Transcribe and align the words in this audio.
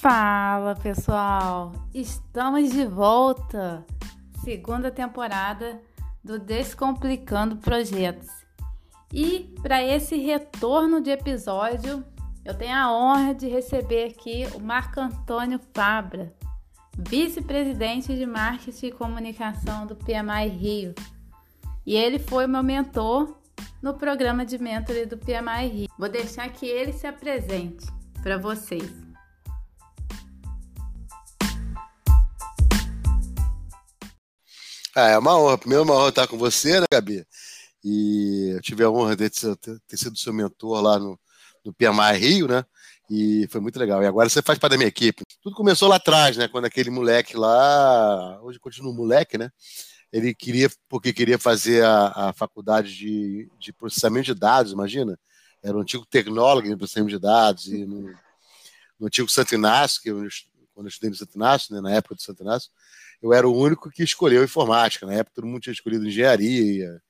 Fala 0.00 0.76
pessoal, 0.76 1.72
estamos 1.92 2.70
de 2.70 2.86
volta, 2.86 3.84
segunda 4.44 4.92
temporada 4.92 5.82
do 6.22 6.38
Descomplicando 6.38 7.56
Projetos. 7.56 8.28
E 9.12 9.52
para 9.60 9.82
esse 9.82 10.16
retorno 10.16 11.00
de 11.00 11.10
episódio, 11.10 12.04
eu 12.44 12.54
tenho 12.54 12.76
a 12.76 12.92
honra 12.92 13.34
de 13.34 13.48
receber 13.48 14.04
aqui 14.04 14.46
o 14.54 14.60
Marco 14.60 15.00
Antônio 15.00 15.58
Fabra, 15.74 16.32
vice-presidente 16.96 18.14
de 18.14 18.24
marketing 18.24 18.86
e 18.86 18.92
comunicação 18.92 19.84
do 19.84 19.96
PMI 19.96 20.46
Rio. 20.48 20.94
E 21.84 21.96
ele 21.96 22.20
foi 22.20 22.46
meu 22.46 22.62
mentor 22.62 23.36
no 23.82 23.94
programa 23.94 24.46
de 24.46 24.58
mentoring 24.58 25.06
do 25.06 25.18
PMI 25.18 25.66
Rio. 25.66 25.88
Vou 25.98 26.08
deixar 26.08 26.48
que 26.50 26.66
ele 26.66 26.92
se 26.92 27.08
apresente 27.08 27.84
para 28.22 28.38
vocês. 28.38 29.07
Ah, 34.94 35.10
é 35.10 35.18
uma 35.18 35.38
honra. 35.38 35.58
Primeiro, 35.58 35.84
uma 35.84 35.94
honra 35.94 36.08
estar 36.08 36.26
com 36.26 36.38
você, 36.38 36.80
né, 36.80 36.86
Gabi? 36.90 37.26
E 37.84 38.52
eu 38.54 38.60
tive 38.60 38.82
a 38.82 38.90
honra 38.90 39.14
de 39.16 39.30
ter, 39.30 39.96
sido 39.96 40.18
seu 40.18 40.32
mentor 40.32 40.80
lá 40.82 40.98
no, 40.98 41.18
no 41.64 41.72
PMI 41.72 42.18
Rio, 42.18 42.48
né? 42.48 42.64
E 43.10 43.46
foi 43.50 43.60
muito 43.60 43.78
legal. 43.78 44.02
E 44.02 44.06
agora 44.06 44.28
você 44.28 44.42
faz 44.42 44.58
parte 44.58 44.72
da 44.72 44.76
minha 44.76 44.88
equipe. 44.88 45.22
Tudo 45.40 45.56
começou 45.56 45.88
lá 45.88 45.96
atrás, 45.96 46.36
né? 46.36 46.48
Quando 46.48 46.66
aquele 46.66 46.90
moleque 46.90 47.36
lá, 47.36 48.40
hoje 48.42 48.58
continua 48.58 48.92
um 48.92 48.96
moleque, 48.96 49.38
né? 49.38 49.50
Ele 50.12 50.34
queria, 50.34 50.70
porque 50.88 51.12
queria 51.12 51.38
fazer 51.38 51.84
a, 51.84 52.28
a 52.28 52.32
faculdade 52.32 52.94
de, 52.94 53.48
de 53.58 53.72
processamento 53.72 54.26
de 54.26 54.34
dados, 54.34 54.72
imagina? 54.72 55.18
Era 55.62 55.76
um 55.76 55.80
antigo 55.80 56.06
tecnólogo 56.06 56.66
em 56.66 56.76
processamento 56.76 57.10
de 57.10 57.18
dados, 57.20 57.66
e 57.66 57.84
no, 57.84 58.10
no 58.98 59.06
antigo 59.06 59.28
Santo 59.28 59.54
Inácio, 59.54 60.02
que 60.02 60.10
eu, 60.10 60.26
quando 60.74 60.86
eu 60.86 60.90
estudei 60.90 61.10
no 61.10 61.16
Santo 61.16 61.34
Inácio, 61.34 61.74
né, 61.74 61.80
na 61.80 61.92
época 61.92 62.14
do 62.14 62.22
Santo 62.22 62.42
Inácio, 62.42 62.70
eu 63.22 63.32
era 63.32 63.48
o 63.48 63.56
único 63.56 63.90
que 63.90 64.02
escolheu 64.02 64.44
informática. 64.44 65.06
Na 65.06 65.14
época 65.14 65.36
todo 65.36 65.46
mundo 65.46 65.60
tinha 65.60 65.72
escolhido 65.72 66.06
engenharia, 66.06 67.00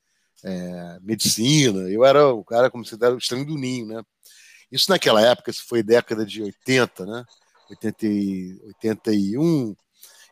é, 0.43 0.99
medicina. 1.01 1.89
Eu 1.89 2.05
era 2.05 2.27
o 2.27 2.43
cara 2.43 2.69
como 2.69 2.85
se 2.85 2.95
era 2.95 3.13
o 3.13 3.17
estranho 3.17 3.45
do 3.45 3.55
ninho, 3.57 3.87
né? 3.87 4.03
Isso 4.71 4.89
naquela 4.89 5.21
época, 5.21 5.51
isso 5.51 5.65
foi 5.67 5.81
década 5.81 6.25
de 6.25 6.41
80, 6.43 7.05
né? 7.05 7.25
80, 7.69 8.05
81, 8.83 9.75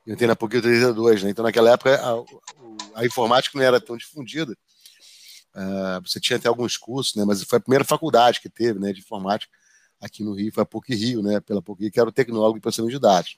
eu 0.06 0.14
entrei 0.14 0.28
na 0.28 0.36
PUC 0.36 0.56
em 0.56 0.58
82, 0.58 1.23
né? 1.23 1.30
Então 1.30 1.44
naquela 1.44 1.72
época 1.72 2.00
a, 2.00 3.02
a, 3.02 3.06
informática 3.06 3.58
não 3.58 3.66
era 3.66 3.80
tão 3.80 3.97
difundida. 3.97 4.56
Uh, 5.56 6.02
você 6.06 6.19
tinha 6.19 6.38
até 6.38 6.47
alguns 6.47 6.78
cursos, 6.78 7.16
né? 7.16 7.25
Mas 7.25 7.44
foi 7.44 7.58
a 7.58 7.62
primeira 7.62 7.84
faculdade 7.84 8.39
que 8.39 8.50
teve, 8.50 8.80
né, 8.80 8.94
de 8.94 9.00
informática 9.00 9.52
aqui 10.00 10.23
no 10.23 10.34
Rio, 10.34 10.53
foi 10.53 10.64
a 10.64 10.66
PUC 10.66 10.94
Rio, 10.95 11.22
né? 11.23 11.39
Pela 11.39 11.62
PUC, 11.62 11.91
que 11.91 12.00
era 12.00 12.09
o 12.09 12.12
tecnólogo 12.12 12.58
em 12.58 12.62
processamento 12.62 12.94
de 12.94 13.02
dados. 13.02 13.38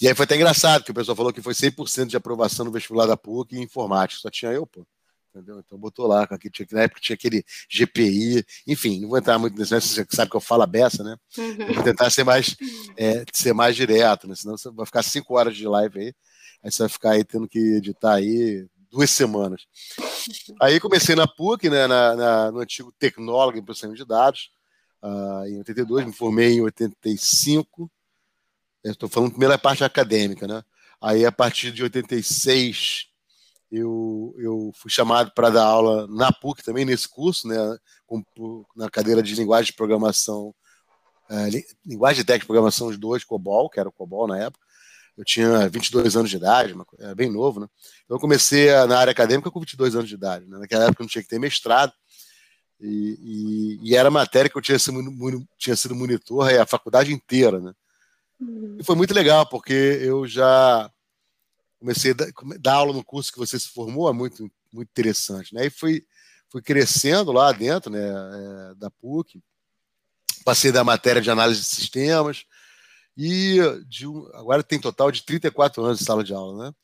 E 0.00 0.08
aí 0.08 0.14
foi 0.14 0.24
até 0.24 0.36
engraçado, 0.36 0.84
que 0.84 0.90
o 0.90 0.94
pessoal 0.94 1.16
falou 1.16 1.32
que 1.32 1.42
foi 1.42 1.54
100% 1.54 2.06
de 2.06 2.16
aprovação 2.16 2.64
no 2.64 2.72
vestibular 2.72 3.06
da 3.06 3.16
PUC 3.16 3.56
em 3.56 3.62
informática. 3.62 4.20
Só 4.20 4.30
tinha 4.30 4.52
eu, 4.52 4.66
pô. 4.66 4.86
Entendeu? 5.34 5.58
Então 5.58 5.76
botou 5.76 6.06
lá, 6.06 6.22
aqui, 6.22 6.48
tinha, 6.48 6.66
na 6.70 6.82
época 6.82 7.00
tinha 7.00 7.14
aquele 7.14 7.44
GPI, 7.68 8.44
enfim, 8.68 9.00
não 9.00 9.08
vou 9.08 9.18
entrar 9.18 9.36
muito 9.36 9.58
nesse, 9.58 9.80
você 9.80 10.06
sabe 10.08 10.30
que 10.30 10.36
eu 10.36 10.40
falo 10.40 10.62
a 10.62 10.66
beça, 10.66 11.02
né? 11.02 11.16
Uhum. 11.36 11.74
Vou 11.74 11.82
tentar 11.82 12.08
ser 12.10 12.22
mais, 12.22 12.54
é, 12.96 13.24
ser 13.32 13.52
mais 13.52 13.74
direto, 13.74 14.28
né? 14.28 14.36
Senão 14.36 14.56
você 14.56 14.70
vai 14.70 14.86
ficar 14.86 15.02
cinco 15.02 15.36
horas 15.36 15.56
de 15.56 15.66
live 15.66 15.98
aí, 15.98 16.14
aí 16.62 16.70
você 16.70 16.84
vai 16.84 16.88
ficar 16.88 17.10
aí 17.10 17.24
tendo 17.24 17.48
que 17.48 17.58
editar 17.58 18.14
aí 18.14 18.64
duas 18.92 19.10
semanas. 19.10 19.62
Aí 20.62 20.78
comecei 20.78 21.16
na 21.16 21.26
PUC, 21.26 21.68
né, 21.68 21.88
na, 21.88 22.14
na 22.14 22.52
no 22.52 22.60
antigo 22.60 22.92
tecnólogo 22.96 23.58
em 23.58 23.64
processamento 23.64 23.98
de 23.98 24.08
dados, 24.08 24.50
uh, 25.02 25.48
em 25.48 25.58
82, 25.58 26.06
me 26.06 26.12
formei 26.12 26.52
em 26.52 26.60
85, 26.60 27.90
estou 28.92 29.08
falando 29.08 29.30
primeiro 29.30 29.54
a 29.54 29.58
parte 29.58 29.82
acadêmica, 29.84 30.46
né? 30.46 30.62
Aí 31.00 31.24
a 31.24 31.32
partir 31.32 31.72
de 31.72 31.82
86 31.82 33.06
eu, 33.70 34.34
eu 34.38 34.72
fui 34.74 34.90
chamado 34.90 35.32
para 35.32 35.50
dar 35.50 35.64
aula 35.64 36.06
na 36.06 36.32
PUC 36.32 36.62
também, 36.62 36.84
nesse 36.84 37.08
curso, 37.08 37.48
né, 37.48 37.56
na 38.76 38.88
cadeira 38.88 39.22
de 39.22 39.34
linguagem 39.34 39.66
de 39.66 39.76
programação, 39.76 40.54
é, 41.28 41.48
linguagem 41.84 42.22
de 42.22 42.24
técnica 42.24 42.44
de 42.44 42.46
programação 42.46 42.88
os 42.88 42.96
dois, 42.96 43.24
COBOL, 43.24 43.68
que 43.68 43.80
era 43.80 43.88
o 43.88 43.92
COBOL 43.92 44.28
na 44.28 44.38
época. 44.38 44.64
Eu 45.16 45.24
tinha 45.24 45.68
22 45.68 46.16
anos 46.16 46.30
de 46.30 46.36
idade, 46.36 46.74
era 46.98 47.14
bem 47.14 47.30
novo, 47.30 47.60
né? 47.60 47.68
Então 48.04 48.16
eu 48.16 48.20
comecei 48.20 48.68
na 48.86 48.98
área 48.98 49.12
acadêmica 49.12 49.50
com 49.50 49.60
22 49.60 49.94
anos 49.94 50.08
de 50.08 50.14
idade. 50.14 50.46
Né? 50.46 50.58
Naquela 50.58 50.84
época 50.84 51.02
eu 51.02 51.04
não 51.04 51.10
tinha 51.10 51.22
que 51.22 51.28
ter 51.28 51.38
mestrado. 51.38 51.92
E, 52.80 53.78
e, 53.82 53.90
e 53.90 53.96
era 53.96 54.10
matéria 54.10 54.50
que 54.50 54.58
eu 54.58 54.62
tinha 54.62 54.78
sido, 54.78 55.00
tinha 55.56 55.76
sido 55.76 55.94
monitor 55.94 56.52
a 56.52 56.66
faculdade 56.66 57.12
inteira, 57.12 57.60
né? 57.60 57.72
Uhum. 58.48 58.76
E 58.78 58.84
foi 58.84 58.96
muito 58.96 59.14
legal, 59.14 59.46
porque 59.48 59.72
eu 59.72 60.26
já 60.26 60.90
comecei 61.78 62.12
a 62.12 62.58
dar 62.58 62.74
aula 62.74 62.92
no 62.92 63.04
curso 63.04 63.32
que 63.32 63.38
você 63.38 63.58
se 63.58 63.68
formou, 63.68 64.08
é 64.08 64.12
muito, 64.12 64.50
muito 64.72 64.88
interessante. 64.88 65.54
Né? 65.54 65.66
E 65.66 65.70
fui, 65.70 66.06
fui 66.48 66.62
crescendo 66.62 67.30
lá 67.32 67.52
dentro 67.52 67.90
né, 67.90 68.00
é, 68.00 68.74
da 68.76 68.90
PUC, 68.90 69.42
passei 70.44 70.72
da 70.72 70.82
matéria 70.82 71.20
de 71.20 71.30
análise 71.30 71.60
de 71.60 71.66
sistemas, 71.66 72.44
e 73.16 73.58
de 73.86 74.06
agora 74.34 74.62
tem 74.62 74.80
total 74.80 75.10
de 75.10 75.22
34 75.22 75.84
anos 75.84 75.98
de 75.98 76.04
sala 76.04 76.24
de 76.24 76.34
aula, 76.34 76.64
né? 76.64 76.74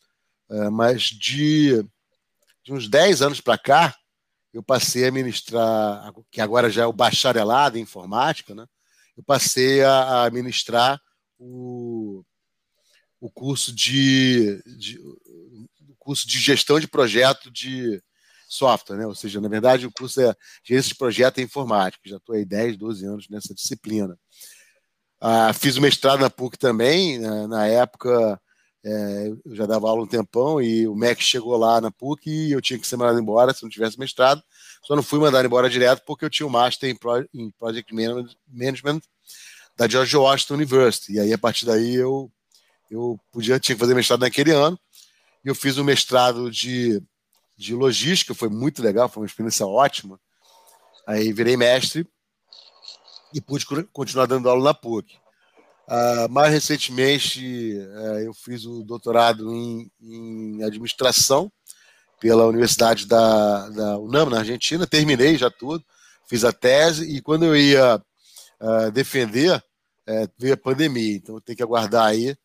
É, 0.50 0.70
mas 0.70 1.03
de, 1.04 1.82
de 2.62 2.72
uns 2.72 2.88
10 2.88 3.22
anos 3.22 3.41
para 3.41 3.59
cá, 3.59 3.97
eu 4.53 4.62
passei 4.62 5.06
a 5.06 5.12
ministrar, 5.12 6.12
que 6.31 6.41
agora 6.41 6.70
já 6.70 6.82
é 6.82 6.87
o 6.87 6.93
bacharelado 6.93 7.78
em 7.78 7.82
informática, 7.82 8.54
né? 8.54 8.66
Eu 9.16 9.22
passei 9.22 9.82
a, 9.82 10.25
a 10.25 10.31
ministrar 10.31 11.00
o, 11.40 12.22
o 13.18 13.30
curso 13.30 13.74
de, 13.74 14.62
de 14.76 14.98
o 14.98 15.96
curso 15.98 16.28
de 16.28 16.38
gestão 16.38 16.78
de 16.78 16.86
projeto 16.86 17.50
de 17.50 18.02
software, 18.46 18.96
né? 18.96 19.06
Ou 19.06 19.14
seja, 19.14 19.40
na 19.40 19.48
verdade, 19.48 19.86
o 19.86 19.92
curso 19.92 20.20
é 20.20 20.34
gerência 20.62 20.90
de 20.90 20.96
projeto 20.96 21.38
em 21.38 21.44
informática. 21.44 22.08
Já 22.08 22.16
estou 22.16 22.34
aí 22.34 22.44
10, 22.44 22.76
12 22.76 23.06
anos 23.06 23.28
nessa 23.30 23.54
disciplina. 23.54 24.18
Ah, 25.20 25.52
fiz 25.52 25.76
o 25.76 25.80
mestrado 25.80 26.20
na 26.20 26.30
PUC 26.30 26.58
também. 26.58 27.18
Né? 27.18 27.46
Na 27.46 27.66
época, 27.66 28.40
é, 28.84 29.28
eu 29.44 29.54
já 29.54 29.66
dava 29.66 29.88
aula 29.88 30.02
um 30.02 30.06
tempão 30.06 30.60
e 30.60 30.88
o 30.88 30.94
MEC 30.94 31.22
chegou 31.22 31.56
lá 31.56 31.80
na 31.80 31.90
PUC 31.90 32.28
e 32.28 32.52
eu 32.52 32.60
tinha 32.60 32.78
que 32.78 32.86
ser 32.86 32.96
mandado 32.96 33.20
embora 33.20 33.54
se 33.54 33.62
não 33.62 33.70
tivesse 33.70 33.98
mestrado. 33.98 34.42
Só 34.82 34.96
não 34.96 35.02
fui 35.02 35.20
mandado 35.20 35.46
embora 35.46 35.70
direto 35.70 36.02
porque 36.06 36.24
eu 36.24 36.30
tinha 36.30 36.46
o 36.46 36.48
um 36.48 36.52
Master 36.52 36.90
em 37.34 37.50
Project 37.52 37.94
Management 38.48 39.00
da 39.80 39.88
George 39.88 40.14
Washington 40.14 40.56
University. 40.56 41.14
E 41.14 41.20
aí, 41.20 41.32
a 41.32 41.38
partir 41.38 41.64
daí, 41.64 41.94
eu 41.94 42.30
eu 42.91 43.18
podia 43.32 43.58
tinha 43.58 43.74
que 43.74 43.80
fazer 43.80 43.94
mestrado 43.94 44.20
naquele 44.20 44.50
ano 44.50 44.78
e 45.42 45.48
eu 45.48 45.54
fiz 45.54 45.78
um 45.78 45.84
mestrado 45.84 46.50
de, 46.50 47.00
de 47.56 47.74
logística, 47.74 48.34
foi 48.34 48.50
muito 48.50 48.82
legal, 48.82 49.08
foi 49.08 49.22
uma 49.22 49.26
experiência 49.26 49.64
ótima. 49.64 50.20
Aí 51.06 51.32
virei 51.32 51.56
mestre 51.56 52.06
e 53.32 53.40
pude 53.40 53.64
continuar 53.90 54.26
dando 54.26 54.50
aula 54.50 54.64
na 54.64 54.74
PUC. 54.74 55.16
Uh, 55.88 56.28
mais 56.28 56.52
recentemente, 56.52 57.74
uh, 57.78 58.19
eu 58.19 58.34
fiz 58.34 58.66
o 58.66 58.82
doutorado 58.82 59.50
em, 59.50 59.90
em, 59.98 60.62
administração 60.62 61.50
pela 62.20 62.46
Universidade 62.46 63.06
da, 63.06 63.69
da 63.70 63.98
UNAM, 63.98 64.28
na 64.28 64.40
Argentina. 64.40 64.86
Terminei 64.86 65.38
já 65.38 65.50
tudo, 65.50 65.82
fiz 66.28 66.44
a 66.44 66.52
tese 66.52 67.16
e 67.16 67.22
quando 67.22 67.46
eu 67.46 67.56
ia 67.56 67.96
uh, 68.60 68.90
defender, 68.92 69.62
eh, 70.10 70.28
veio 70.38 70.54
a 70.54 70.56
pandemia. 70.56 71.16
Então, 71.16 71.41
tenho 71.41 71.56
que 71.56 71.62
aguardar 71.62 72.06
aí 72.06 72.37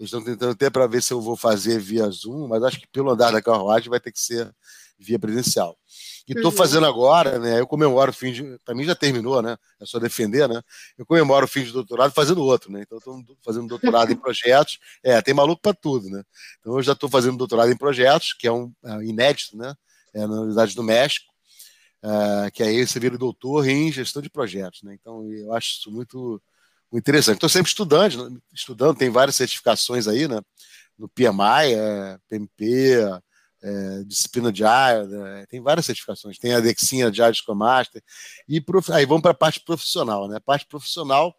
eles 0.00 0.08
estão 0.08 0.24
tentando 0.24 0.52
até 0.52 0.70
para 0.70 0.86
ver 0.86 1.02
se 1.02 1.12
eu 1.12 1.20
vou 1.20 1.36
fazer 1.36 1.78
via 1.78 2.08
Zoom, 2.08 2.48
mas 2.48 2.62
acho 2.62 2.80
que 2.80 2.86
pelo 2.86 3.10
andar 3.10 3.32
da 3.32 3.42
carruagem 3.42 3.90
vai 3.90 4.00
ter 4.00 4.10
que 4.10 4.18
ser 4.18 4.50
via 4.98 5.18
presencial. 5.18 5.78
E 6.26 6.32
estou 6.32 6.50
fazendo 6.50 6.86
agora, 6.86 7.38
né? 7.38 7.60
Eu 7.60 7.66
comemoro 7.66 8.10
o 8.10 8.14
fim 8.14 8.32
de. 8.32 8.58
Para 8.64 8.74
mim 8.74 8.84
já 8.84 8.94
terminou, 8.94 9.42
né? 9.42 9.58
É 9.78 9.84
só 9.84 9.98
defender, 9.98 10.48
né? 10.48 10.62
Eu 10.96 11.04
comemoro 11.04 11.44
o 11.44 11.48
fim 11.48 11.64
de 11.64 11.72
doutorado 11.72 12.12
fazendo 12.12 12.42
outro, 12.42 12.72
né? 12.72 12.80
Então 12.80 12.96
estou 12.96 13.36
fazendo 13.44 13.66
doutorado 13.66 14.10
em 14.10 14.16
projetos. 14.16 14.78
É, 15.02 15.20
tem 15.20 15.34
maluco 15.34 15.60
para 15.60 15.74
tudo, 15.74 16.08
né? 16.08 16.22
Então 16.60 16.76
eu 16.76 16.82
já 16.82 16.92
estou 16.92 17.10
fazendo 17.10 17.36
doutorado 17.36 17.70
em 17.70 17.76
projetos, 17.76 18.32
que 18.32 18.46
é 18.46 18.52
um 18.52 18.72
é, 18.82 19.04
inédito, 19.04 19.54
né? 19.54 19.74
É 20.14 20.20
na 20.20 20.34
Universidade 20.34 20.74
do 20.74 20.82
México, 20.82 21.26
é, 22.02 22.50
que 22.50 22.62
aí 22.62 22.86
você 22.86 22.98
vira 22.98 23.18
doutor 23.18 23.68
em 23.68 23.92
gestão 23.92 24.22
de 24.22 24.30
projetos, 24.30 24.82
né? 24.82 24.96
Então 24.98 25.30
eu 25.30 25.52
acho 25.52 25.72
isso 25.78 25.90
muito 25.90 26.40
interessante. 26.92 27.36
Estou 27.36 27.48
sempre 27.48 27.68
estudando, 27.68 28.42
estudando, 28.52 28.96
tem 28.96 29.10
várias 29.10 29.36
certificações 29.36 30.06
aí, 30.08 30.26
né? 30.26 30.40
No 30.98 31.08
PMI, 31.08 31.74
é, 31.74 32.18
PMP, 32.28 32.96
é, 33.62 34.04
disciplina 34.04 34.50
de 34.52 34.64
área, 34.64 35.04
né? 35.04 35.46
tem 35.48 35.60
várias 35.60 35.86
certificações. 35.86 36.38
Tem 36.38 36.54
a 36.54 36.60
Dexinha 36.60 37.10
de 37.10 37.22
área 37.22 37.34
Scrum 37.34 37.54
Master. 37.54 38.02
E 38.48 38.60
prof... 38.60 38.90
aí 38.92 39.06
vamos 39.06 39.22
para 39.22 39.32
a 39.32 39.34
parte 39.34 39.60
profissional, 39.60 40.28
né? 40.28 40.38
Parte 40.40 40.66
profissional. 40.66 41.34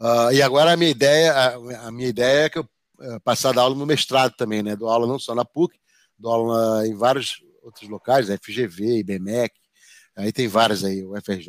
Uh, 0.00 0.32
e 0.32 0.42
agora 0.42 0.72
a 0.72 0.76
minha 0.76 0.90
ideia, 0.90 1.32
a, 1.32 1.86
a 1.86 1.92
minha 1.92 2.08
ideia 2.08 2.46
é 2.46 2.50
que 2.50 2.58
eu 2.58 2.68
uh, 2.98 3.20
passar 3.20 3.50
a 3.50 3.52
dar 3.52 3.62
aula 3.62 3.74
no 3.74 3.86
mestrado 3.86 4.34
também, 4.36 4.62
né? 4.62 4.74
Dou 4.74 4.88
aula 4.88 5.06
não 5.06 5.18
só 5.18 5.34
na 5.34 5.44
PUC, 5.44 5.78
dou 6.18 6.32
aula 6.32 6.86
em 6.86 6.94
vários 6.94 7.42
outros 7.62 7.88
locais, 7.88 8.28
FGV, 8.28 8.98
IBMEC, 8.98 9.54
aí 10.16 10.32
tem 10.32 10.48
várias 10.48 10.84
aí, 10.84 11.02
o 11.04 11.14
FRJ, 11.16 11.48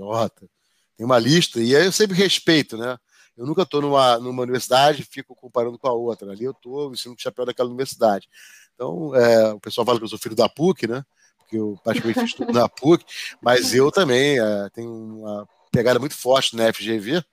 tem 0.97 1.05
uma 1.05 1.19
lista, 1.19 1.59
e 1.59 1.75
aí 1.75 1.85
eu 1.85 1.91
sempre 1.91 2.15
respeito, 2.15 2.77
né? 2.77 2.97
eu 3.37 3.45
nunca 3.45 3.63
estou 3.63 3.81
numa, 3.81 4.17
numa 4.17 4.43
universidade 4.43 5.01
e 5.01 5.05
fico 5.05 5.35
comparando 5.35 5.77
com 5.77 5.87
a 5.87 5.93
outra. 5.93 6.31
Ali 6.31 6.45
eu 6.45 6.51
estou 6.51 6.89
vestindo 6.89 7.13
o 7.13 7.21
chapéu 7.21 7.45
daquela 7.45 7.67
universidade. 7.67 8.29
Então, 8.73 9.13
é, 9.13 9.53
o 9.53 9.59
pessoal 9.59 9.85
fala 9.85 9.97
que 9.97 10.05
eu 10.05 10.09
sou 10.09 10.19
filho 10.19 10.35
da 10.35 10.47
PUC, 10.47 10.87
né? 10.87 11.03
Porque 11.39 11.57
eu 11.57 11.77
praticamente 11.83 12.21
fiz 12.21 12.33
tudo 12.33 12.53
na 12.53 12.67
PUC, 12.69 13.05
mas 13.41 13.73
eu 13.73 13.91
também 13.91 14.39
é, 14.39 14.69
tenho 14.73 14.89
uma 14.89 15.47
pegada 15.71 15.99
muito 15.99 16.15
forte 16.15 16.55
na 16.55 16.71
FGV, 16.73 17.23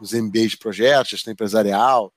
nos 0.00 0.12
MBAs 0.12 0.52
de 0.52 0.56
projetos, 0.56 1.10
gestão 1.10 1.32
empresarial. 1.32 2.12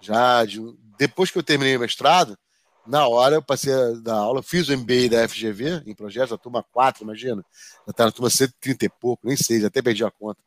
Já 0.00 0.44
de, 0.44 0.60
depois 0.96 1.30
que 1.30 1.38
eu 1.38 1.42
terminei 1.42 1.76
o 1.76 1.80
mestrado, 1.80 2.38
na 2.86 3.06
hora 3.08 3.36
eu 3.36 3.42
passei 3.42 3.72
a 3.72 3.90
dar 4.02 4.16
aula, 4.16 4.42
fiz 4.42 4.68
o 4.68 4.76
MBA 4.76 5.08
da 5.10 5.28
FGV 5.28 5.82
em 5.86 5.94
projetos, 5.94 6.32
a 6.32 6.38
turma 6.38 6.62
4, 6.62 7.02
imagina. 7.02 7.44
Já 7.86 7.90
está 7.90 8.04
na 8.04 8.12
turma 8.12 8.30
130 8.30 8.84
e 8.84 8.88
pouco, 8.88 9.26
nem 9.26 9.36
sei, 9.36 9.60
já 9.60 9.66
até 9.68 9.82
perdi 9.82 10.04
a 10.04 10.10
conta 10.10 10.40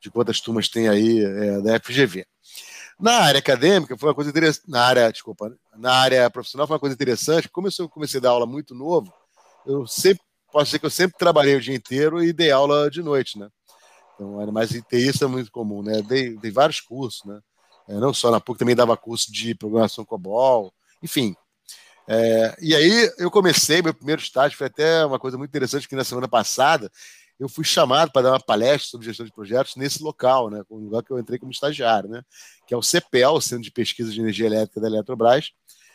de 0.00 0.10
quantas 0.10 0.40
turmas 0.40 0.68
tem 0.68 0.88
aí 0.88 1.24
é, 1.24 1.60
da 1.60 1.80
FGV. 1.80 2.26
Na 2.98 3.12
área 3.20 3.38
acadêmica 3.38 3.96
foi 3.96 4.08
uma 4.08 4.14
coisa 4.14 4.30
interessante, 4.30 4.70
na 4.70 4.82
área, 4.82 5.10
desculpa, 5.10 5.54
na 5.76 5.92
área 5.92 6.30
profissional 6.30 6.66
foi 6.66 6.74
uma 6.74 6.80
coisa 6.80 6.94
interessante, 6.94 7.48
como 7.48 7.68
eu 7.68 7.88
comecei 7.88 8.18
a 8.18 8.22
dar 8.22 8.30
aula 8.30 8.46
muito 8.46 8.74
novo, 8.74 9.12
eu 9.66 9.86
sempre, 9.86 10.22
posso 10.50 10.66
dizer 10.66 10.78
que 10.78 10.86
eu 10.86 10.90
sempre 10.90 11.18
trabalhei 11.18 11.56
o 11.56 11.60
dia 11.60 11.74
inteiro 11.74 12.22
e 12.22 12.32
dei 12.32 12.50
aula 12.50 12.90
de 12.90 13.02
noite, 13.02 13.38
né? 13.38 13.48
Então, 14.14 14.40
era 14.40 14.50
mais 14.50 14.70
isso 14.70 15.24
é 15.24 15.26
muito 15.26 15.50
comum, 15.52 15.82
né? 15.82 16.00
Dei, 16.00 16.36
dei 16.38 16.50
vários 16.50 16.80
cursos, 16.80 17.22
né? 17.24 17.38
É, 17.86 17.94
não 17.94 18.14
só 18.14 18.30
na 18.30 18.40
PUC, 18.40 18.58
também 18.58 18.74
dava 18.74 18.96
curso 18.96 19.30
de 19.30 19.54
programação 19.54 20.04
COBOL, 20.04 20.72
enfim, 21.02 21.36
é, 22.08 22.56
e 22.60 22.74
aí 22.74 23.12
eu 23.18 23.30
comecei, 23.30 23.82
meu 23.82 23.94
primeiro 23.94 24.22
estágio 24.22 24.56
foi 24.56 24.68
até 24.68 25.04
uma 25.04 25.18
coisa 25.18 25.36
muito 25.36 25.50
interessante 25.50 25.88
que 25.88 25.96
na 25.96 26.04
semana 26.04 26.28
passada 26.28 26.90
eu 27.38 27.48
fui 27.48 27.64
chamado 27.64 28.10
para 28.10 28.22
dar 28.22 28.32
uma 28.32 28.40
palestra 28.40 28.88
sobre 28.88 29.06
gestão 29.06 29.26
de 29.26 29.32
projetos 29.32 29.76
nesse 29.76 30.02
local, 30.02 30.48
né, 30.48 30.62
o 30.68 30.78
lugar 30.78 31.02
que 31.02 31.10
eu 31.10 31.18
entrei 31.18 31.38
como 31.38 31.52
estagiário, 31.52 32.08
né, 32.08 32.22
que 32.66 32.72
é 32.72 32.76
o 32.76 32.82
CPEL, 32.82 33.32
o 33.32 33.40
Centro 33.40 33.64
de 33.64 33.70
Pesquisa 33.70 34.10
de 34.10 34.20
Energia 34.20 34.46
Elétrica 34.46 34.80
da 34.80 34.86
Eletrobras. 34.86 35.50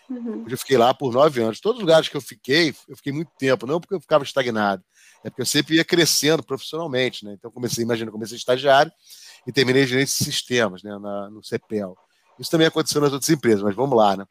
Uhum. 0.10 0.46
Eu 0.48 0.58
fiquei 0.58 0.78
lá 0.78 0.94
por 0.94 1.14
nove 1.14 1.42
anos. 1.42 1.62
Todos 1.62 1.78
os 1.78 1.82
lugares 1.82 2.10
que 2.10 2.18
eu 2.18 2.22
fiquei, 2.22 2.76
eu 2.88 2.98
fiquei 2.98 3.14
muito 3.14 3.32
tempo, 3.40 3.66
não 3.66 3.80
porque 3.80 3.96
eu 3.96 4.02
ficava 4.02 4.24
estagnado, 4.24 4.84
é 5.24 5.30
porque 5.30 5.42
eu 5.42 5.46
sempre 5.46 5.76
ia 5.76 5.86
crescendo 5.86 6.44
profissionalmente, 6.44 7.26
né. 7.26 7.34
Então 7.34 7.50
comecei, 7.50 7.84
imagina, 7.84 8.12
comecei 8.12 8.38
estagiário 8.38 8.92
e 9.48 9.52
terminei 9.52 9.88
gerente 9.88 10.10
de 10.10 10.24
sistemas, 10.24 10.84
né, 10.84 10.92
na, 11.00 11.30
no 11.30 11.42
CPEL. 11.44 11.96
Isso 12.38 12.52
também 12.52 12.68
aconteceu 12.68 13.02
nas 13.02 13.14
outras 13.14 13.30
empresas, 13.30 13.64
mas 13.64 13.76
vamos 13.76 13.98
lá, 13.98 14.18
né. 14.18 14.26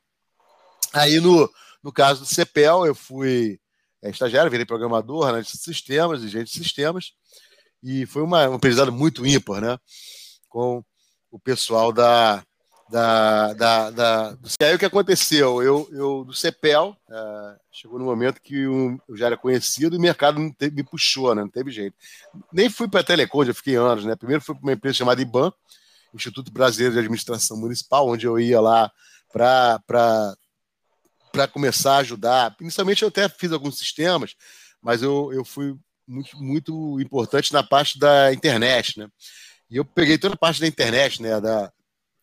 Aí 0.93 1.19
no 1.19 1.51
no 1.83 1.93
caso 1.93 2.21
do 2.21 2.27
CEPEL, 2.27 2.87
eu 2.87 2.95
fui 2.95 3.59
é, 4.03 4.11
estagiário, 4.11 4.51
virei 4.51 4.67
programador, 4.67 5.29
analista 5.29 5.57
de 5.57 5.65
sistemas, 5.65 6.23
agente 6.23 6.53
de 6.53 6.59
sistemas, 6.59 7.13
e 7.83 8.07
foi 8.07 8.23
uma, 8.23 8.49
um 8.49 8.55
aprendizado 8.55 8.93
muito 8.93 9.27
ímpar, 9.27 9.61
né? 9.61 9.79
Com 10.49 10.85
o 11.31 11.39
pessoal 11.39 11.93
da. 11.93 12.43
da, 12.91 13.53
da, 13.55 13.91
da... 13.91 14.39
E 14.61 14.65
aí 14.65 14.75
o 14.75 14.79
que 14.79 14.85
aconteceu? 14.85 15.63
Eu, 15.63 15.89
eu 15.93 16.25
do 16.25 16.35
CEPEL, 16.35 16.97
uh, 17.09 17.61
chegou 17.71 17.99
no 17.99 18.05
momento 18.05 18.41
que 18.43 18.63
eu, 18.63 18.99
eu 19.09 19.17
já 19.17 19.27
era 19.27 19.37
conhecido 19.37 19.95
e 19.95 19.99
o 19.99 20.03
mercado 20.03 20.41
teve, 20.59 20.77
me 20.77 20.83
puxou, 20.83 21.35
né? 21.35 21.43
Não 21.43 21.51
teve 21.51 21.71
jeito. 21.71 21.97
Nem 22.53 22.69
fui 22.69 22.89
para 22.89 23.01
a 23.01 23.05
Telecom, 23.05 23.45
já 23.45 23.55
fiquei 23.55 23.77
anos, 23.77 24.05
né? 24.05 24.17
Primeiro 24.17 24.43
fui 24.43 24.55
para 24.55 24.63
uma 24.63 24.73
empresa 24.73 24.99
chamada 24.99 25.23
IBAN, 25.23 25.53
Instituto 26.13 26.53
Brasileiro 26.53 26.95
de 26.95 27.01
Administração 27.01 27.57
Municipal, 27.57 28.09
onde 28.09 28.27
eu 28.27 28.39
ia 28.39 28.61
lá 28.61 28.91
para 29.33 30.37
para 31.33 31.49
começar 31.49 31.97
a 31.97 31.99
ajudar. 31.99 32.57
Inicialmente 32.61 33.03
eu 33.03 33.09
até 33.09 33.29
fiz 33.29 33.53
alguns 33.53 33.79
sistemas, 33.79 34.35
mas 34.83 35.03
eu, 35.03 35.33
eu 35.33 35.45
fui 35.45 35.77
muito, 36.07 36.37
muito 36.37 37.01
importante 37.01 37.53
na 37.53 37.63
parte 37.63 37.99
da 37.99 38.33
internet, 38.33 38.99
né? 38.99 39.09
E 39.71 39.77
eu 39.77 39.85
peguei 39.85 40.19
toda 40.19 40.35
a 40.35 40.39
parte 40.39 40.61
da 40.61 40.67
internet, 40.67 41.23
né? 41.23 41.41
Da, 41.41 41.73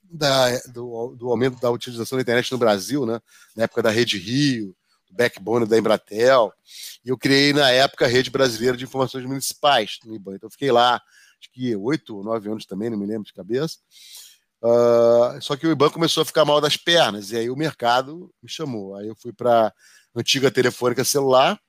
da, 0.03 0.59
do, 0.67 1.15
do 1.15 1.29
aumento 1.29 1.59
da 1.59 1.71
utilização 1.71 2.17
da 2.17 2.21
internet 2.21 2.51
no 2.51 2.57
Brasil, 2.57 3.05
né? 3.05 3.19
Na 3.55 3.63
época 3.63 3.81
da 3.81 3.89
Rede 3.89 4.17
Rio, 4.17 4.75
do 5.09 5.15
backbone 5.15 5.65
da 5.65 5.77
Embratel. 5.77 6.53
E 7.03 7.09
eu 7.09 7.17
criei, 7.17 7.53
na 7.53 7.71
época, 7.71 8.05
a 8.05 8.09
Rede 8.09 8.29
Brasileira 8.29 8.75
de 8.75 8.83
Informações 8.83 9.25
Municipais 9.25 9.99
no 10.03 10.15
IBAN. 10.15 10.35
Então 10.35 10.47
eu 10.47 10.51
fiquei 10.51 10.71
lá, 10.71 11.01
acho 11.39 11.51
que 11.53 11.75
oito 11.75 12.17
ou 12.17 12.23
nove 12.23 12.49
anos 12.49 12.65
também, 12.65 12.89
não 12.89 12.97
me 12.97 13.05
lembro 13.05 13.25
de 13.25 13.33
cabeça. 13.33 13.77
Uh, 14.61 15.39
só 15.41 15.55
que 15.55 15.67
o 15.67 15.71
IBAN 15.71 15.89
começou 15.89 16.23
a 16.23 16.25
ficar 16.25 16.43
mal 16.43 16.59
das 16.59 16.75
pernas, 16.75 17.31
e 17.31 17.37
aí 17.37 17.49
o 17.49 17.55
mercado 17.55 18.33
me 18.41 18.49
chamou. 18.49 18.95
Aí 18.95 19.07
eu 19.07 19.15
fui 19.15 19.31
para 19.31 19.73
antiga 20.15 20.51
telefônica 20.51 21.03
celular. 21.03 21.59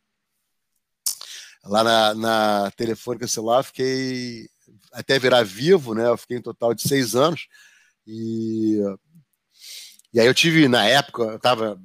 Lá 1.65 1.85
na, 1.85 2.15
na 2.15 2.71
telefônica 2.73 3.27
celular, 3.27 3.63
fiquei 3.63 4.49
até 4.93 5.19
virar 5.19 5.45
vivo, 5.45 5.95
né? 5.95 6.07
Eu 6.07 6.17
fiquei 6.17 6.39
em 6.39 6.43
total 6.43 6.73
de 6.73 6.83
seis 6.83 7.15
anos. 7.15 7.47
E, 8.07 8.81
e 10.15 10.21
aí 10.21 10.27
eu 10.27 10.35
tive, 10.35 10.67
na 10.69 10.87
época, 10.87 11.25
eu 11.25 11.39
tava 11.39 11.79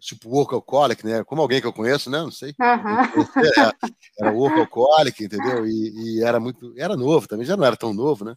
tipo 0.00 0.28
workaholic, 0.28 1.04
né? 1.04 1.24
Como 1.24 1.42
alguém 1.42 1.60
que 1.60 1.66
eu 1.66 1.72
conheço, 1.72 2.08
né? 2.08 2.18
Não 2.18 2.30
sei. 2.30 2.54
Uhum. 2.58 3.44
Era, 3.56 3.74
era 4.20 4.32
workaholic, 4.32 5.24
entendeu? 5.24 5.66
E, 5.66 6.18
e, 6.18 6.22
era 6.22 6.38
muito, 6.38 6.72
era 6.78 6.96
novo 6.96 7.26
também, 7.26 7.44
já 7.44 7.56
não 7.56 7.64
era 7.64 7.76
tão 7.76 7.92
novo, 7.92 8.24
né? 8.24 8.34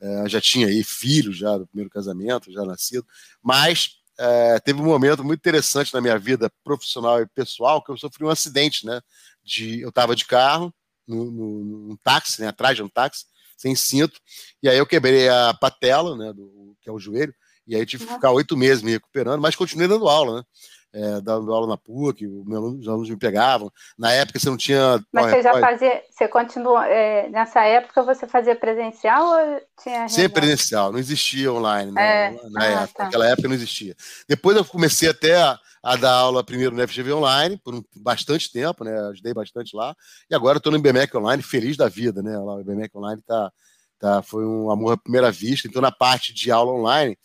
É, 0.00 0.28
já 0.28 0.40
tinha 0.40 0.66
aí 0.66 0.82
filho 0.84 1.32
já 1.32 1.56
do 1.56 1.66
primeiro 1.66 1.90
casamento, 1.90 2.52
já 2.52 2.64
nascido, 2.64 3.06
mas 3.42 3.98
é, 4.18 4.58
teve 4.60 4.80
um 4.80 4.84
momento 4.84 5.24
muito 5.24 5.40
interessante 5.40 5.92
na 5.94 6.00
minha 6.00 6.18
vida 6.18 6.50
profissional 6.64 7.20
e 7.20 7.26
pessoal 7.26 7.82
que 7.82 7.90
eu 7.90 7.96
sofri 7.96 8.24
um 8.24 8.30
acidente, 8.30 8.84
né? 8.84 9.00
De, 9.44 9.80
eu 9.80 9.90
estava 9.90 10.14
de 10.16 10.24
carro, 10.24 10.74
no, 11.08 11.30
no, 11.30 11.64
num 11.64 11.96
táxi, 11.96 12.42
né, 12.42 12.48
atrás 12.48 12.76
de 12.76 12.82
um 12.82 12.88
táxi, 12.88 13.24
sem 13.56 13.74
cinto, 13.74 14.20
e 14.62 14.68
aí 14.68 14.76
eu 14.76 14.86
quebrei 14.86 15.28
a 15.28 15.54
patela, 15.54 16.14
né, 16.16 16.32
do, 16.32 16.76
que 16.80 16.88
é 16.88 16.92
o 16.92 16.98
joelho, 16.98 17.34
e 17.66 17.74
aí 17.74 17.84
tive 17.84 18.06
que 18.06 18.12
ficar 18.12 18.30
oito 18.30 18.56
meses 18.56 18.82
me 18.82 18.92
recuperando, 18.92 19.40
mas 19.40 19.56
continuei 19.56 19.88
dando 19.88 20.08
aula, 20.08 20.38
né? 20.38 20.44
É, 20.92 21.20
dando 21.20 21.52
aula 21.52 21.66
na 21.66 21.76
PUC, 21.76 22.26
os 22.26 22.88
alunos 22.88 23.10
me 23.10 23.16
pegavam. 23.16 23.70
Na 23.98 24.12
época 24.12 24.38
você 24.38 24.48
não 24.48 24.56
tinha. 24.56 25.02
Mas 25.12 25.30
você 25.30 25.42
já 25.42 25.60
fazia, 25.60 26.02
você 26.10 26.28
continuou, 26.28 26.80
é, 26.80 27.28
nessa 27.28 27.62
época 27.64 28.02
você 28.02 28.26
fazia 28.26 28.56
presencial 28.56 29.26
ou 29.26 29.60
tinha. 29.82 30.08
Sempre 30.08 30.40
presencial, 30.40 30.90
não 30.90 30.98
existia 30.98 31.52
online 31.52 31.92
né, 31.92 32.26
é. 32.26 32.48
na 32.50 32.60
ah, 32.60 32.66
época, 32.66 32.94
tá. 32.94 33.04
naquela 33.04 33.28
época 33.28 33.48
não 33.48 33.54
existia. 33.54 33.94
Depois 34.28 34.56
eu 34.56 34.64
comecei 34.64 35.08
até 35.08 35.36
a, 35.36 35.58
a 35.82 35.96
dar 35.96 36.12
aula 36.12 36.42
primeiro 36.42 36.74
no 36.74 36.88
FGV 36.88 37.12
Online, 37.12 37.58
por 37.62 37.74
um, 37.74 37.82
bastante 37.96 38.50
tempo, 38.50 38.82
né? 38.82 38.98
Ajudei 39.10 39.34
bastante 39.34 39.76
lá. 39.76 39.94
E 40.30 40.34
agora 40.34 40.58
estou 40.58 40.72
no 40.72 40.78
IBMEC 40.78 41.14
Online, 41.16 41.42
feliz 41.42 41.76
da 41.76 41.88
vida, 41.88 42.22
né? 42.22 42.38
O 42.38 42.60
IBMEC 42.60 42.96
Online 42.96 43.22
tá, 43.26 43.52
tá, 43.98 44.22
foi 44.22 44.44
um 44.44 44.70
amor 44.70 44.94
à 44.94 44.96
primeira 44.96 45.30
vista. 45.30 45.68
Então, 45.68 45.82
na 45.82 45.92
parte 45.92 46.32
de 46.32 46.50
aula 46.50 46.72
online, 46.72 47.16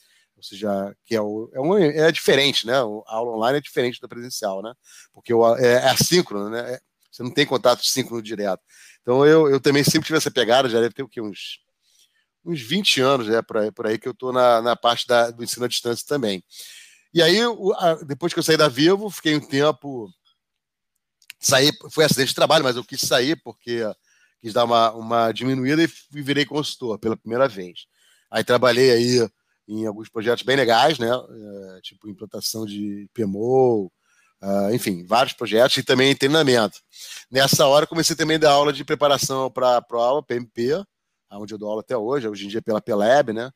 ou 0.44 0.48
seja, 0.50 0.96
que 1.06 1.16
é, 1.16 1.22
o, 1.22 1.50
é, 1.54 1.62
um, 1.62 1.78
é 1.78 2.12
diferente, 2.12 2.68
né? 2.68 2.74
A 2.74 2.82
aula 2.82 3.38
online 3.38 3.60
é 3.60 3.62
diferente 3.62 4.02
da 4.02 4.10
presencial, 4.10 4.62
né? 4.62 4.74
Porque 5.14 5.34
o, 5.34 5.56
é, 5.56 5.76
é 5.76 5.90
assíncrono, 5.90 6.50
né? 6.50 6.74
É, 6.74 6.82
você 7.10 7.24
não 7.24 7.32
tem 7.32 7.46
contato 7.46 7.86
síncrono 7.86 8.22
direto. 8.22 8.62
Então 9.02 9.26
eu, 9.26 9.50
eu 9.50 9.60
também 9.62 9.84
sempre 9.84 10.08
tive 10.08 10.18
essa 10.18 10.30
pegada, 10.30 10.68
já 10.68 10.82
deve 10.82 10.94
ter 10.94 11.04
o 11.04 11.08
quê? 11.08 11.22
Uns, 11.22 11.60
uns 12.44 12.62
20 12.62 13.00
anos 13.00 13.28
né, 13.28 13.42
por, 13.42 13.58
aí, 13.58 13.72
por 13.72 13.88
aí 13.88 13.98
que 13.98 14.08
eu 14.08 14.12
estou 14.12 14.34
na, 14.34 14.62
na 14.62 14.76
parte 14.76 15.08
da, 15.08 15.32
do 15.32 15.44
ensino 15.44 15.64
à 15.66 15.68
distância 15.70 16.06
também. 16.06 16.44
E 17.14 17.22
aí, 17.22 17.40
depois 18.06 18.34
que 18.34 18.40
eu 18.40 18.44
saí 18.44 18.58
da 18.58 18.68
Vivo, 18.68 19.10
fiquei 19.10 19.36
um 19.36 19.40
tempo. 19.40 20.10
Saí, 21.40 21.72
foi 21.92 22.04
acidente 22.04 22.30
de 22.30 22.36
trabalho, 22.36 22.64
mas 22.64 22.76
eu 22.76 22.84
quis 22.84 23.02
sair 23.02 23.36
porque 23.44 23.84
quis 24.42 24.52
dar 24.52 24.66
uma, 24.66 24.92
uma 24.92 25.32
diminuída 25.32 25.84
e 25.84 26.22
virei 26.22 26.46
consultor 26.46 26.98
pela 27.00 27.16
primeira 27.16 27.48
vez. 27.48 27.86
Aí 28.32 28.44
trabalhei 28.44 28.92
aí 28.92 29.30
em 29.68 29.86
alguns 29.86 30.10
projetos 30.10 30.44
bem 30.44 30.56
legais, 30.56 31.00
né? 31.00 31.10
É, 31.10 31.82
tipo 31.82 32.10
implantação 32.10 32.66
de 32.66 33.10
PMO, 33.14 33.92
uh, 34.42 34.74
enfim, 34.74 35.06
vários 35.06 35.34
projetos 35.34 35.78
e 35.78 35.84
também 35.84 36.16
treinamento. 36.16 36.80
Nessa 37.32 37.66
hora 37.66 37.88
comecei 37.88 38.16
também 38.16 38.36
a 38.36 38.40
dar 38.40 38.52
aula 38.52 38.74
de 38.74 38.84
preparação 38.84 39.50
para 39.50 39.78
a 39.78 39.82
prova, 39.82 40.24
PMP, 40.24 40.84
onde 41.32 41.54
eu 41.54 41.58
dou 41.58 41.70
aula 41.70 41.82
até 41.82 41.98
hoje, 41.98 42.28
hoje 42.28 42.46
em 42.46 42.50
dia 42.50 42.62
pela 42.62 42.82
Peleb, 42.82 43.34
né? 43.34 43.50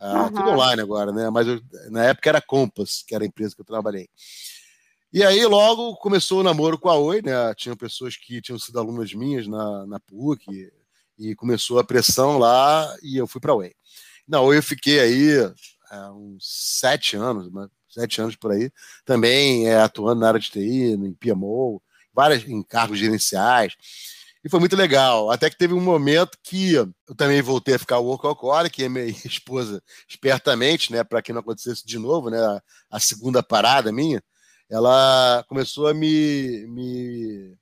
Uh, 0.00 0.06
uhum. 0.06 0.32
Tudo 0.32 0.50
online 0.50 0.80
agora, 0.80 1.12
né? 1.12 1.28
Mas 1.28 1.46
eu, 1.46 1.60
na 1.90 2.04
época 2.04 2.28
era 2.28 2.40
Compass, 2.40 3.02
que 3.06 3.14
era 3.14 3.24
a 3.24 3.26
empresa 3.26 3.54
que 3.54 3.60
eu 3.60 3.66
trabalhei. 3.66 4.08
E 5.12 5.24
aí 5.24 5.44
logo 5.46 5.96
começou 5.96 6.40
o 6.40 6.42
namoro 6.42 6.78
com 6.78 6.88
a 6.88 6.96
Oi, 6.96 7.22
né? 7.22 7.54
Tinham 7.54 7.76
pessoas 7.76 8.16
que 8.16 8.40
tinham 8.40 8.58
sido 8.58 8.78
alunas 8.78 9.12
minhas 9.14 9.46
na, 9.48 9.86
na 9.86 9.98
PUC 9.98 10.70
e 11.18 11.34
começou 11.34 11.78
a 11.78 11.84
pressão 11.84 12.38
lá 12.38 12.94
e 13.02 13.16
eu 13.16 13.26
fui 13.26 13.40
para 13.40 13.52
a 13.52 13.56
Oi. 13.56 13.72
Não, 14.28 14.52
eu 14.52 14.62
fiquei 14.62 15.00
aí 15.00 15.52
há 15.90 16.12
uns 16.12 16.78
sete 16.80 17.16
anos, 17.16 17.50
sete 17.88 18.20
anos 18.20 18.36
por 18.36 18.52
aí, 18.52 18.70
também 19.04 19.66
é, 19.68 19.80
atuando 19.80 20.20
na 20.20 20.28
área 20.28 20.40
de 20.40 20.50
TI, 20.50 20.92
em 20.92 21.14
PMO, 21.14 21.82
várias, 22.12 22.46
em 22.46 22.62
cargos 22.62 22.98
gerenciais. 22.98 23.74
E 24.44 24.48
foi 24.48 24.60
muito 24.60 24.76
legal. 24.76 25.30
Até 25.30 25.50
que 25.50 25.56
teve 25.56 25.74
um 25.74 25.80
momento 25.80 26.38
que 26.42 26.74
eu 26.74 26.92
também 27.16 27.42
voltei 27.42 27.74
a 27.74 27.78
ficar 27.78 27.98
workaholic, 27.98 28.76
que 28.76 28.88
minha 28.88 29.06
esposa, 29.24 29.82
espertamente, 30.08 30.92
né, 30.92 31.02
para 31.02 31.22
que 31.22 31.32
não 31.32 31.40
acontecesse 31.40 31.86
de 31.86 31.98
novo, 31.98 32.30
né, 32.30 32.38
a, 32.38 32.62
a 32.90 33.00
segunda 33.00 33.42
parada 33.42 33.92
minha, 33.92 34.22
ela 34.70 35.44
começou 35.48 35.88
a 35.88 35.94
me, 35.94 36.66
me 36.68 37.56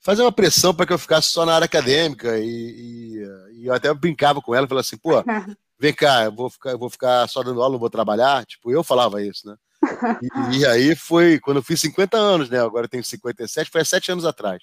fazer 0.00 0.22
uma 0.22 0.32
pressão 0.32 0.74
para 0.74 0.86
que 0.86 0.92
eu 0.92 0.98
ficasse 0.98 1.28
só 1.28 1.44
na 1.46 1.54
área 1.54 1.64
acadêmica. 1.64 2.38
E, 2.38 2.44
e, 2.44 3.60
e, 3.60 3.66
eu 3.66 3.74
até 3.74 3.92
brincava 3.94 4.40
com 4.40 4.54
ela, 4.54 4.68
falava 4.68 4.86
assim, 4.86 4.98
pô, 4.98 5.22
vem 5.78 5.92
cá, 5.92 6.24
eu 6.24 6.32
vou 6.32 6.50
ficar, 6.50 6.70
eu 6.70 6.78
vou 6.78 6.90
ficar 6.90 7.28
só 7.28 7.42
dando 7.42 7.62
aula, 7.62 7.72
não 7.72 7.78
vou 7.78 7.90
trabalhar. 7.90 8.44
Tipo, 8.46 8.70
eu 8.70 8.82
falava 8.82 9.22
isso, 9.22 9.46
né? 9.46 9.56
E, 10.22 10.58
e, 10.58 10.66
aí 10.66 10.96
foi 10.96 11.38
quando 11.38 11.58
eu 11.58 11.62
fiz 11.62 11.80
50 11.80 12.16
anos, 12.16 12.50
né? 12.50 12.60
Agora 12.60 12.86
eu 12.86 12.88
tenho 12.90 13.04
57, 13.04 13.70
foi 13.70 13.80
há 13.80 13.84
sete 13.84 14.10
anos 14.10 14.24
atrás, 14.24 14.62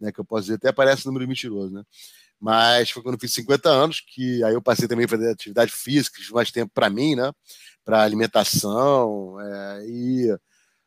né? 0.00 0.10
Que 0.10 0.20
eu 0.20 0.24
posso 0.24 0.42
dizer, 0.42 0.54
até 0.54 0.72
parece 0.72 1.06
número 1.06 1.28
mentiroso, 1.28 1.74
né? 1.74 1.82
Mas 2.40 2.90
foi 2.90 3.02
quando 3.02 3.14
eu 3.14 3.20
fiz 3.20 3.32
50 3.32 3.68
anos 3.68 4.00
que 4.00 4.42
aí 4.44 4.54
eu 4.54 4.62
passei 4.62 4.88
também 4.88 5.06
a 5.06 5.08
fazer 5.08 5.30
atividade 5.30 5.72
física, 5.72 6.20
mais 6.32 6.50
tempo 6.50 6.72
para 6.74 6.90
mim, 6.90 7.14
né? 7.14 7.32
Para 7.84 8.02
alimentação 8.02 9.38
é, 9.40 9.86
e 9.86 10.38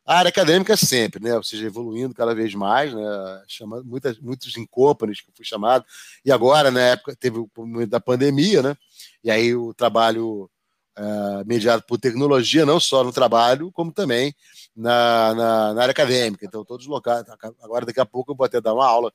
a 0.06 0.20
área 0.20 0.30
acadêmica 0.30 0.78
sempre, 0.78 1.22
né? 1.22 1.36
Ou 1.36 1.44
seja, 1.44 1.66
evoluindo 1.66 2.14
cada 2.14 2.34
vez 2.34 2.56
mais, 2.56 2.94
né? 2.94 3.44
Chamando 3.48 3.86
muitas, 3.86 4.18
muitos 4.20 4.56
in 4.56 4.66
companies 4.66 5.22
que 5.22 5.30
eu 5.30 5.34
fui 5.36 5.46
chamado. 5.46 5.86
E 6.24 6.32
agora, 6.32 6.72
na 6.72 6.80
época, 6.80 7.16
teve 7.16 7.38
o 7.40 7.50
momento 7.58 7.90
da 7.90 8.00
pandemia, 8.00 8.64
né? 8.64 8.78
E 9.24 9.32
aí 9.32 9.56
o 9.56 9.74
trabalho 9.74 10.50
é, 10.98 11.44
mediado 11.46 11.84
por 11.84 12.00
tecnologia, 12.00 12.66
não 12.66 12.80
só 12.80 13.04
no 13.04 13.14
trabalho, 13.14 13.72
como 13.72 13.92
também 13.92 14.34
na, 14.76 15.36
na, 15.36 15.74
na, 15.76 15.82
área 15.84 15.92
acadêmica. 15.92 16.46
Então, 16.46 16.66
todos 16.66 16.88
locais. 16.88 17.24
Agora, 17.62 17.86
daqui 17.86 18.00
a 18.00 18.06
pouco, 18.06 18.32
eu 18.32 18.36
vou 18.36 18.46
até 18.46 18.60
dar 18.60 18.74
uma 18.74 18.88
aula 18.88 19.14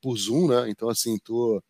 por 0.00 0.16
Zoom, 0.16 0.48
né? 0.48 0.70
Então, 0.70 0.88
assim, 0.88 1.18
tô, 1.18 1.62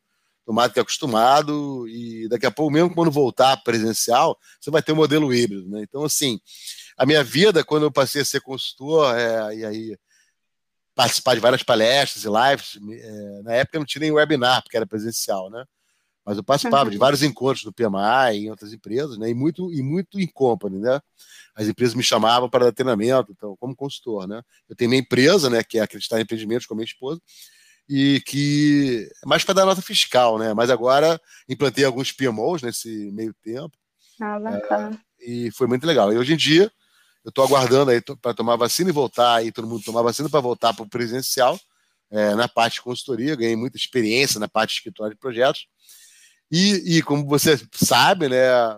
tô 0.47 0.53
mais 0.53 0.71
do 0.71 0.75
que 0.75 0.81
acostumado. 0.81 1.89
E 1.89 2.29
daqui 2.29 2.47
a 2.47 2.51
pouco, 2.51 2.73
mesmo 2.73 2.95
quando 2.95 3.11
voltar 3.11 3.57
presencial, 3.65 4.39
você 4.61 4.71
vai 4.71 4.83
ter 4.83 4.93
um 4.93 4.97
modelo 4.97 5.35
híbrido, 5.35 5.69
né? 5.69 5.83
Então, 5.83 6.05
assim, 6.05 6.41
a 6.97 7.05
minha 7.05 7.25
vida, 7.25 7.65
quando 7.65 7.85
eu 7.85 7.93
passei 7.93 8.23
a 8.23 8.25
ser 8.25 8.41
consultor, 8.41 9.17
é, 9.19 9.57
e 9.57 9.65
aí 9.65 9.99
participar 10.95 11.35
de 11.35 11.41
várias 11.41 11.63
palestras 11.63 12.25
e 12.25 12.29
lives, 12.29 12.79
é, 13.03 13.43
na 13.43 13.55
época 13.55 13.79
não 13.79 13.87
tinha 13.87 14.01
nem 14.01 14.13
webinar, 14.13 14.63
porque 14.63 14.77
era 14.77 14.87
presencial, 14.87 15.51
né? 15.51 15.65
Mas 16.31 16.37
eu 16.37 16.45
participava 16.45 16.85
uhum. 16.85 16.91
de 16.91 16.97
vários 16.97 17.25
encontros 17.25 17.65
do 17.65 17.73
PMI 17.73 18.37
em 18.37 18.51
outras 18.51 18.73
empresas, 18.73 19.19
né? 19.19 19.29
E 19.29 19.35
muito, 19.35 19.69
e 19.73 19.83
muito 19.83 20.21
em 20.21 20.29
company, 20.29 20.79
né? 20.79 21.01
As 21.57 21.67
empresas 21.67 21.93
me 21.93 22.05
chamavam 22.05 22.49
para 22.49 22.67
dar 22.67 22.73
treinamento, 22.73 23.33
então, 23.33 23.57
como 23.59 23.75
consultor, 23.75 24.29
né? 24.29 24.41
Eu 24.69 24.77
tenho 24.77 24.89
minha 24.91 25.03
empresa, 25.03 25.51
né? 25.51 25.65
Que 25.65 25.79
é 25.79 25.83
Acreditar 25.83 26.21
em 26.21 26.23
Empreendimentos 26.23 26.67
com 26.67 26.75
a 26.75 26.77
minha 26.77 26.85
esposa, 26.85 27.21
e 27.89 28.23
que 28.25 29.11
é 29.25 29.27
mais 29.27 29.43
para 29.43 29.55
dar 29.55 29.67
nota 29.67 29.83
fiscal, 29.83 30.39
né? 30.39 30.55
Mas 30.55 30.71
agora 30.71 31.21
implantei 31.49 31.85
alguns 31.85 32.13
PMOs 32.13 32.63
nesse 32.63 33.11
meio 33.11 33.35
tempo. 33.43 33.77
Ah, 34.21 34.39
bacana. 34.39 35.03
É, 35.21 35.29
e 35.29 35.51
foi 35.51 35.67
muito 35.67 35.85
legal. 35.85 36.13
E 36.13 36.17
hoje 36.17 36.35
em 36.35 36.37
dia, 36.37 36.71
eu 37.25 37.31
estou 37.31 37.45
aguardando 37.45 37.91
aí 37.91 38.01
para 38.23 38.35
tomar 38.35 38.55
vacina 38.55 38.89
e 38.89 38.93
voltar, 38.93 39.45
e 39.45 39.51
todo 39.51 39.67
mundo 39.67 39.83
tomar 39.83 40.03
vacina 40.03 40.31
para 40.31 40.39
voltar 40.39 40.75
para 40.75 40.85
o 40.85 40.89
presencial, 40.89 41.59
é, 42.09 42.37
na 42.37 42.47
parte 42.47 42.75
de 42.75 42.83
consultoria. 42.83 43.35
Ganhei 43.35 43.57
muita 43.57 43.77
experiência 43.77 44.39
na 44.39 44.47
parte 44.47 44.71
de 44.71 44.77
escritório 44.77 45.15
de 45.15 45.19
projetos. 45.19 45.67
E, 46.51 46.97
e 46.97 47.03
como 47.03 47.27
você 47.27 47.61
sabe, 47.73 48.29
né, 48.29 48.37
é, 48.37 48.77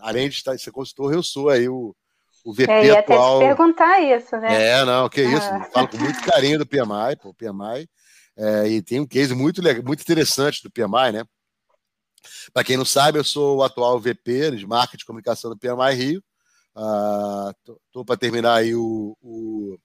além 0.00 0.28
de 0.30 0.42
ser 0.58 0.70
consultor, 0.70 1.12
eu 1.12 1.22
sou 1.22 1.50
aí 1.50 1.68
o, 1.68 1.94
o 2.42 2.54
VP 2.54 2.70
é, 2.70 2.86
ia 2.86 2.98
atual. 3.00 3.36
Até 3.36 3.44
te 3.44 3.48
perguntar 3.48 4.00
isso, 4.00 4.36
né? 4.38 4.70
É, 4.70 4.84
não, 4.84 5.08
que 5.08 5.20
isso. 5.20 5.46
Ah. 5.46 5.68
Falo 5.72 5.88
com 5.88 5.98
muito 5.98 6.22
carinho 6.22 6.58
do 6.58 6.66
PMI, 6.66 7.16
pô, 7.20 7.34
PMI. 7.34 7.88
É, 8.38 8.68
e 8.68 8.82
tem 8.82 9.00
um 9.00 9.06
case 9.06 9.34
muito, 9.34 9.60
muito 9.84 10.00
interessante 10.00 10.62
do 10.62 10.70
PMI, 10.70 11.12
né? 11.12 11.24
Para 12.52 12.64
quem 12.64 12.76
não 12.76 12.84
sabe, 12.84 13.18
eu 13.18 13.24
sou 13.24 13.58
o 13.58 13.62
atual 13.62 14.00
VP 14.00 14.52
de 14.52 14.66
marketing 14.66 15.02
e 15.02 15.06
comunicação 15.06 15.50
do 15.50 15.58
PMI 15.58 15.94
Rio. 15.94 16.22
Estou 16.76 18.02
uh, 18.02 18.04
para 18.04 18.16
terminar 18.16 18.54
aí 18.54 18.74
o, 18.74 19.16
o, 19.22 19.78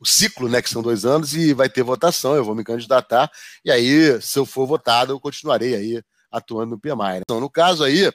o, 0.00 0.06
ciclo, 0.06 0.48
né, 0.48 0.60
que 0.60 0.68
são 0.68 0.82
dois 0.82 1.04
anos, 1.04 1.34
e 1.34 1.52
vai 1.54 1.68
ter 1.68 1.82
votação, 1.84 2.34
eu 2.34 2.44
vou 2.44 2.54
me 2.54 2.64
candidatar, 2.64 3.30
e 3.64 3.70
aí, 3.70 4.20
se 4.20 4.36
eu 4.36 4.44
for 4.44 4.66
votado, 4.66 5.12
eu 5.12 5.20
continuarei 5.20 5.76
aí 5.76 6.02
atuando 6.36 6.72
no 6.72 6.78
PMI. 6.78 7.14
Né? 7.14 7.20
Então, 7.20 7.40
no 7.40 7.50
caso 7.50 7.82
aí, 7.84 8.10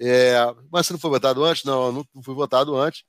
é, 0.00 0.36
mas 0.70 0.86
você 0.86 0.92
não 0.92 1.00
foi 1.00 1.10
votado 1.10 1.44
antes? 1.44 1.64
Não, 1.64 1.92
não 1.92 2.22
fui 2.22 2.34
votado 2.34 2.76
antes. 2.76 3.02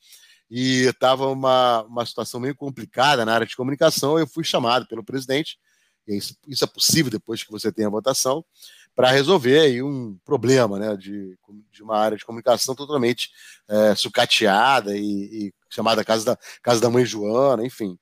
E 0.49 0.85
estava 0.85 1.27
uma, 1.27 1.83
uma 1.83 2.05
situação 2.05 2.39
meio 2.39 2.55
complicada 2.55 3.23
na 3.23 3.33
área 3.33 3.45
de 3.45 3.55
comunicação. 3.55 4.17
Eu 4.17 4.27
fui 4.27 4.43
chamado 4.43 4.87
pelo 4.87 5.03
presidente, 5.03 5.59
isso, 6.07 6.35
isso 6.47 6.63
é 6.63 6.67
possível 6.67 7.11
depois 7.11 7.43
que 7.43 7.51
você 7.51 7.71
tenha 7.71 7.87
a 7.87 7.91
votação, 7.91 8.43
para 8.95 9.11
resolver 9.11 9.59
aí 9.59 9.83
um 9.83 10.17
problema 10.25 10.79
né, 10.79 10.97
de, 10.97 11.37
de 11.71 11.83
uma 11.83 11.97
área 11.97 12.17
de 12.17 12.25
comunicação 12.25 12.73
totalmente 12.73 13.29
é, 13.67 13.95
sucateada 13.95 14.97
e, 14.97 15.01
e, 15.47 15.53
chamada 15.69 16.03
Casa 16.03 16.25
da, 16.25 16.37
Casa 16.63 16.81
da 16.81 16.89
Mãe 16.89 17.05
Joana, 17.05 17.63
enfim. 17.63 17.97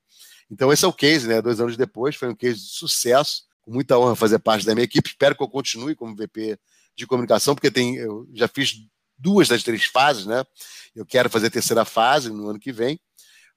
Então, 0.50 0.72
esse 0.72 0.86
é 0.86 0.88
o 0.88 0.94
case, 0.94 1.28
né? 1.28 1.42
Dois 1.42 1.60
anos 1.60 1.76
depois, 1.76 2.16
foi 2.16 2.30
um 2.30 2.36
case 2.36 2.62
de 2.62 2.70
sucesso 2.70 3.44
com 3.68 3.74
muita 3.74 4.00
honra 4.00 4.16
fazer 4.16 4.40
parte 4.40 4.66
da 4.66 4.74
minha 4.74 4.86
equipe. 4.86 5.10
Espero 5.10 5.36
que 5.36 5.44
eu 5.44 5.50
continue 5.50 5.94
como 5.94 6.16
VP 6.16 6.58
de 6.96 7.06
comunicação, 7.06 7.54
porque 7.54 7.70
tem, 7.70 7.98
eu 7.98 8.26
já 8.34 8.48
fiz 8.48 8.76
duas 9.18 9.50
das 9.50 9.62
três 9.62 9.84
fases, 9.84 10.26
né? 10.26 10.44
Eu 10.96 11.06
quero 11.06 11.30
fazer 11.30 11.48
a 11.48 11.52
terceira 11.52 11.84
fase 11.84 12.32
no 12.32 12.48
ano 12.48 12.60
que 12.60 12.72
vem, 12.72 12.98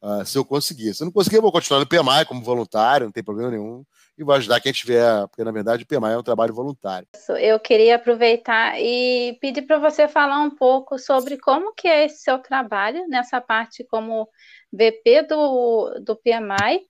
uh, 0.02 0.26
se 0.26 0.36
eu 0.36 0.44
conseguir. 0.44 0.92
Se 0.94 1.02
eu 1.02 1.06
não 1.06 1.12
conseguir, 1.12 1.36
eu 1.36 1.42
vou 1.42 1.52
continuar 1.52 1.78
no 1.78 1.86
PMI 1.86 2.26
como 2.26 2.42
voluntário, 2.42 3.06
não 3.06 3.12
tem 3.12 3.22
problema 3.22 3.52
nenhum, 3.52 3.84
e 4.18 4.24
vou 4.24 4.34
ajudar 4.34 4.60
quem 4.60 4.72
tiver, 4.72 5.28
porque 5.28 5.44
na 5.44 5.52
verdade 5.52 5.84
o 5.84 5.86
PMI 5.86 6.12
é 6.14 6.18
um 6.18 6.24
trabalho 6.24 6.52
voluntário. 6.52 7.06
Eu 7.38 7.60
queria 7.60 7.94
aproveitar 7.94 8.80
e 8.80 9.38
pedir 9.40 9.62
para 9.62 9.78
você 9.78 10.08
falar 10.08 10.40
um 10.40 10.50
pouco 10.50 10.98
sobre 10.98 11.38
como 11.38 11.72
que 11.72 11.86
é 11.86 12.06
esse 12.06 12.24
seu 12.24 12.40
trabalho 12.40 13.06
nessa 13.06 13.40
parte 13.40 13.84
como 13.84 14.28
VP 14.72 15.22
do, 15.28 16.00
do 16.04 16.16
PMI 16.16 16.89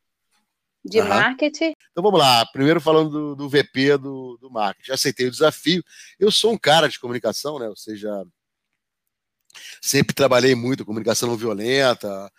de 0.85 1.01
uhum. 1.01 1.09
marketing. 1.09 1.75
Então 1.91 2.03
vamos 2.03 2.19
lá, 2.19 2.45
primeiro 2.47 2.81
falando 2.81 3.11
do, 3.11 3.37
do 3.37 3.49
VP 3.49 3.99
do, 3.99 4.39
do 4.41 4.51
marketing. 4.51 4.89
Já 4.89 4.95
aceitei 4.95 5.27
o 5.27 5.31
desafio. 5.31 5.83
Eu 6.19 6.31
sou 6.31 6.53
um 6.53 6.59
cara 6.59 6.89
de 6.89 6.99
comunicação, 6.99 7.59
né? 7.59 7.69
Ou 7.69 7.77
seja, 7.77 8.11
sempre 9.81 10.15
trabalhei 10.15 10.55
muito 10.55 10.85
comunicação 10.85 11.29
não 11.29 11.37
violenta, 11.37 12.31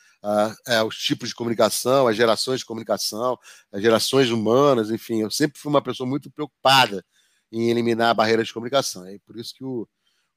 é, 0.67 0.83
os 0.83 0.97
tipos 0.97 1.29
de 1.29 1.35
comunicação, 1.35 2.07
as 2.07 2.15
gerações 2.15 2.59
de 2.59 2.65
comunicação, 2.65 3.37
as 3.71 3.81
gerações 3.81 4.29
humanas, 4.29 4.91
enfim, 4.91 5.21
eu 5.21 5.31
sempre 5.31 5.59
fui 5.59 5.69
uma 5.69 5.81
pessoa 5.81 6.07
muito 6.07 6.29
preocupada 6.31 7.03
em 7.51 7.69
eliminar 7.69 8.15
barreiras 8.15 8.47
de 8.47 8.53
comunicação. 8.53 9.05
É 9.05 9.17
por 9.25 9.37
isso 9.37 9.53
que 9.53 9.63
o, 9.63 9.87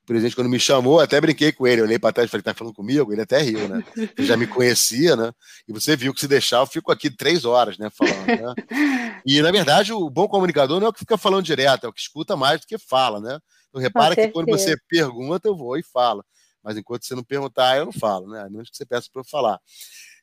o 0.05 0.07
presidente, 0.07 0.37
quando 0.37 0.51
me 0.51 0.61
chamou, 0.61 1.01
até 1.01 1.19
brinquei 1.19 1.51
com 1.51 1.67
ele, 1.67 1.81
olhei 1.81 1.99
para 1.99 2.13
trás 2.13 2.29
e 2.29 2.31
falei, 2.31 2.43
tá 2.43 2.53
falando 2.53 2.75
comigo? 2.75 3.11
Ele 3.11 3.23
até 3.23 3.39
riu, 3.39 3.67
né? 3.67 3.83
Ele 3.97 4.27
já 4.27 4.37
me 4.37 4.47
conhecia, 4.47 5.17
né? 5.17 5.33
E 5.67 5.73
você 5.73 5.97
viu 5.97 6.13
que 6.13 6.21
se 6.21 6.29
deixar, 6.29 6.59
eu 6.59 6.67
fico 6.67 6.93
aqui 6.93 7.09
três 7.09 7.47
horas, 7.47 7.79
né? 7.79 7.89
Falando, 7.89 8.27
né? 8.27 9.21
E, 9.25 9.41
na 9.41 9.51
verdade, 9.51 9.95
o 9.95 10.11
bom 10.11 10.29
comunicador 10.29 10.79
não 10.79 10.89
é 10.89 10.91
o 10.91 10.93
que 10.93 10.99
fica 10.99 11.17
falando 11.17 11.43
direto, 11.43 11.87
é 11.87 11.89
o 11.89 11.93
que 11.93 12.01
escuta 12.01 12.37
mais 12.37 12.61
do 12.61 12.67
que 12.67 12.77
fala, 12.77 13.19
né? 13.19 13.39
Então, 13.71 13.81
repara 13.81 14.15
que 14.15 14.29
quando 14.29 14.49
você 14.49 14.77
pergunta, 14.87 15.49
eu 15.49 15.57
vou 15.57 15.79
e 15.79 15.83
falo. 15.83 16.23
Mas 16.63 16.77
enquanto 16.77 17.07
você 17.07 17.15
não 17.15 17.25
perguntar, 17.25 17.79
eu 17.79 17.87
não 17.87 17.93
falo, 17.93 18.29
né? 18.29 18.43
A 18.43 18.51
menos 18.51 18.69
que 18.69 18.77
você 18.77 18.85
peça 18.85 19.09
para 19.11 19.21
eu 19.21 19.25
falar. 19.25 19.59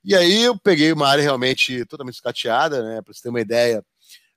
E 0.03 0.15
aí 0.15 0.43
eu 0.43 0.57
peguei 0.59 0.91
uma 0.91 1.07
área 1.07 1.23
realmente 1.23 1.83
totalmente 1.85 2.15
escateada, 2.15 2.83
né? 2.83 3.01
Para 3.01 3.13
você 3.13 3.21
ter 3.23 3.29
uma 3.29 3.41
ideia, 3.41 3.83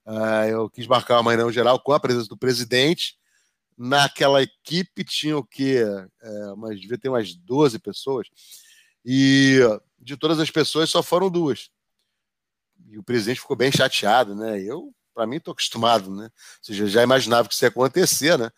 uh, 0.07 0.49
eu 0.49 0.69
quis 0.71 0.87
marcar 0.87 1.19
uma 1.19 1.31
reunião 1.31 1.51
geral 1.51 1.79
com 1.79 1.93
a 1.93 1.99
presença 1.99 2.27
do 2.27 2.37
presidente, 2.37 3.15
naquela 3.77 4.41
equipe 4.41 5.03
tinha 5.03 5.37
o 5.37 5.43
quê? 5.43 5.83
É, 6.21 6.55
mas 6.57 6.79
devia 6.79 6.97
ter 6.97 7.09
umas 7.09 7.35
12 7.35 7.79
pessoas. 7.79 8.27
E 9.03 9.59
de 9.99 10.17
todas 10.17 10.39
as 10.39 10.49
pessoas 10.49 10.89
só 10.89 11.03
foram 11.03 11.29
duas. 11.29 11.69
E 12.89 12.97
o 12.97 13.03
presidente 13.03 13.41
ficou 13.41 13.55
bem 13.55 13.71
chateado, 13.71 14.35
né? 14.35 14.61
Eu, 14.61 14.93
para 15.13 15.27
mim, 15.27 15.37
estou 15.37 15.51
acostumado, 15.51 16.13
né? 16.13 16.25
Ou 16.25 16.31
seja, 16.61 16.87
já 16.87 17.03
imaginava 17.03 17.47
que 17.47 17.53
isso 17.53 17.65
ia 17.65 17.69
acontecer, 17.69 18.37
né? 18.37 18.49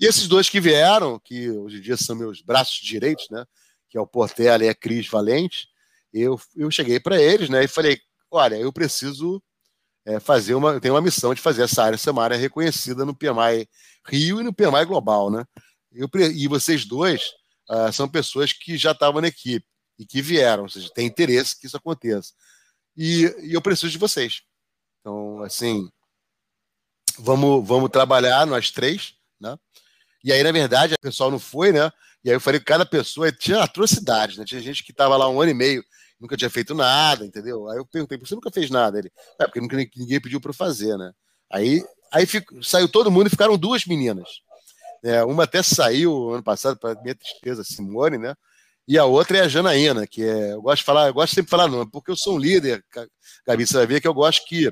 E 0.00 0.06
esses 0.06 0.28
dois 0.28 0.48
que 0.48 0.60
vieram, 0.60 1.18
que 1.18 1.50
hoje 1.50 1.78
em 1.78 1.80
dia 1.80 1.96
são 1.96 2.14
meus 2.14 2.40
braços 2.40 2.80
direitos, 2.80 3.28
né? 3.30 3.44
Que 3.88 3.98
é 3.98 4.00
o 4.00 4.06
Portela 4.06 4.64
e 4.64 4.68
a 4.68 4.74
Cris 4.74 5.08
Valente, 5.08 5.68
eu, 6.12 6.40
eu 6.56 6.70
cheguei 6.70 7.00
para 7.00 7.20
eles, 7.20 7.48
né? 7.48 7.64
E 7.64 7.68
falei: 7.68 8.00
olha, 8.30 8.56
eu 8.56 8.72
preciso 8.72 9.42
é, 10.04 10.20
fazer 10.20 10.54
uma. 10.54 10.80
Tenho 10.80 10.94
uma 10.94 11.00
missão 11.00 11.34
de 11.34 11.40
fazer 11.40 11.62
essa 11.62 11.82
área 11.82 11.98
ser 11.98 12.10
uma 12.10 12.24
área 12.24 12.36
reconhecida 12.36 13.04
no 13.04 13.14
PMI 13.14 13.68
Rio 14.06 14.40
e 14.40 14.44
no 14.44 14.52
PMI 14.52 14.84
Global, 14.86 15.30
né? 15.30 15.44
Eu, 15.92 16.08
e 16.34 16.48
vocês 16.48 16.84
dois 16.84 17.32
uh, 17.70 17.92
são 17.92 18.08
pessoas 18.08 18.52
que 18.52 18.76
já 18.76 18.92
estavam 18.92 19.20
na 19.20 19.28
equipe 19.28 19.66
e 19.98 20.06
que 20.06 20.22
vieram, 20.22 20.64
ou 20.64 20.68
seja, 20.68 20.90
tem 20.92 21.06
interesse 21.06 21.58
que 21.58 21.66
isso 21.66 21.76
aconteça. 21.76 22.32
E, 22.96 23.24
e, 23.42 23.52
eu 23.52 23.62
preciso 23.62 23.90
de 23.90 23.98
vocês. 23.98 24.42
Então, 25.00 25.42
assim, 25.42 25.88
vamos, 27.18 27.66
vamos 27.66 27.90
trabalhar 27.90 28.46
nós 28.46 28.70
três, 28.70 29.14
né? 29.40 29.56
E 30.24 30.32
aí, 30.32 30.42
na 30.42 30.52
verdade, 30.52 30.94
o 30.94 31.00
pessoal 31.00 31.30
não 31.30 31.38
foi, 31.38 31.72
né? 31.72 31.90
E 32.24 32.30
aí 32.30 32.36
eu 32.36 32.40
falei 32.40 32.60
que 32.60 32.66
cada 32.66 32.86
pessoa 32.86 33.32
tinha 33.32 33.62
atrocidades, 33.62 34.36
né? 34.36 34.44
Tinha 34.44 34.60
gente 34.60 34.84
que 34.84 34.92
estava 34.92 35.16
lá 35.16 35.28
um 35.28 35.40
ano 35.40 35.50
e 35.50 35.54
meio, 35.54 35.84
nunca 36.22 36.36
tinha 36.36 36.48
feito 36.48 36.74
nada, 36.74 37.26
entendeu? 37.26 37.68
Aí 37.68 37.76
eu 37.76 37.84
perguntei, 37.84 38.16
por 38.16 38.24
que 38.24 38.30
você 38.30 38.34
nunca 38.34 38.50
fez 38.50 38.70
nada? 38.70 38.98
Ele, 38.98 39.12
é, 39.38 39.44
porque 39.44 39.60
nunca, 39.60 39.76
ninguém 39.76 40.20
pediu 40.20 40.40
para 40.40 40.52
fazer, 40.52 40.96
né? 40.96 41.12
Aí 41.50 41.82
Aí 42.12 42.26
fico, 42.26 42.62
saiu 42.62 42.86
todo 42.88 43.10
mundo 43.10 43.28
e 43.28 43.30
ficaram 43.30 43.56
duas 43.56 43.86
meninas. 43.86 44.28
É, 45.02 45.24
uma 45.24 45.44
até 45.44 45.62
saiu 45.62 46.34
ano 46.34 46.42
passado, 46.42 46.78
para 46.78 47.00
minha 47.00 47.14
tristeza, 47.14 47.64
Simone, 47.64 48.18
né? 48.18 48.34
E 48.86 48.98
a 48.98 49.06
outra 49.06 49.38
é 49.38 49.40
a 49.40 49.48
Janaína, 49.48 50.06
que 50.06 50.22
é. 50.22 50.52
Eu 50.52 50.60
gosto 50.60 50.78
de 50.78 50.84
falar, 50.84 51.08
eu 51.08 51.14
gosto 51.14 51.34
sempre 51.34 51.46
de 51.46 51.50
falar 51.50 51.68
nome, 51.68 51.90
porque 51.90 52.10
eu 52.10 52.16
sou 52.16 52.36
um 52.36 52.38
líder, 52.38 52.84
Gabi, 53.46 53.66
você 53.66 53.74
vai 53.74 53.86
ver 53.86 54.00
que 54.00 54.06
eu 54.06 54.12
gosto 54.12 54.44
que 54.46 54.70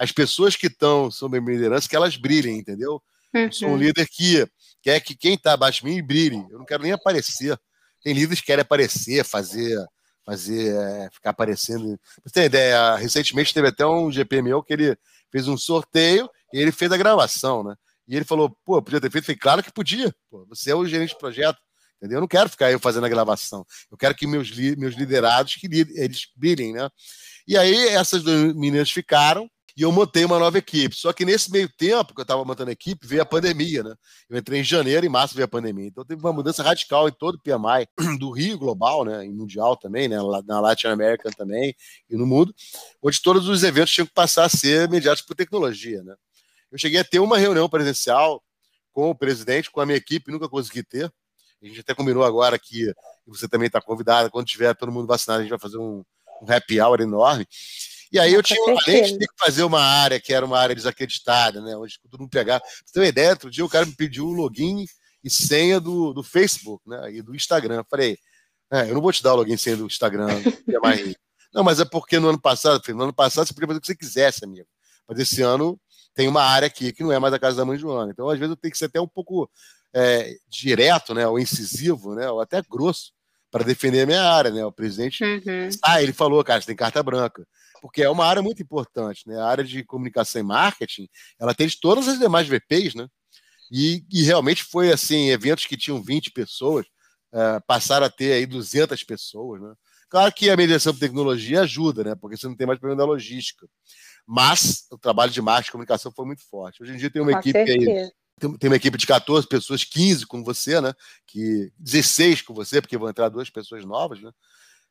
as 0.00 0.10
pessoas 0.10 0.56
que 0.56 0.66
estão 0.66 1.10
sob 1.10 1.38
a 1.38 1.40
minha 1.40 1.56
liderança, 1.56 1.88
que 1.88 1.94
elas 1.94 2.16
brilhem, 2.16 2.58
entendeu? 2.58 3.00
Uhum. 3.32 3.42
Eu 3.42 3.52
sou 3.52 3.68
um 3.68 3.72
uhum. 3.72 3.78
líder 3.78 4.08
que 4.08 4.44
quer 4.82 4.98
que 5.00 5.14
quem 5.14 5.34
está 5.34 5.52
abaixo 5.52 5.84
de 5.84 5.90
mim 5.90 6.02
brilhe. 6.02 6.44
Eu 6.50 6.58
não 6.58 6.64
quero 6.64 6.82
nem 6.82 6.92
aparecer. 6.92 7.56
Tem 8.02 8.14
líderes 8.14 8.40
que 8.40 8.46
querem 8.46 8.62
aparecer, 8.62 9.24
fazer, 9.24 9.78
fazer, 10.24 10.74
é, 10.74 11.10
ficar 11.10 11.30
aparecendo. 11.30 11.98
Você 12.24 12.32
tem 12.32 12.44
ideia? 12.44 12.96
Recentemente 12.96 13.54
teve 13.54 13.68
até 13.68 13.86
um 13.86 14.10
GP 14.10 14.42
meu 14.42 14.62
que 14.62 14.72
ele 14.72 14.96
fez 15.30 15.48
um 15.48 15.56
sorteio 15.56 16.28
e 16.52 16.58
ele 16.58 16.72
fez 16.72 16.90
a 16.92 16.96
gravação, 16.96 17.62
né? 17.62 17.74
E 18.06 18.16
ele 18.16 18.24
falou, 18.24 18.50
pô, 18.64 18.82
podia 18.82 19.00
ter 19.00 19.10
feito? 19.10 19.24
Falei, 19.24 19.38
claro 19.38 19.62
que 19.62 19.72
podia. 19.72 20.12
Pô, 20.28 20.44
você 20.48 20.72
é 20.72 20.74
o 20.74 20.84
gerente 20.84 21.10
de 21.10 21.18
projeto. 21.18 21.58
Entendeu? 21.96 22.16
Eu 22.16 22.20
não 22.22 22.28
quero 22.28 22.48
ficar 22.48 22.72
eu 22.72 22.80
fazendo 22.80 23.04
a 23.04 23.10
gravação. 23.10 23.64
Eu 23.90 23.96
quero 23.96 24.14
que 24.14 24.26
meus, 24.26 24.50
meus 24.76 24.94
liderados 24.94 25.56
que 25.56 25.68
eles 25.94 26.28
brilhem, 26.34 26.72
né? 26.72 26.88
E 27.46 27.58
aí 27.58 27.88
essas 27.88 28.22
duas 28.22 28.54
meninas 28.54 28.90
ficaram 28.90 29.50
e 29.80 29.82
eu 29.82 29.90
montei 29.90 30.26
uma 30.26 30.38
nova 30.38 30.58
equipe. 30.58 30.94
Só 30.94 31.10
que 31.10 31.24
nesse 31.24 31.50
meio 31.50 31.66
tempo 31.66 32.14
que 32.14 32.20
eu 32.20 32.22
estava 32.22 32.44
montando 32.44 32.68
a 32.68 32.72
equipe, 32.74 33.06
veio 33.06 33.22
a 33.22 33.24
pandemia, 33.24 33.82
né? 33.82 33.94
Eu 34.28 34.36
entrei 34.36 34.60
em 34.60 34.62
janeiro 34.64 35.06
e 35.06 35.08
março 35.08 35.34
veio 35.34 35.46
a 35.46 35.48
pandemia. 35.48 35.86
Então 35.86 36.04
teve 36.04 36.20
uma 36.20 36.34
mudança 36.34 36.62
radical 36.62 37.08
em 37.08 37.12
todo 37.12 37.36
o 37.36 37.40
PMI, 37.40 37.88
do 38.20 38.30
Rio 38.30 38.58
global, 38.58 39.06
né? 39.06 39.24
E 39.24 39.30
mundial 39.30 39.78
também, 39.78 40.06
né? 40.06 40.18
Na 40.44 40.60
Latin 40.60 40.88
America 40.88 41.30
também 41.34 41.74
e 42.10 42.14
no 42.14 42.26
mundo, 42.26 42.54
onde 43.02 43.22
todos 43.22 43.48
os 43.48 43.62
eventos 43.62 43.90
tinham 43.90 44.06
que 44.06 44.12
passar 44.12 44.44
a 44.44 44.48
ser 44.50 44.86
mediados 44.90 45.22
por 45.22 45.34
tecnologia, 45.34 46.02
né? 46.02 46.14
Eu 46.70 46.78
cheguei 46.78 47.00
a 47.00 47.04
ter 47.04 47.18
uma 47.18 47.38
reunião 47.38 47.66
presencial 47.66 48.42
com 48.92 49.08
o 49.08 49.14
presidente, 49.14 49.70
com 49.70 49.80
a 49.80 49.86
minha 49.86 49.96
equipe, 49.96 50.30
nunca 50.30 50.46
consegui 50.46 50.82
ter. 50.82 51.10
A 51.62 51.66
gente 51.66 51.80
até 51.80 51.94
combinou 51.94 52.22
agora 52.22 52.58
que 52.58 52.92
você 53.26 53.48
também 53.48 53.68
está 53.68 53.80
convidada. 53.80 54.28
Quando 54.28 54.46
tiver 54.46 54.74
todo 54.74 54.92
mundo 54.92 55.06
vacinado, 55.06 55.40
a 55.40 55.42
gente 55.42 55.50
vai 55.50 55.58
fazer 55.58 55.78
um, 55.78 56.04
um 56.42 56.52
happy 56.52 56.78
hour 56.82 57.00
enorme. 57.00 57.46
E 58.12 58.18
aí 58.18 58.34
eu 58.34 58.42
tinha, 58.42 58.58
além 58.60 59.04
de 59.04 59.18
ter 59.18 59.26
que 59.26 59.38
fazer 59.38 59.62
uma 59.62 59.80
área 59.80 60.20
que 60.20 60.32
era 60.34 60.44
uma 60.44 60.58
área 60.58 60.74
desacreditada, 60.74 61.60
né? 61.60 61.76
Onde 61.76 61.98
todo 62.00 62.18
mundo 62.18 62.30
pegar. 62.30 62.60
Você 62.60 62.92
tem 62.92 63.02
uma 63.02 63.08
ideia, 63.08 63.30
outro 63.30 63.50
dia 63.50 63.64
o 63.64 63.68
cara 63.68 63.86
me 63.86 63.94
pediu 63.94 64.26
o 64.26 64.32
login 64.32 64.84
e 65.22 65.30
senha 65.30 65.78
do, 65.78 66.12
do 66.12 66.22
Facebook, 66.22 66.82
né? 66.88 67.12
E 67.12 67.22
do 67.22 67.34
Instagram. 67.34 67.76
Eu 67.76 67.86
falei, 67.88 68.18
é, 68.72 68.90
eu 68.90 68.94
não 68.94 69.00
vou 69.00 69.12
te 69.12 69.22
dar 69.22 69.32
o 69.34 69.36
login 69.36 69.54
e 69.54 69.58
senha 69.58 69.76
do 69.76 69.86
Instagram, 69.86 70.28
é 70.68 70.78
mais 70.80 71.14
Não, 71.52 71.64
mas 71.64 71.80
é 71.80 71.84
porque 71.84 72.18
no 72.20 72.28
ano 72.28 72.40
passado, 72.40 72.80
no 72.94 73.02
ano 73.02 73.12
passado 73.12 73.46
você 73.46 73.52
podia 73.52 73.66
fazer 73.66 73.78
o 73.78 73.80
que 73.80 73.86
você 73.88 73.96
quisesse, 73.96 74.44
amigo. 74.44 74.68
Mas 75.08 75.18
esse 75.18 75.42
ano 75.42 75.80
tem 76.14 76.28
uma 76.28 76.42
área 76.42 76.66
aqui 76.66 76.92
que 76.92 77.02
não 77.02 77.10
é 77.10 77.18
mais 77.18 77.34
a 77.34 77.38
casa 77.40 77.56
da 77.56 77.64
mãe 77.64 77.76
Joana. 77.76 78.12
Então, 78.12 78.28
às 78.28 78.38
vezes, 78.38 78.50
eu 78.50 78.56
tenho 78.56 78.70
que 78.70 78.78
ser 78.78 78.84
até 78.84 79.00
um 79.00 79.08
pouco 79.08 79.50
é, 79.92 80.36
direto, 80.48 81.12
né? 81.12 81.26
Ou 81.26 81.40
incisivo, 81.40 82.14
né? 82.14 82.30
Ou 82.30 82.40
até 82.40 82.62
grosso 82.62 83.12
para 83.50 83.64
defender 83.64 84.02
a 84.02 84.06
minha 84.06 84.22
área, 84.22 84.52
né? 84.52 84.64
O 84.64 84.70
presidente, 84.70 85.24
uhum. 85.24 85.68
ah, 85.82 86.00
ele 86.00 86.12
falou, 86.12 86.42
cara, 86.44 86.60
você 86.60 86.68
tem 86.68 86.76
carta 86.76 87.02
branca 87.02 87.44
porque 87.80 88.02
é 88.02 88.10
uma 88.10 88.24
área 88.24 88.42
muito 88.42 88.62
importante, 88.62 89.26
né? 89.26 89.38
A 89.38 89.46
área 89.46 89.64
de 89.64 89.84
comunicação 89.84 90.40
e 90.40 90.44
marketing, 90.44 91.08
ela 91.38 91.54
tem 91.54 91.66
de 91.66 91.78
todas 91.78 92.08
as 92.08 92.18
demais 92.18 92.46
VPs, 92.46 92.94
né? 92.94 93.06
E, 93.70 94.04
e 94.12 94.22
realmente 94.22 94.64
foi 94.64 94.92
assim, 94.92 95.30
eventos 95.30 95.66
que 95.66 95.76
tinham 95.76 96.02
20 96.02 96.32
pessoas, 96.32 96.86
uh, 97.32 97.64
passaram 97.66 98.06
a 98.06 98.10
ter 98.10 98.32
aí 98.32 98.46
200 98.46 99.02
pessoas, 99.04 99.60
né? 99.60 99.72
Claro 100.08 100.32
que 100.32 100.50
a 100.50 100.56
mediação 100.56 100.92
por 100.92 100.98
tecnologia 100.98 101.60
ajuda, 101.60 102.02
né? 102.02 102.14
Porque 102.16 102.36
você 102.36 102.48
não 102.48 102.56
tem 102.56 102.66
mais 102.66 102.80
problema 102.80 103.00
da 103.00 103.06
logística. 103.06 103.68
Mas 104.26 104.86
o 104.90 104.98
trabalho 104.98 105.30
de 105.30 105.40
marketing 105.40 105.68
e 105.68 105.72
comunicação 105.72 106.12
foi 106.12 106.26
muito 106.26 106.42
forte. 106.48 106.82
Hoje 106.82 106.92
em 106.92 106.96
dia 106.96 107.10
tem 107.10 107.22
uma 107.22 107.32
Com 107.32 107.38
equipe 107.38 107.58
certeza. 107.58 107.90
aí 107.90 108.10
tem 108.58 108.70
uma 108.70 108.76
equipe 108.76 108.96
de 108.96 109.06
14 109.06 109.46
pessoas, 109.46 109.84
15 109.84 110.26
com 110.26 110.42
você, 110.42 110.80
né? 110.80 110.94
Que 111.26 111.70
16 111.78 112.42
com 112.42 112.54
você, 112.54 112.80
porque 112.80 112.96
vão 112.96 113.08
entrar 113.08 113.28
duas 113.28 113.50
pessoas 113.50 113.84
novas, 113.84 114.20
né? 114.20 114.30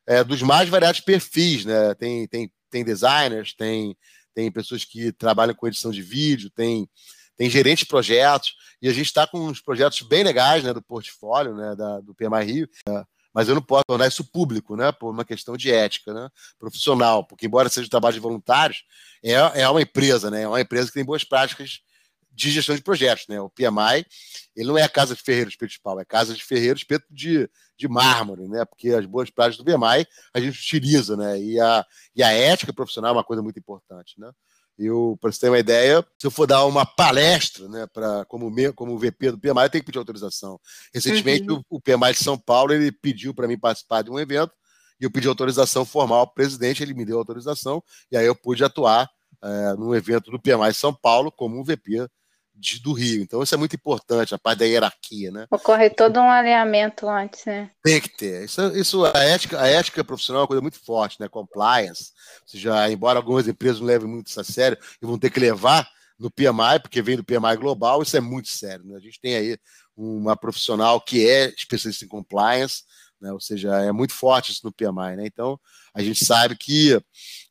É, 0.06 0.24
dos 0.24 0.42
mais 0.42 0.68
variados 0.68 1.00
perfis, 1.00 1.64
né? 1.64 1.94
Tem, 1.94 2.26
tem 2.26 2.50
tem 2.70 2.84
designers, 2.84 3.52
tem, 3.52 3.96
tem 4.34 4.50
pessoas 4.50 4.84
que 4.84 5.12
trabalham 5.12 5.54
com 5.54 5.66
edição 5.66 5.90
de 5.90 6.00
vídeo, 6.00 6.50
tem, 6.50 6.88
tem 7.36 7.50
gerente 7.50 7.80
de 7.80 7.86
projetos, 7.86 8.54
e 8.80 8.88
a 8.88 8.92
gente 8.92 9.06
está 9.06 9.26
com 9.26 9.40
uns 9.40 9.60
projetos 9.60 10.00
bem 10.02 10.22
legais 10.22 10.62
né, 10.62 10.72
do 10.72 10.80
portfólio 10.80 11.54
né, 11.54 11.74
da, 11.74 12.00
do 12.00 12.14
PMI 12.14 12.44
Rio, 12.44 12.68
né, 12.88 13.04
mas 13.34 13.48
eu 13.48 13.54
não 13.54 13.62
posso 13.62 13.84
tornar 13.86 14.08
isso 14.08 14.24
público, 14.24 14.76
né, 14.76 14.90
por 14.92 15.10
uma 15.10 15.24
questão 15.24 15.56
de 15.56 15.70
ética 15.70 16.14
né, 16.14 16.28
profissional, 16.58 17.24
porque 17.24 17.46
embora 17.46 17.68
seja 17.68 17.86
um 17.86 17.90
trabalho 17.90 18.14
de 18.14 18.20
voluntários, 18.20 18.84
é, 19.22 19.34
é 19.34 19.68
uma 19.68 19.82
empresa, 19.82 20.30
né, 20.30 20.42
é 20.42 20.48
uma 20.48 20.60
empresa 20.60 20.88
que 20.88 20.94
tem 20.94 21.04
boas 21.04 21.24
práticas 21.24 21.80
de 22.32 22.50
gestão 22.50 22.74
de 22.74 22.82
projetos, 22.82 23.26
né? 23.28 23.40
O 23.40 23.50
PMI, 23.50 24.06
ele 24.56 24.68
não 24.68 24.78
é 24.78 24.82
a 24.82 24.88
casa 24.88 25.14
de 25.14 25.22
ferreiro 25.22 25.50
espeto 25.50 25.72
de 25.72 25.80
pau, 25.80 25.98
é 26.00 26.04
casa 26.04 26.34
de 26.34 26.44
ferreiro 26.44 26.78
espeto 26.78 27.06
de, 27.10 27.48
de 27.76 27.88
mármore, 27.88 28.48
né? 28.48 28.64
Porque 28.64 28.90
as 28.90 29.04
boas 29.06 29.30
práticas 29.30 29.58
do 29.58 29.64
PMI 29.64 30.06
a 30.32 30.40
gente 30.40 30.58
utiliza, 30.58 31.16
né? 31.16 31.40
E 31.40 31.60
a, 31.60 31.84
e 32.14 32.22
a 32.22 32.32
ética 32.32 32.72
profissional 32.72 33.10
é 33.10 33.18
uma 33.18 33.24
coisa 33.24 33.42
muito 33.42 33.58
importante, 33.58 34.18
né? 34.18 34.30
Eu, 34.78 35.18
para 35.20 35.30
você 35.30 35.40
ter 35.40 35.50
uma 35.50 35.58
ideia, 35.58 36.02
se 36.18 36.26
eu 36.26 36.30
for 36.30 36.46
dar 36.46 36.64
uma 36.64 36.86
palestra, 36.86 37.68
né, 37.68 37.86
para 37.92 38.24
como, 38.24 38.50
como 38.74 38.98
VP 38.98 39.32
do 39.32 39.38
PMI, 39.38 39.64
eu 39.64 39.70
tenho 39.70 39.82
que 39.82 39.86
pedir 39.86 39.98
autorização. 39.98 40.58
Recentemente, 40.94 41.50
uhum. 41.50 41.62
o, 41.68 41.76
o 41.76 41.80
PMI 41.82 42.12
de 42.14 42.24
São 42.24 42.38
Paulo 42.38 42.72
ele 42.72 42.90
pediu 42.90 43.34
para 43.34 43.46
mim 43.46 43.58
participar 43.58 44.00
de 44.00 44.10
um 44.10 44.18
evento 44.18 44.52
e 44.98 45.04
eu 45.04 45.10
pedi 45.10 45.28
autorização 45.28 45.84
formal 45.84 46.20
ao 46.20 46.32
presidente, 46.32 46.82
ele 46.82 46.94
me 46.94 47.04
deu 47.04 47.18
autorização 47.18 47.82
e 48.10 48.16
aí 48.16 48.24
eu 48.24 48.34
pude 48.34 48.64
atuar 48.64 49.06
é, 49.42 49.74
num 49.74 49.94
evento 49.94 50.30
do 50.30 50.40
PMI 50.40 50.72
São 50.72 50.94
Paulo 50.94 51.30
como 51.30 51.60
um 51.60 51.64
VP 51.64 52.08
de, 52.60 52.80
do 52.80 52.92
Rio. 52.92 53.22
Então 53.22 53.42
isso 53.42 53.54
é 53.54 53.58
muito 53.58 53.74
importante, 53.74 54.34
a 54.34 54.38
parte 54.38 54.58
da 54.58 54.64
hierarquia, 54.66 55.30
né? 55.30 55.46
Ocorre 55.50 55.88
todo 55.90 56.20
um 56.20 56.30
alinhamento 56.30 57.08
antes, 57.08 57.44
né? 57.46 57.70
Tem 57.82 58.00
que 58.00 58.08
ter. 58.08 58.44
Isso, 58.44 58.60
isso 58.76 59.04
a, 59.04 59.18
ética, 59.18 59.60
a 59.60 59.66
ética 59.66 60.04
profissional 60.04 60.40
é 60.40 60.42
uma 60.42 60.48
coisa 60.48 60.62
muito 60.62 60.78
forte, 60.78 61.16
né? 61.18 61.28
Compliance. 61.28 62.12
Ou 62.42 62.48
seja, 62.48 62.90
embora 62.90 63.18
algumas 63.18 63.48
empresas 63.48 63.80
não 63.80 63.86
levem 63.86 64.08
muito 64.08 64.28
isso 64.28 64.40
a 64.40 64.44
sério 64.44 64.78
e 65.02 65.06
vão 65.06 65.18
ter 65.18 65.30
que 65.30 65.40
levar 65.40 65.88
no 66.18 66.30
PMI, 66.30 66.78
porque 66.82 67.00
vem 67.00 67.16
do 67.16 67.24
PMI 67.24 67.56
global, 67.56 68.02
isso 68.02 68.14
é 68.14 68.20
muito 68.20 68.48
sério. 68.48 68.84
Né? 68.84 68.94
A 68.94 69.00
gente 69.00 69.18
tem 69.18 69.34
aí 69.34 69.58
uma 69.96 70.36
profissional 70.36 71.00
que 71.00 71.26
é 71.26 71.48
especialista 71.48 72.04
em 72.04 72.08
compliance, 72.08 72.82
né? 73.20 73.32
Ou 73.32 73.40
seja, 73.40 73.74
é 73.80 73.92
muito 73.92 74.14
forte 74.14 74.52
isso 74.52 74.60
no 74.64 74.72
PMI, 74.72 75.16
né? 75.16 75.26
Então, 75.26 75.58
a 75.94 76.02
gente 76.02 76.24
sabe 76.24 76.56
que 76.56 77.00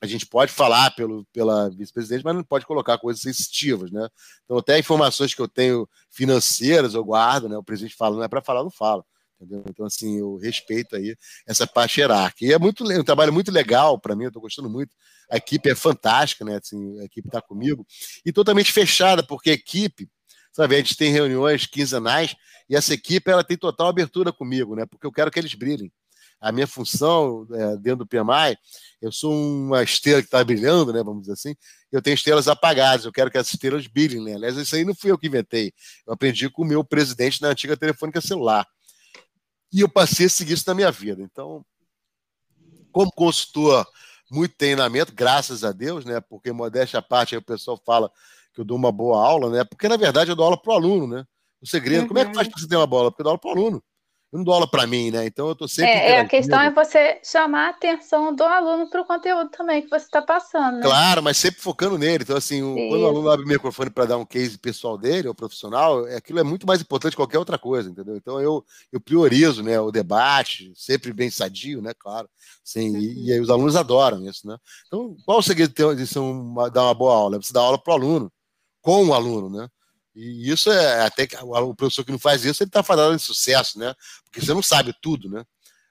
a 0.01 0.07
gente 0.07 0.25
pode 0.25 0.51
falar 0.51 0.91
pelo, 0.91 1.25
pela 1.31 1.69
vice-presidente, 1.69 2.23
mas 2.23 2.35
não 2.35 2.43
pode 2.43 2.65
colocar 2.65 2.97
coisas 2.97 3.21
sensitivas, 3.21 3.91
né? 3.91 4.07
Então, 4.45 4.57
até 4.57 4.79
informações 4.79 5.33
que 5.33 5.41
eu 5.41 5.47
tenho 5.47 5.87
financeiras 6.09 6.93
eu 6.93 7.03
guardo, 7.03 7.47
né? 7.47 7.57
O 7.57 7.63
presidente 7.63 7.95
fala, 7.95 8.15
não 8.15 8.23
é 8.23 8.27
para 8.27 8.41
falar, 8.41 8.63
não 8.63 8.71
fala. 8.71 9.03
Entendeu? 9.39 9.63
Então, 9.69 9.85
assim, 9.85 10.19
eu 10.19 10.35
respeito 10.35 10.97
aí 10.97 11.15
essa 11.47 11.65
parte 11.65 12.01
hierárquica. 12.01 12.45
E 12.45 12.53
é 12.53 12.59
muito, 12.59 12.83
um 12.83 13.03
trabalho 13.03 13.31
muito 13.31 13.51
legal 13.51 13.97
para 13.97 14.13
mim, 14.13 14.25
eu 14.25 14.29
estou 14.29 14.41
gostando 14.41 14.69
muito. 14.69 14.93
A 15.31 15.37
equipe 15.37 15.69
é 15.69 15.75
fantástica, 15.75 16.43
né? 16.43 16.59
Assim, 16.61 16.99
a 16.99 17.05
equipe 17.05 17.29
está 17.29 17.41
comigo. 17.41 17.85
E 18.25 18.33
totalmente 18.33 18.71
fechada, 18.71 19.23
porque 19.23 19.51
a 19.51 19.53
equipe, 19.53 20.09
sabe, 20.61 20.75
a 20.75 20.77
gente 20.79 20.97
tem 20.97 21.11
reuniões 21.11 21.65
quinzenais 21.65 22.35
e 22.69 22.75
essa 22.75 22.93
equipe 22.93 23.31
ela 23.31 23.43
tem 23.43 23.57
total 23.57 23.87
abertura 23.87 24.33
comigo, 24.33 24.75
né? 24.75 24.85
Porque 24.85 25.07
eu 25.07 25.11
quero 25.11 25.31
que 25.31 25.39
eles 25.39 25.53
brilhem. 25.53 25.91
A 26.39 26.51
minha 26.51 26.67
função 26.67 27.47
é, 27.51 27.77
dentro 27.77 27.99
do 27.99 28.07
PMI, 28.07 28.57
eu 29.01 29.11
sou 29.11 29.33
uma 29.33 29.83
estrela 29.83 30.21
que 30.21 30.27
está 30.27 30.43
brilhando, 30.43 30.91
né? 30.91 31.01
Vamos 31.01 31.21
dizer 31.21 31.33
assim. 31.33 31.55
Eu 31.91 32.01
tenho 32.01 32.13
estrelas 32.13 32.47
apagadas, 32.47 33.05
eu 33.05 33.11
quero 33.11 33.31
que 33.31 33.37
essas 33.37 33.53
estrelas 33.53 33.87
brilhem, 33.87 34.23
né? 34.23 34.35
Aliás, 34.35 34.57
isso 34.57 34.75
aí 34.75 34.83
não 34.83 34.93
fui 34.93 35.11
eu 35.11 35.17
que 35.17 35.27
inventei. 35.27 35.73
Eu 36.05 36.13
aprendi 36.13 36.49
com 36.49 36.63
o 36.63 36.65
meu 36.65 36.83
presidente 36.83 37.41
na 37.41 37.49
antiga 37.49 37.77
telefônica 37.77 38.19
celular. 38.19 38.67
E 39.71 39.81
eu 39.81 39.89
passei 39.89 40.25
a 40.25 40.29
seguir 40.29 40.53
isso 40.53 40.65
na 40.67 40.73
minha 40.73 40.91
vida. 40.91 41.21
Então, 41.21 41.65
como 42.91 43.11
consultor, 43.11 43.87
muito 44.29 44.55
treinamento, 44.55 45.13
graças 45.13 45.63
a 45.63 45.71
Deus, 45.71 46.05
né? 46.05 46.19
Porque 46.19 46.51
modéstia 46.51 46.99
à 46.99 47.01
parte, 47.01 47.35
aí 47.35 47.39
o 47.39 47.45
pessoal 47.45 47.81
fala 47.85 48.11
que 48.59 48.61
eu 48.61 48.65
dou 48.65 48.77
uma 48.77 48.91
boa 48.91 49.25
aula, 49.25 49.49
né? 49.49 49.63
Porque 49.63 49.87
na 49.87 49.95
verdade 49.95 50.29
eu 50.29 50.35
dou 50.35 50.43
aula 50.43 50.61
para 50.61 50.73
o 50.73 50.75
aluno, 50.75 51.07
né? 51.07 51.23
O 51.61 51.67
segredo. 51.67 52.01
Uhum. 52.01 52.07
Como 52.09 52.19
é 52.19 52.25
que 52.25 52.33
faz 52.33 52.47
uhum. 52.47 52.51
para 52.51 52.61
você 52.61 52.67
ter 52.67 52.75
uma 52.75 52.87
bola? 52.87 53.09
Porque 53.09 53.21
eu 53.21 53.23
dou 53.23 53.31
aula 53.31 53.39
para 53.39 53.49
o 53.49 53.51
aluno. 53.51 53.83
Eu 54.31 54.37
não 54.37 54.43
dou 54.43 54.53
aula 54.53 54.69
para 54.69 54.85
mim, 54.85 55.09
né? 55.09 55.25
Então 55.25 55.47
eu 55.47 55.53
estou 55.53 55.67
sempre. 55.67 55.91
É, 55.91 56.11
é, 56.11 56.19
a 56.19 56.27
questão 56.27 56.61
é 56.61 56.71
você 56.71 57.19
chamar 57.23 57.65
a 57.65 57.69
atenção 57.69 58.35
do 58.35 58.43
aluno 58.43 58.87
para 58.87 59.01
o 59.01 59.05
conteúdo 59.05 59.49
também 59.49 59.81
que 59.81 59.89
você 59.89 60.05
está 60.05 60.21
passando. 60.21 60.75
Né? 60.75 60.83
Claro, 60.83 61.23
mas 61.23 61.37
sempre 61.37 61.59
focando 61.59 61.97
nele. 61.97 62.23
Então, 62.23 62.37
assim, 62.37 62.61
o, 62.61 62.75
quando 62.89 63.01
o 63.01 63.07
aluno 63.07 63.31
abre 63.31 63.43
o 63.43 63.47
microfone 63.47 63.89
para 63.89 64.05
dar 64.05 64.17
um 64.17 64.25
case 64.25 64.55
pessoal 64.59 64.99
dele, 64.99 65.27
ou 65.27 65.33
profissional, 65.33 66.05
é, 66.07 66.17
aquilo 66.17 66.37
é 66.37 66.43
muito 66.43 66.67
mais 66.67 66.79
importante 66.79 67.13
que 67.13 67.17
qualquer 67.17 67.39
outra 67.39 67.57
coisa, 67.57 67.89
entendeu? 67.89 68.15
Então 68.15 68.39
eu, 68.39 68.63
eu 68.91 69.01
priorizo 69.01 69.63
né, 69.63 69.79
o 69.79 69.89
debate, 69.89 70.71
sempre 70.75 71.11
bem 71.11 71.31
sadio, 71.31 71.81
né? 71.81 71.93
Claro. 71.97 72.29
Sim, 72.63 72.91
uhum. 72.91 72.97
e, 72.97 73.25
e, 73.29 73.33
aí 73.33 73.39
os 73.39 73.49
alunos 73.49 73.75
adoram 73.75 74.23
isso, 74.29 74.47
né? 74.47 74.57
Então, 74.85 75.15
qual 75.25 75.39
o 75.39 75.43
segredo 75.43 75.73
de, 75.73 76.19
uma, 76.19 76.69
dar 76.69 76.83
uma 76.83 76.93
boa 76.93 77.15
aula? 77.15 77.37
É 77.37 77.39
você 77.39 77.51
dar 77.51 77.61
aula 77.61 77.81
para 77.81 77.93
o 77.93 77.95
aluno, 77.95 78.31
com 78.81 79.07
o 79.07 79.13
aluno, 79.13 79.49
né? 79.49 79.69
E 80.15 80.51
isso 80.51 80.71
é 80.71 81.05
até 81.05 81.27
que 81.27 81.35
o 81.37 81.75
professor 81.75 82.03
que 82.03 82.11
não 82.11 82.19
faz 82.19 82.43
isso, 82.43 82.63
ele 82.63 82.69
está 82.69 82.83
fazendo 82.83 83.15
de 83.15 83.21
sucesso, 83.21 83.79
né? 83.79 83.93
Porque 84.25 84.41
você 84.41 84.53
não 84.53 84.61
sabe 84.61 84.93
tudo, 85.01 85.29
né? 85.29 85.45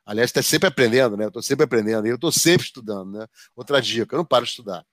Aliás, 0.05 0.31
está 0.31 0.43
sempre 0.43 0.69
aprendendo, 0.69 1.17
né? 1.17 1.25
Eu 1.25 1.29
estou 1.29 1.43
sempre 1.43 1.65
aprendendo, 1.65 2.07
eu 2.07 2.15
estou 2.15 2.33
sempre 2.33 2.67
estudando, 2.67 3.19
né? 3.19 3.27
Outra 3.55 3.81
dica, 3.81 4.15
eu 4.15 4.19
não 4.19 4.25
paro 4.25 4.45
de 4.45 4.51
estudar. 4.51 4.85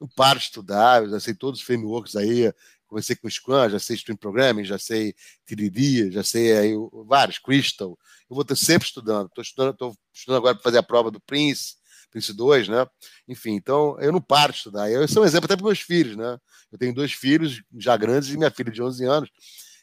Não 0.00 0.08
paro 0.08 0.38
de 0.38 0.46
estudar, 0.46 1.02
eu 1.02 1.10
já 1.10 1.20
sei 1.20 1.34
todos 1.34 1.60
os 1.60 1.66
frameworks 1.66 2.16
aí, 2.16 2.52
comecei 2.86 3.14
com 3.14 3.28
Scrum, 3.30 3.68
já 3.70 3.78
sei 3.78 3.96
Stream 3.96 4.16
Programming, 4.16 4.64
já 4.64 4.78
sei 4.78 5.14
TDD, 5.46 6.10
já 6.10 6.24
sei 6.24 6.56
aí 6.56 6.72
vários, 7.06 7.38
Crystal. 7.38 7.98
Eu 8.28 8.34
vou 8.34 8.42
estar 8.42 8.56
sempre 8.56 8.86
estudando. 8.86 9.28
Estou 9.28 9.42
estudando, 9.42 9.72
estou 9.72 9.96
estudando 10.12 10.38
agora 10.38 10.54
para 10.54 10.62
fazer 10.62 10.78
a 10.78 10.82
prova 10.82 11.10
do 11.10 11.20
Prince, 11.20 11.76
Prince 12.10 12.32
2, 12.32 12.68
né? 12.68 12.86
Enfim, 13.28 13.52
então 13.54 13.96
eu 14.00 14.12
não 14.12 14.20
paro 14.20 14.52
de 14.52 14.58
estudar. 14.58 14.90
Eu 14.90 15.06
sou 15.06 15.22
um 15.22 15.26
exemplo 15.26 15.46
até 15.46 15.56
para 15.56 15.64
meus 15.64 15.80
filhos, 15.80 16.16
né? 16.16 16.38
Eu 16.70 16.78
tenho 16.78 16.94
dois 16.94 17.12
filhos 17.12 17.62
já 17.78 17.96
grandes 17.96 18.30
e 18.30 18.36
minha 18.36 18.50
filha 18.50 18.70
de 18.70 18.82
11 18.82 19.04
anos. 19.04 19.30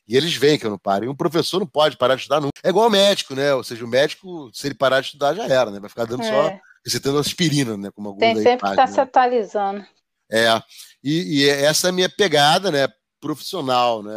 E 0.07 0.15
eles 0.15 0.33
veem 0.35 0.57
que 0.57 0.65
eu 0.65 0.69
não 0.69 0.77
paro. 0.77 1.05
E 1.05 1.09
um 1.09 1.15
professor 1.15 1.59
não 1.59 1.67
pode 1.67 1.97
parar 1.97 2.15
de 2.15 2.21
estudar 2.21 2.39
nunca. 2.39 2.53
É 2.63 2.69
igual 2.69 2.85
ao 2.85 2.91
médico, 2.91 3.35
né? 3.35 3.53
Ou 3.53 3.63
seja, 3.63 3.83
o 3.83 3.87
médico, 3.87 4.49
se 4.53 4.67
ele 4.67 4.75
parar 4.75 5.01
de 5.01 5.07
estudar, 5.07 5.33
já 5.33 5.45
era, 5.45 5.69
né? 5.69 5.79
Vai 5.79 5.89
ficar 5.89 6.05
dando 6.05 6.23
é. 6.23 6.29
só 6.29 6.59
receitando 6.85 7.19
aspirina, 7.19 7.75
né? 7.75 7.91
Como 7.91 8.09
alguns 8.09 8.21
Tem 8.21 8.35
sempre 8.35 8.59
que 8.59 8.65
estar 8.65 8.75
tá 8.75 8.87
né? 8.87 8.93
se 8.93 8.99
atualizando. 9.01 9.85
É, 10.31 10.61
e, 11.03 11.41
e, 11.41 11.49
essa 11.49 11.87
é 11.87 11.89
a 11.89 11.93
minha 11.93 12.09
pegada, 12.09 12.71
né? 12.71 12.87
Profissional, 13.19 14.01
né? 14.03 14.13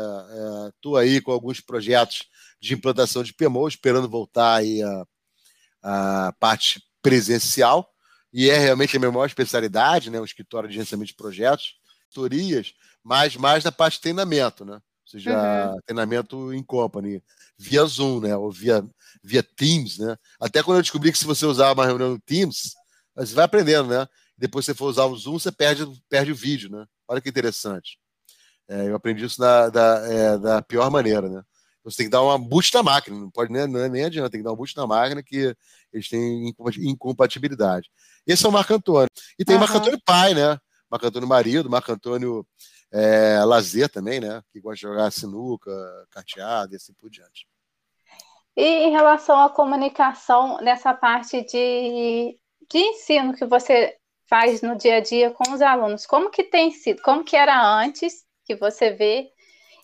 Estou 0.75 0.99
é, 0.99 1.03
aí 1.03 1.21
com 1.21 1.33
alguns 1.33 1.61
projetos 1.61 2.29
de 2.61 2.75
implantação 2.75 3.23
de 3.23 3.33
PMO, 3.33 3.67
esperando 3.67 4.09
voltar 4.09 4.57
aí 4.57 4.83
a, 4.83 5.05
a 5.83 6.33
parte 6.39 6.83
presencial, 7.03 7.89
e 8.33 8.49
é 8.49 8.59
realmente 8.59 8.97
a 8.97 9.01
minha 9.01 9.11
maior 9.11 9.27
especialidade, 9.27 10.11
né? 10.11 10.21
O 10.21 10.25
escritório 10.25 10.69
de 10.69 10.75
gerenciamento 10.75 11.09
de 11.09 11.17
projetos, 11.17 11.75
tutorias, 12.09 12.75
mas 13.03 13.37
mais 13.37 13.65
na 13.65 13.73
parte 13.73 13.95
de 13.95 14.03
treinamento, 14.03 14.65
né? 14.65 14.75
Ou 14.75 15.11
seja, 15.11 15.73
uhum. 15.73 15.81
treinamento 15.85 16.53
em 16.55 16.63
company, 16.63 17.23
via 17.59 17.85
Zoom, 17.85 18.21
né? 18.21 18.37
Ou 18.37 18.51
via, 18.51 18.85
via 19.23 19.43
Teams, 19.43 19.99
né? 19.99 20.17
Até 20.41 20.63
quando 20.63 20.79
eu 20.79 20.83
descobri 20.83 21.11
que 21.11 21.19
se 21.19 21.25
você 21.25 21.45
usar 21.45 21.73
uma 21.73 21.87
reunião 21.87 22.11
no 22.11 22.21
Teams, 22.21 22.75
você 23.17 23.35
vai 23.35 23.45
aprendendo, 23.45 23.89
né? 23.89 24.07
Depois 24.39 24.65
você 24.65 24.75
for 24.75 24.87
usar 24.87 25.05
o 25.05 25.17
Zoom, 25.17 25.39
você 25.39 25.51
perde, 25.51 25.85
perde 26.09 26.33
o 26.33 26.37
vídeo, 26.37 26.71
né? 26.71 26.87
Olha 27.09 27.21
que 27.21 27.29
interessante. 27.29 27.99
É, 28.69 28.89
eu 28.89 28.95
aprendi 28.95 29.25
isso 29.25 29.39
da, 29.39 29.69
da, 29.69 30.07
é, 30.07 30.39
da 30.39 30.63
pior 30.63 30.91
maneira, 30.91 31.29
né? 31.29 31.43
Você 31.83 31.99
tem 31.99 32.07
que 32.07 32.11
dar 32.11 32.23
uma 32.23 32.39
boost 32.39 32.73
na 32.75 32.83
máquina, 32.83 33.19
não 33.19 33.31
pode 33.31 33.51
nem, 33.51 33.63
é 33.63 33.89
nem 33.89 34.05
adianta, 34.05 34.31
tem 34.31 34.41
que 34.41 34.45
dar 34.45 34.53
um 34.53 34.57
boost 34.57 34.77
na 34.77 34.87
máquina 34.87 35.23
que 35.23 35.57
eles 35.93 36.09
têm 36.09 36.55
incompatibilidade. 36.79 37.91
Esse 38.27 38.47
é 38.47 38.49
o 38.49 38.53
Marco 38.53 38.75
Antônio. 38.75 39.09
E 39.39 39.45
tem 39.45 39.57
uhum. 39.57 39.61
Marco 39.61 39.77
Antônio 39.77 40.01
pai, 40.05 40.35
né? 40.35 40.59
Marco 40.91 41.07
Antônio 41.07 41.29
marido, 41.29 41.71
Marco 41.71 41.93
Antônio 41.93 42.47
é, 42.93 43.45
lazer 43.45 43.89
também, 43.89 44.21
né? 44.21 44.43
Que 44.53 44.61
gosta 44.61 44.77
de 44.77 44.83
jogar 44.83 45.11
sinuca, 45.11 45.71
carteado 46.11 46.73
e 46.73 46.77
assim 46.77 46.93
por 46.95 47.09
diante. 47.09 47.47
E 48.57 48.65
em 48.65 48.91
relação 48.91 49.41
à 49.41 49.49
comunicação 49.49 50.59
nessa 50.61 50.93
parte 50.93 51.43
de, 51.43 52.37
de 52.69 52.79
ensino 52.79 53.35
que 53.35 53.47
você 53.47 53.97
faz 54.29 54.63
no 54.63 54.77
dia 54.77 54.97
a 54.97 55.01
dia 55.01 55.31
com 55.31 55.53
os 55.53 55.61
alunos, 55.61 56.07
como 56.07 56.31
que 56.31 56.45
tem 56.45 56.71
sido? 56.71 57.03
Como 57.03 57.25
que 57.25 57.37
era 57.37 57.61
antes 57.65 58.25
que 58.45 58.57
você 58.57 58.91
vê 58.91 59.31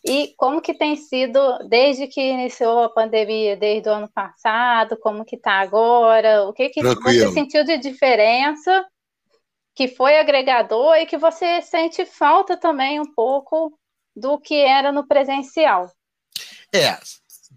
e 0.09 0.35
como 0.37 0.61
que 0.61 0.73
tem 0.73 0.97
sido 0.97 1.41
desde 1.69 2.07
que 2.07 2.21
iniciou 2.21 2.85
a 2.85 2.89
pandemia, 2.89 3.57
desde 3.57 3.89
o 3.89 3.93
ano 3.93 4.09
passado, 4.09 4.97
como 4.99 5.25
que 5.25 5.37
está 5.37 5.61
agora? 5.61 6.45
O 6.45 6.53
que, 6.53 6.69
que 6.69 6.83
você 6.83 7.33
sentiu 7.33 7.65
de 7.65 7.79
diferença 7.79 8.87
que 9.75 9.89
foi 9.89 10.19
agregador 10.19 10.95
e 10.97 11.07
que 11.07 11.19
você 11.19 11.61
sente 11.61 12.07
falta 12.07 12.57
também 12.57 12.99
um 12.99 13.13
pouco 13.13 13.79
do 14.17 14.41
que 14.41 14.55
era 14.55 14.91
no 14.91 15.07
presencial. 15.07 15.93
É, 16.73 16.99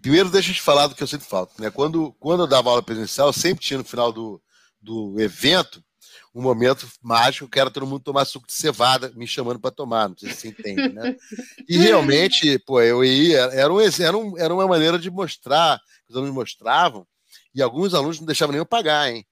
primeiro 0.02 0.28
deixa 0.28 0.50
eu 0.50 0.54
te 0.54 0.60
falar 0.60 0.86
do 0.86 0.94
que 0.94 1.02
eu 1.02 1.06
sinto 1.06 1.24
falta. 1.24 1.54
Né? 1.58 1.70
Quando, 1.70 2.12
quando 2.20 2.42
eu 2.42 2.46
dava 2.46 2.68
aula 2.68 2.82
presencial, 2.82 3.28
eu 3.28 3.32
sempre 3.32 3.64
tinha 3.64 3.78
no 3.78 3.84
final 3.84 4.12
do, 4.12 4.40
do 4.78 5.18
evento 5.18 5.82
um 6.34 6.42
momento 6.42 6.86
mágico 7.02 7.48
que 7.48 7.58
era 7.58 7.70
todo 7.70 7.86
mundo 7.86 8.02
tomar 8.02 8.24
suco 8.24 8.46
de 8.46 8.52
cevada, 8.52 9.10
me 9.16 9.26
chamando 9.26 9.58
para 9.58 9.70
tomar, 9.70 10.08
não 10.08 10.16
sei 10.16 10.30
se 10.30 10.40
você 10.40 10.48
entende, 10.48 10.88
né? 10.88 11.16
E 11.68 11.76
realmente, 11.76 12.58
pô, 12.60 12.80
eu 12.80 13.04
ia, 13.04 13.40
era, 13.52 13.72
um, 13.72 13.80
era, 13.80 14.16
um, 14.16 14.38
era 14.38 14.54
uma 14.54 14.66
maneira 14.66 14.98
de 14.98 15.10
mostrar, 15.10 15.80
os 16.08 16.16
alunos 16.16 16.34
mostravam, 16.34 17.06
e 17.54 17.60
alguns 17.60 17.94
alunos 17.94 18.20
não 18.20 18.26
deixavam 18.26 18.52
nem 18.52 18.60
eu 18.60 18.66
pagar, 18.66 19.10
hein? 19.10 19.26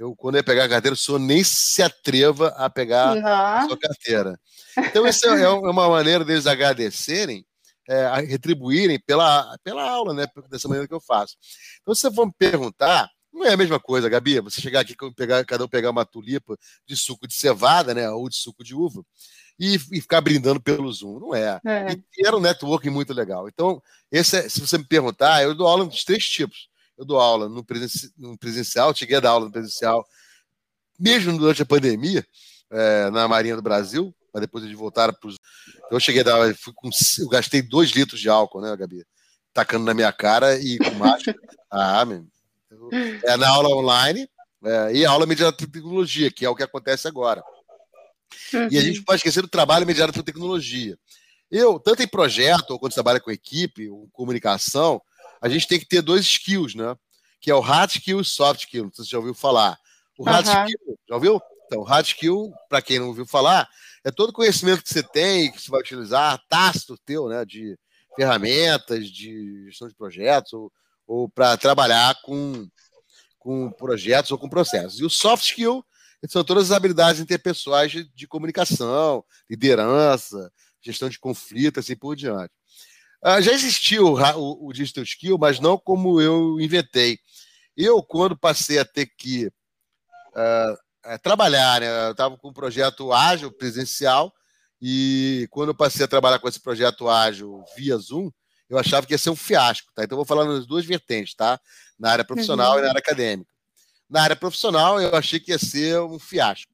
eu, 0.00 0.16
quando 0.16 0.36
ia 0.36 0.42
pegar 0.42 0.64
a 0.64 0.68
carteira, 0.68 0.94
o 0.94 0.96
senhor 0.96 1.18
nem 1.18 1.44
se 1.44 1.82
atreva 1.82 2.48
a 2.56 2.70
pegar 2.70 3.14
uhum. 3.14 3.26
a 3.26 3.66
sua 3.68 3.78
carteira. 3.78 4.40
Então, 4.78 5.06
isso 5.06 5.28
é, 5.28 5.42
é, 5.42 5.48
uma 5.48 5.90
maneira 5.90 6.24
deles 6.24 6.46
agradecerem, 6.46 7.44
é, 7.86 8.08
retribuírem 8.20 8.98
pela, 8.98 9.54
pela 9.62 9.82
aula, 9.82 10.14
né? 10.14 10.26
Dessa 10.48 10.68
maneira 10.68 10.88
que 10.88 10.94
eu 10.94 11.02
faço. 11.02 11.36
Então, 11.82 11.94
se 11.94 12.00
você 12.00 12.14
for 12.14 12.24
me 12.24 12.32
perguntar, 12.38 13.10
não 13.40 13.46
é 13.46 13.54
a 13.54 13.56
mesma 13.56 13.80
coisa, 13.80 14.08
Gabi, 14.08 14.40
você 14.40 14.60
chegar 14.60 14.80
aqui 14.80 14.94
pegar, 15.16 15.44
cada 15.44 15.64
um 15.64 15.68
pegar 15.68 15.90
uma 15.90 16.04
tulipa 16.04 16.56
de 16.86 16.96
suco 16.96 17.26
de 17.26 17.34
cevada, 17.34 17.94
né? 17.94 18.10
Ou 18.10 18.28
de 18.28 18.36
suco 18.36 18.62
de 18.62 18.74
uva, 18.74 19.02
e, 19.58 19.74
e 19.74 20.00
ficar 20.00 20.20
brindando 20.20 20.60
pelo 20.60 20.92
Zoom. 20.92 21.18
Não 21.18 21.34
é. 21.34 21.60
é. 21.64 21.92
E, 21.92 22.26
era 22.26 22.36
um 22.36 22.40
networking 22.40 22.90
muito 22.90 23.12
legal. 23.12 23.48
Então, 23.48 23.82
esse 24.12 24.36
é, 24.36 24.48
se 24.48 24.60
você 24.60 24.78
me 24.78 24.84
perguntar, 24.84 25.42
eu 25.42 25.54
dou 25.54 25.66
aula 25.66 25.84
dos 25.84 26.04
três 26.04 26.28
tipos 26.28 26.70
eu 27.00 27.04
dou 27.06 27.18
aula 27.18 27.48
no, 27.48 27.64
no 28.18 28.38
presencial, 28.38 28.94
cheguei 28.94 29.16
a 29.16 29.20
dar 29.20 29.30
aula 29.30 29.46
no 29.46 29.50
presencial, 29.50 30.06
mesmo 30.98 31.36
durante 31.38 31.62
a 31.62 31.66
pandemia, 31.66 32.24
é, 32.70 33.10
na 33.10 33.26
Marinha 33.26 33.56
do 33.56 33.62
Brasil, 33.62 34.14
mas 34.34 34.42
depois 34.42 34.62
eles 34.62 34.76
voltaram 34.76 35.14
para 35.18 35.28
os. 35.28 35.36
Então 35.76 35.92
eu 35.92 36.00
cheguei 36.00 36.20
a 36.20 36.24
dar, 36.24 36.54
fui 36.54 36.74
com, 36.76 36.90
eu 37.18 37.28
gastei 37.28 37.62
dois 37.62 37.90
litros 37.90 38.20
de 38.20 38.28
álcool, 38.28 38.60
né, 38.60 38.76
Gabi? 38.76 39.02
Tacando 39.54 39.86
na 39.86 39.94
minha 39.94 40.12
cara 40.12 40.60
e 40.60 40.76
com 40.76 40.90
máscara. 40.96 41.38
ah, 41.72 42.04
meu. 42.04 42.26
É 43.24 43.36
na 43.36 43.48
aula 43.48 43.68
online 43.68 44.28
é, 44.64 44.92
e 44.94 45.06
a 45.06 45.10
aula 45.10 45.26
mediada 45.26 45.52
por 45.52 45.66
tecnologia, 45.66 46.30
que 46.30 46.44
é 46.44 46.48
o 46.48 46.54
que 46.54 46.62
acontece 46.62 47.08
agora. 47.08 47.42
Uhum. 48.52 48.68
E 48.70 48.78
a 48.78 48.80
gente 48.80 49.02
pode 49.02 49.18
esquecer 49.18 49.42
do 49.42 49.48
trabalho 49.48 49.86
mediado 49.86 50.12
por 50.12 50.22
tecnologia. 50.22 50.98
Eu, 51.50 51.80
tanto 51.80 52.02
em 52.02 52.08
projeto, 52.08 52.70
ou 52.70 52.78
quando 52.78 52.94
trabalha 52.94 53.20
com 53.20 53.30
equipe, 53.30 53.88
ou 53.88 54.08
comunicação, 54.12 55.02
a 55.40 55.48
gente 55.48 55.66
tem 55.66 55.78
que 55.78 55.86
ter 55.86 56.00
dois 56.00 56.24
skills, 56.24 56.74
né? 56.74 56.94
Que 57.40 57.50
é 57.50 57.54
o 57.54 57.60
hard 57.60 57.90
skill 57.90 58.18
e 58.18 58.20
o 58.20 58.24
soft 58.24 58.60
skill. 58.60 58.84
Não 58.84 58.92
sei 58.92 59.04
se 59.04 59.08
você 59.08 59.12
já 59.12 59.18
ouviu 59.18 59.34
falar. 59.34 59.76
O 60.18 60.24
hard 60.24 60.46
uhum. 60.46 60.64
skill, 60.64 60.98
já 61.08 61.14
ouviu? 61.14 61.40
Então, 61.66 61.82
hard 61.82 62.06
skill, 62.06 62.52
para 62.68 62.82
quem 62.82 62.98
não 62.98 63.08
ouviu 63.08 63.26
falar, 63.26 63.68
é 64.04 64.10
todo 64.10 64.32
conhecimento 64.32 64.82
que 64.82 64.92
você 64.92 65.02
tem, 65.02 65.50
que 65.50 65.60
você 65.60 65.70
vai 65.70 65.80
utilizar, 65.80 66.40
tácito 66.48 66.98
teu, 67.04 67.28
né? 67.28 67.44
De 67.44 67.76
ferramentas, 68.14 69.10
de 69.10 69.64
gestão 69.66 69.88
de 69.88 69.94
projetos, 69.94 70.52
ou, 70.52 70.70
ou 71.10 71.28
para 71.28 71.56
trabalhar 71.56 72.14
com, 72.22 72.68
com 73.36 73.68
projetos 73.72 74.30
ou 74.30 74.38
com 74.38 74.48
processos. 74.48 75.00
E 75.00 75.04
o 75.04 75.10
soft 75.10 75.44
skill 75.44 75.84
são 76.28 76.44
todas 76.44 76.70
as 76.70 76.76
habilidades 76.76 77.20
interpessoais 77.20 77.90
de, 77.90 78.04
de 78.14 78.28
comunicação, 78.28 79.24
liderança, 79.50 80.52
gestão 80.80 81.08
de 81.08 81.18
conflitos, 81.18 81.84
assim 81.84 81.96
por 81.96 82.14
diante. 82.14 82.52
Uh, 83.24 83.42
já 83.42 83.52
existiu 83.52 84.14
o, 84.14 84.68
o, 84.68 84.72
Digital 84.72 85.02
Skill, 85.02 85.36
mas 85.36 85.58
não 85.58 85.76
como 85.76 86.20
eu 86.20 86.60
inventei. 86.60 87.18
Eu, 87.76 88.00
quando 88.04 88.38
passei 88.38 88.78
a 88.78 88.84
ter 88.84 89.06
que 89.06 89.46
uh, 89.46 91.18
trabalhar, 91.24 91.80
né, 91.80 92.06
eu 92.06 92.12
estava 92.12 92.36
com 92.38 92.50
um 92.50 92.52
projeto 92.52 93.12
ágil 93.12 93.50
presencial, 93.50 94.32
e 94.80 95.48
quando 95.50 95.70
eu 95.70 95.74
passei 95.74 96.04
a 96.04 96.08
trabalhar 96.08 96.38
com 96.38 96.48
esse 96.48 96.60
projeto 96.60 97.08
ágil 97.08 97.64
via 97.76 97.98
Zoom, 97.98 98.30
eu 98.70 98.78
achava 98.78 99.06
que 99.06 99.12
ia 99.12 99.18
ser 99.18 99.30
um 99.30 99.36
fiasco, 99.36 99.92
tá? 99.94 100.04
Então 100.04 100.16
vou 100.16 100.24
falar 100.24 100.44
nas 100.44 100.66
duas 100.66 100.86
vertentes, 100.86 101.34
tá? 101.34 101.60
Na 101.98 102.12
área 102.12 102.24
profissional 102.24 102.74
uhum. 102.74 102.78
e 102.78 102.82
na 102.82 102.88
área 102.88 102.98
acadêmica. 102.98 103.52
Na 104.08 104.22
área 104.22 104.36
profissional, 104.36 105.00
eu 105.00 105.14
achei 105.14 105.38
que 105.38 105.50
ia 105.50 105.58
ser 105.58 106.00
um 106.00 106.18
fiasco. 106.18 106.72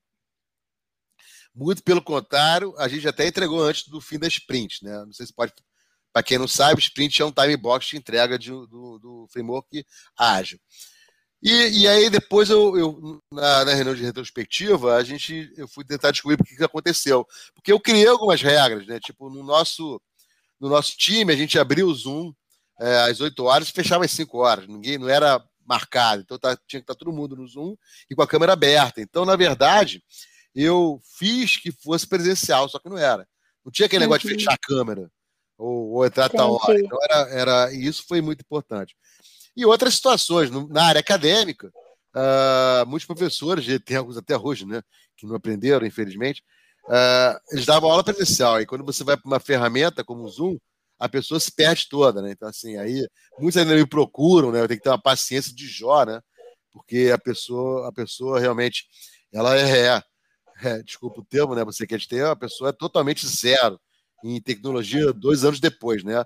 Muito 1.55 1.83
pelo 1.83 2.03
contrário, 2.03 2.75
a 2.79 2.87
gente 2.87 3.09
até 3.09 3.27
entregou 3.27 3.63
antes 3.63 3.89
do 3.89 4.01
fim 4.01 4.19
da 4.19 4.29
sprint, 4.29 4.85
né? 4.85 5.05
Não 5.05 5.13
sei 5.13 5.27
se 5.27 5.33
pode 5.33 5.53
para 6.13 6.23
quem 6.23 6.39
não 6.39 6.49
sabe, 6.49 6.81
sprint 6.81 7.21
é 7.21 7.27
um 7.27 7.31
time 7.31 7.55
box 7.59 7.89
de 7.89 7.99
entrega 7.99 8.39
de, 8.39 8.51
do, 8.51 8.99
do 8.99 9.29
framework 9.31 9.85
ágil. 10.19 10.59
E, 11.43 11.83
e 11.83 11.87
aí 11.89 12.09
depois 12.09 12.49
eu, 12.49 12.75
eu 12.79 13.21
na, 13.31 13.67
na, 13.67 13.75
reunião 13.75 13.95
de 13.95 14.03
retrospectiva, 14.03 14.97
a 14.97 15.05
gente 15.05 15.53
eu 15.59 15.69
fui 15.69 15.85
tentar 15.85 16.13
descobrir 16.13 16.41
o 16.41 16.45
que 16.45 16.65
aconteceu. 16.65 17.27
Porque 17.55 17.71
eu 17.71 17.79
criei 17.79 18.07
algumas 18.07 18.41
regras, 18.41 18.87
né? 18.87 18.99
Tipo, 18.99 19.29
no 19.29 19.43
nosso, 19.43 20.01
no 20.61 20.69
nosso 20.69 20.97
time, 20.97 21.33
a 21.33 21.37
gente 21.37 21.59
abriu 21.59 21.89
o 21.89 21.95
Zoom 21.95 22.33
é, 22.81 23.11
às 23.11 23.21
8 23.21 23.45
horas 23.45 23.69
e 23.69 23.73
fechava 23.73 24.05
às 24.05 24.11
5 24.13 24.39
horas. 24.39 24.67
Ninguém 24.67 24.99
não 24.99 25.09
era 25.09 25.43
marcado. 25.67 26.23
Então 26.23 26.39
tá, 26.39 26.57
tinha 26.67 26.81
que 26.81 26.85
estar 26.85 26.95
tá 26.95 26.99
todo 26.99 27.13
mundo 27.13 27.37
no 27.37 27.47
Zoom 27.47 27.77
e 28.11 28.15
com 28.15 28.23
a 28.23 28.27
câmera 28.27 28.53
aberta. 28.53 29.01
Então, 29.01 29.25
na 29.25 29.37
verdade, 29.37 30.03
eu 30.55 31.01
fiz 31.19 31.57
que 31.57 31.71
fosse 31.71 32.07
presencial, 32.07 32.69
só 32.69 32.79
que 32.79 32.89
não 32.89 32.99
era. 32.99 33.27
Não 33.65 33.73
tinha 33.73 33.87
aquele 33.87 34.05
negócio 34.05 34.29
de 34.29 34.35
fechar 34.35 34.55
a 34.55 34.59
câmera 34.59 35.11
ou, 35.59 35.93
ou 35.93 36.07
entrar 36.07 36.29
tal 36.29 36.55
hora. 36.55 36.79
Então, 36.79 36.99
era, 37.03 37.29
era, 37.31 37.73
e 37.73 37.87
isso 37.87 38.05
foi 38.07 38.21
muito 38.21 38.41
importante. 38.41 38.95
E 39.57 39.65
outras 39.65 39.95
situações, 39.95 40.51
na 40.51 40.85
área 40.85 41.01
acadêmica, 41.01 41.73
uh, 42.15 42.87
muitos 42.87 43.07
professores, 43.07 43.67
tem 43.85 43.97
alguns 43.97 44.17
até 44.17 44.37
hoje, 44.37 44.67
né, 44.67 44.83
que 45.17 45.27
não 45.27 45.35
aprenderam, 45.35 45.87
infelizmente, 45.87 46.43
uh, 46.89 47.39
eles 47.53 47.67
davam 47.67 47.91
aula 47.91 48.05
presencial, 48.05 48.61
e 48.61 48.67
quando 48.67 48.85
você 48.85 49.05
vai 49.05 49.17
para 49.17 49.29
uma 49.29 49.41
ferramenta 49.41 50.05
como 50.05 50.25
o 50.25 50.29
Zoom, 50.29 50.57
a 50.99 51.09
pessoa 51.09 51.39
se 51.39 51.53
perde 51.53 51.89
toda, 51.89 52.23
né? 52.23 52.31
Então, 52.33 52.49
assim, 52.49 52.77
aí 52.77 53.07
muitos 53.39 53.57
ainda 53.57 53.75
me 53.75 53.87
procuram, 53.87 54.51
né? 54.51 54.61
Eu 54.63 54.69
tenho 54.69 54.79
que 54.79 54.85
ter 54.85 54.91
uma 54.91 55.01
paciência 55.01 55.55
de 55.55 55.67
Jó, 55.67 56.05
né? 56.05 56.21
Porque 56.73 57.11
a 57.13 57.19
pessoa, 57.19 57.89
a 57.89 57.93
pessoa 57.93 58.41
realmente, 58.41 58.85
ela 59.33 59.57
é, 59.57 59.89
é, 59.89 60.03
é 60.65 60.83
desculpa 60.83 61.21
o 61.21 61.25
termo, 61.25 61.55
né? 61.55 61.65
Você 61.65 61.87
quer 61.87 62.01
ter, 62.01 62.25
a 62.25 62.37
pessoa 62.37 62.71
é 62.71 62.73
totalmente 62.73 63.27
zero 63.27 63.79
em 64.25 64.41
tecnologia 64.41 65.13
dois 65.13 65.45
anos 65.45 65.61
depois, 65.61 66.03
né? 66.03 66.23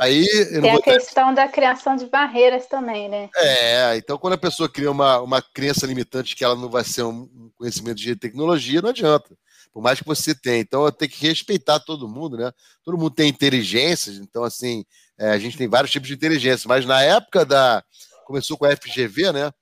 Aí 0.00 0.26
tem 0.48 0.70
a 0.70 0.80
questão 0.80 1.28
ter... 1.28 1.34
da 1.36 1.48
criação 1.48 1.94
de 1.94 2.06
barreiras 2.06 2.66
também, 2.66 3.08
né? 3.08 3.28
É, 3.36 3.96
então 3.96 4.18
quando 4.18 4.32
a 4.32 4.38
pessoa 4.38 4.68
cria 4.68 4.90
uma, 4.90 5.20
uma 5.20 5.42
crença 5.42 5.86
limitante 5.86 6.34
que 6.34 6.42
ela 6.42 6.56
não 6.56 6.68
vai 6.68 6.82
ser 6.82 7.02
um 7.02 7.50
conhecimento 7.54 7.98
de 7.98 8.16
tecnologia, 8.16 8.82
não 8.82 8.90
adianta. 8.90 9.36
Por 9.74 9.82
mais 9.82 9.98
que 9.98 10.06
você 10.06 10.32
tenha. 10.36 10.60
Então 10.60 10.84
eu 10.84 10.92
tenho 10.92 11.10
que 11.10 11.26
respeitar 11.26 11.80
todo 11.80 12.08
mundo, 12.08 12.36
né? 12.36 12.52
Todo 12.84 12.96
mundo 12.96 13.10
tem 13.10 13.28
inteligências, 13.28 14.18
então 14.18 14.44
assim, 14.44 14.84
é, 15.18 15.30
a 15.30 15.38
gente 15.38 15.58
tem 15.58 15.68
vários 15.68 15.90
tipos 15.90 16.06
de 16.06 16.14
inteligência, 16.14 16.68
mas 16.68 16.86
na 16.86 17.02
época 17.02 17.44
da. 17.44 17.84
Começou 18.24 18.56
com 18.56 18.64
a 18.64 18.74
FGV, 18.74 19.32
né? 19.32 19.52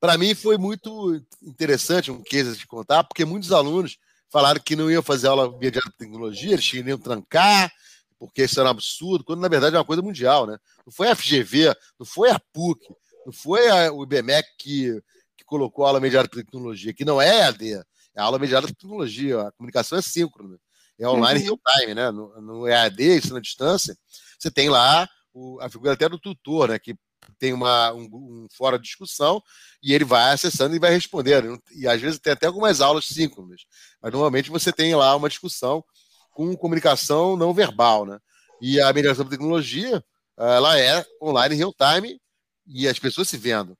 Para 0.00 0.18
mim 0.18 0.34
foi 0.34 0.58
muito 0.58 1.22
interessante 1.40 2.10
um 2.10 2.22
case 2.22 2.58
de 2.58 2.66
contar, 2.66 3.04
porque 3.04 3.24
muitos 3.24 3.52
alunos 3.52 3.96
falaram 4.28 4.60
que 4.60 4.74
não 4.74 4.90
iam 4.90 5.02
fazer 5.02 5.28
aula 5.28 5.48
de 5.58 5.70
tecnologia, 5.96 6.52
eles 6.52 6.68
queriam 6.68 6.98
trancar, 6.98 7.72
porque 8.18 8.44
isso 8.44 8.58
era 8.60 8.68
um 8.68 8.72
absurdo, 8.72 9.24
quando 9.24 9.40
na 9.40 9.48
verdade 9.48 9.76
é 9.76 9.78
uma 9.78 9.84
coisa 9.84 10.02
mundial, 10.02 10.46
né? 10.46 10.58
Não 10.84 10.92
foi 10.92 11.08
a 11.08 11.14
FGV, 11.16 11.74
não 11.98 12.04
foi 12.04 12.30
a 12.30 12.38
PUC, 12.52 12.86
não 13.24 13.32
foi 13.32 13.68
a, 13.68 13.92
o 13.92 14.02
IBMEC 14.02 14.46
que, 14.58 15.02
colocou 15.50 15.84
aula 15.84 15.98
mediada 15.98 16.28
por 16.28 16.36
tecnologia, 16.36 16.94
que 16.94 17.04
não 17.04 17.20
é 17.20 17.42
AD, 17.42 17.82
é 18.14 18.20
a 18.20 18.24
aula 18.24 18.38
mediada 18.38 18.66
por 18.66 18.74
tecnologia, 18.74 19.40
a 19.40 19.52
comunicação 19.52 19.98
é 19.98 20.02
síncrona, 20.02 20.58
é 20.98 21.08
online 21.08 21.40
uhum. 21.40 21.46
real 21.46 21.60
time, 21.78 21.94
né? 21.94 22.10
No, 22.10 22.40
no 22.40 22.68
EAD, 22.68 23.18
isso 23.18 23.34
na 23.34 23.40
distância, 23.40 23.96
você 24.38 24.50
tem 24.50 24.68
lá 24.68 25.08
o, 25.32 25.58
a 25.60 25.68
figura 25.70 25.92
até 25.92 26.08
do 26.08 26.18
tutor, 26.18 26.68
né? 26.68 26.78
Que 26.78 26.94
tem 27.38 27.52
uma, 27.52 27.92
um, 27.92 28.04
um 28.12 28.46
fora 28.50 28.78
de 28.78 28.84
discussão 28.84 29.42
e 29.82 29.92
ele 29.92 30.04
vai 30.04 30.32
acessando 30.32 30.74
e 30.74 30.78
vai 30.78 30.90
respondendo. 30.90 31.60
E 31.74 31.86
às 31.86 32.00
vezes 32.00 32.18
tem 32.18 32.32
até 32.32 32.46
algumas 32.46 32.80
aulas 32.80 33.06
síncronas, 33.06 33.62
mas 34.00 34.12
normalmente 34.12 34.50
você 34.50 34.72
tem 34.72 34.94
lá 34.94 35.14
uma 35.16 35.28
discussão 35.28 35.84
com 36.32 36.56
comunicação 36.56 37.36
não 37.36 37.52
verbal, 37.52 38.06
né? 38.06 38.18
E 38.60 38.80
a 38.80 38.92
migração 38.92 39.24
da 39.24 39.30
tecnologia, 39.30 40.02
ela 40.36 40.78
é 40.78 41.04
online 41.22 41.54
real 41.54 41.74
time 41.74 42.20
e 42.66 42.86
as 42.86 42.98
pessoas 42.98 43.28
se 43.28 43.36
vendo. 43.36 43.76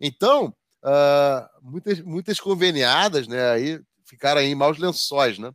Então, 0.00 0.54
uh, 0.84 1.48
muitas, 1.62 2.00
muitas 2.00 2.40
conveniadas, 2.40 3.26
né? 3.26 3.50
Aí 3.50 3.80
ficaram 4.04 4.40
aí 4.40 4.48
em 4.48 4.54
maus 4.54 4.78
lençóis, 4.78 5.38
né? 5.38 5.48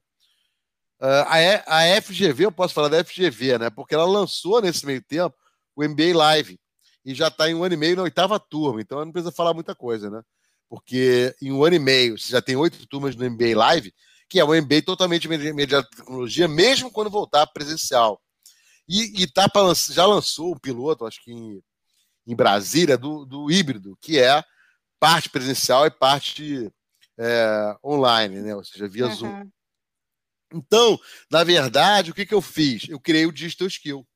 Uh, 1.02 1.26
a, 1.28 1.96
a 1.96 2.02
FGV, 2.02 2.46
eu 2.46 2.52
posso 2.52 2.74
falar 2.74 2.88
da 2.88 3.04
FGV, 3.04 3.60
né? 3.60 3.70
Porque 3.70 3.94
ela 3.94 4.06
lançou 4.06 4.62
nesse 4.62 4.86
meio 4.86 5.04
tempo 5.04 5.36
o 5.76 5.84
MBA 5.84 6.16
Live 6.16 6.60
e 7.04 7.14
já 7.14 7.28
está 7.28 7.50
em 7.50 7.54
um 7.54 7.64
ano 7.64 7.74
e 7.74 7.78
meio 7.78 7.96
na 7.98 8.04
oitava 8.04 8.40
turma, 8.40 8.82
então 8.82 9.04
não 9.04 9.12
precisa 9.12 9.32
falar 9.32 9.54
muita 9.54 9.76
coisa, 9.76 10.10
né? 10.10 10.22
Porque 10.68 11.36
em 11.42 11.52
um 11.52 11.64
ano 11.64 11.76
e 11.76 11.80
meio 11.80 12.18
você 12.18 12.32
já 12.32 12.42
tem 12.42 12.56
oito 12.56 12.88
turmas 12.88 13.16
no 13.16 13.30
MBA 13.30 13.56
Live, 13.56 13.94
que 14.28 14.40
é 14.40 14.46
um 14.46 14.56
MBA 14.56 14.82
totalmente 14.84 15.28
mediado 15.28 15.88
tecnologia, 15.90 16.48
mesmo 16.48 16.90
quando 16.90 17.12
voltar 17.12 17.46
presencial. 17.48 18.20
E, 18.88 19.22
e 19.22 19.28
tá 19.28 19.48
pra, 19.48 19.62
já 19.92 20.06
lançou 20.06 20.54
um 20.54 20.58
piloto, 20.58 21.06
acho 21.06 21.22
que 21.24 21.32
em, 21.32 21.62
em 22.26 22.36
Brasília, 22.36 22.98
do, 22.98 23.26
do 23.26 23.52
híbrido, 23.52 23.98
que 24.02 24.20
é 24.20 24.44
parte 25.00 25.30
presencial 25.30 25.86
e 25.86 25.92
parte 25.92 26.72
é, 27.18 27.78
online, 27.84 28.42
né? 28.42 28.56
Ou 28.56 28.64
seja, 28.64 28.88
via 28.88 29.08
uhum. 29.08 29.16
Zoom. 29.16 29.52
Então, 30.54 31.00
na 31.30 31.44
verdade, 31.44 32.12
o 32.12 32.14
que, 32.14 32.26
que 32.26 32.34
eu 32.34 32.42
fiz? 32.42 32.88
Eu 32.88 33.00
criei 33.00 33.26
o 33.26 33.32
Digital 33.32 33.68
Skill. 33.68 34.08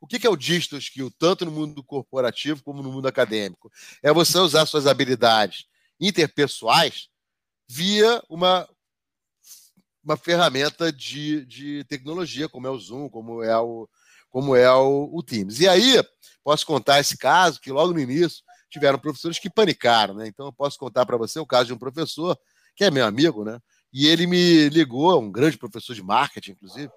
O 0.00 0.06
que, 0.06 0.18
que 0.18 0.26
é 0.26 0.30
o 0.30 0.36
Digital 0.36 0.78
Skill, 0.78 1.12
tanto 1.18 1.44
no 1.44 1.50
mundo 1.52 1.82
corporativo 1.84 2.62
como 2.62 2.82
no 2.82 2.90
mundo 2.90 3.06
acadêmico? 3.06 3.70
É 4.02 4.12
você 4.12 4.38
usar 4.38 4.66
suas 4.66 4.86
habilidades 4.86 5.66
interpessoais 6.00 7.08
via 7.68 8.22
uma 8.28 8.68
uma 10.04 10.16
ferramenta 10.16 10.92
de, 10.92 11.46
de 11.46 11.84
tecnologia, 11.84 12.48
como 12.48 12.66
é 12.66 12.70
o 12.70 12.78
Zoom, 12.78 13.08
como 13.08 13.42
é 13.42 13.56
o, 13.56 13.88
como 14.28 14.56
é 14.56 14.70
o, 14.72 15.08
o 15.12 15.22
Teams. 15.22 15.60
E 15.60 15.68
aí, 15.68 16.02
posso 16.42 16.66
contar 16.66 16.98
esse 16.98 17.16
caso, 17.16 17.60
que 17.60 17.70
logo 17.70 17.92
no 17.92 18.00
início 18.00 18.42
tiveram 18.72 18.98
professores 18.98 19.38
que 19.38 19.50
panicaram, 19.50 20.14
né? 20.14 20.26
Então, 20.26 20.46
eu 20.46 20.52
posso 20.52 20.78
contar 20.78 21.04
para 21.04 21.16
você 21.16 21.38
o 21.38 21.46
caso 21.46 21.66
de 21.66 21.72
um 21.74 21.78
professor, 21.78 22.36
que 22.74 22.84
é 22.84 22.90
meu 22.90 23.04
amigo, 23.04 23.44
né? 23.44 23.58
E 23.92 24.06
ele 24.06 24.26
me 24.26 24.68
ligou, 24.70 25.20
um 25.20 25.30
grande 25.30 25.58
professor 25.58 25.94
de 25.94 26.02
marketing, 26.02 26.52
inclusive, 26.52 26.90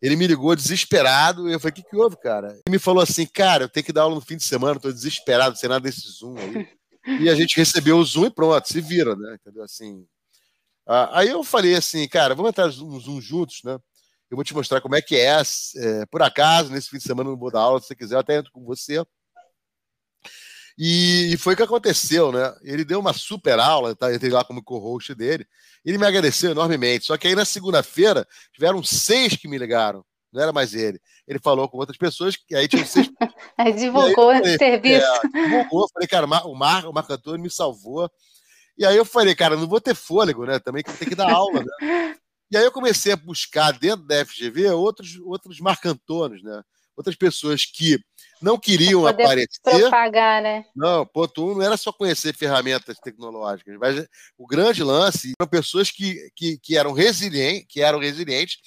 ele 0.00 0.16
me 0.16 0.26
ligou 0.26 0.56
desesperado, 0.56 1.48
e 1.48 1.52
eu 1.52 1.60
falei, 1.60 1.72
o 1.72 1.74
que, 1.74 1.82
que 1.82 1.96
houve, 1.96 2.16
cara? 2.16 2.52
Ele 2.52 2.62
me 2.70 2.78
falou 2.78 3.02
assim, 3.02 3.26
cara, 3.26 3.64
eu 3.64 3.68
tenho 3.68 3.84
que 3.84 3.92
dar 3.92 4.02
aula 4.02 4.14
no 4.14 4.20
fim 4.20 4.36
de 4.36 4.44
semana, 4.44 4.76
estou 4.76 4.92
desesperado, 4.92 5.56
sem 5.56 5.68
nada 5.68 5.82
desse 5.82 6.08
Zoom 6.08 6.36
aí. 6.38 6.68
E 7.20 7.28
a 7.28 7.34
gente 7.34 7.56
recebeu 7.56 7.98
o 7.98 8.04
Zoom 8.04 8.26
e 8.26 8.30
pronto, 8.30 8.68
se 8.68 8.80
vira, 8.80 9.14
né? 9.16 9.36
Entendeu? 9.40 9.62
Assim, 9.62 10.06
aí 10.86 11.28
eu 11.28 11.42
falei 11.44 11.74
assim, 11.74 12.06
cara, 12.08 12.34
vamos 12.34 12.50
entrar 12.50 12.66
no 12.66 13.00
Zoom 13.00 13.20
juntos, 13.20 13.60
né? 13.64 13.78
Eu 14.30 14.36
vou 14.36 14.44
te 14.44 14.54
mostrar 14.54 14.80
como 14.80 14.94
é 14.94 15.00
que 15.00 15.16
é. 15.16 15.40
é. 15.76 16.06
Por 16.06 16.22
acaso, 16.22 16.70
nesse 16.70 16.90
fim 16.90 16.98
de 16.98 17.04
semana 17.04 17.28
eu 17.28 17.32
não 17.32 17.38
vou 17.38 17.50
dar 17.50 17.60
aula, 17.60 17.80
se 17.80 17.86
você 17.86 17.94
quiser, 17.94 18.14
eu 18.16 18.20
até 18.20 18.36
entro 18.36 18.52
com 18.52 18.62
você. 18.62 19.02
E, 20.78 21.32
e 21.32 21.36
foi 21.36 21.54
o 21.54 21.56
que 21.56 21.62
aconteceu, 21.64 22.30
né? 22.30 22.54
Ele 22.62 22.84
deu 22.84 23.00
uma 23.00 23.12
super 23.12 23.58
aula, 23.58 23.96
tá? 23.96 24.10
eu 24.10 24.14
entrei 24.14 24.30
lá 24.30 24.44
como 24.44 24.62
co-host 24.62 25.12
dele. 25.12 25.44
Ele 25.84 25.98
me 25.98 26.06
agradeceu 26.06 26.52
enormemente. 26.52 27.06
Só 27.06 27.16
que 27.16 27.26
aí 27.26 27.34
na 27.34 27.44
segunda-feira 27.44 28.24
tiveram 28.52 28.80
seis 28.84 29.34
que 29.34 29.48
me 29.48 29.58
ligaram. 29.58 30.04
Não 30.32 30.40
era 30.40 30.52
mais 30.52 30.74
ele. 30.74 31.00
Ele 31.26 31.40
falou 31.40 31.68
com 31.68 31.78
outras 31.78 31.98
pessoas, 31.98 32.36
que 32.36 32.54
aí 32.54 32.68
tinha 32.68 32.86
seis. 32.86 33.10
aí 33.58 33.72
divulgou 33.72 34.32
o 34.32 34.44
serviço. 34.56 35.04
É, 35.04 35.20
divulgou. 35.32 35.88
Falei, 35.92 36.06
cara, 36.06 36.26
o 36.26 36.54
Mar, 36.54 36.86
o 36.86 36.92
Marco 36.92 37.12
Antônio 37.12 37.42
me 37.42 37.50
salvou. 37.50 38.08
E 38.76 38.86
aí 38.86 38.96
eu 38.96 39.04
falei, 39.04 39.34
cara, 39.34 39.56
não 39.56 39.66
vou 39.66 39.80
ter 39.80 39.96
fôlego, 39.96 40.46
né? 40.46 40.60
Também 40.60 40.84
que 40.84 40.92
tem 40.92 41.08
que 41.08 41.16
dar 41.16 41.32
aula, 41.32 41.64
né? 41.64 42.14
E 42.50 42.56
aí 42.56 42.64
eu 42.64 42.72
comecei 42.72 43.12
a 43.12 43.16
buscar 43.16 43.72
dentro 43.72 44.06
da 44.06 44.24
FGV 44.24 44.70
outros, 44.70 45.18
outros 45.26 45.60
marcantones, 45.60 46.42
né? 46.42 46.62
Outras 46.98 47.14
pessoas 47.14 47.64
que 47.64 47.96
não 48.42 48.58
queriam 48.58 49.06
aparecer. 49.06 49.48
Propagar, 49.62 50.42
né? 50.42 50.64
Não, 50.74 51.06
ponto 51.06 51.46
um, 51.46 51.54
não 51.54 51.62
era 51.62 51.76
só 51.76 51.92
conhecer 51.92 52.34
ferramentas 52.34 52.98
tecnológicas, 52.98 53.76
mas 53.78 54.04
o 54.36 54.44
grande 54.48 54.82
lance 54.82 55.32
eram 55.40 55.48
pessoas 55.48 55.92
que, 55.92 56.28
que, 56.34 56.58
que 56.58 56.76
eram 56.76 56.92
resilientes, 56.92 57.66
que 57.68 57.80
eram 57.80 58.00
resilientes 58.00 58.58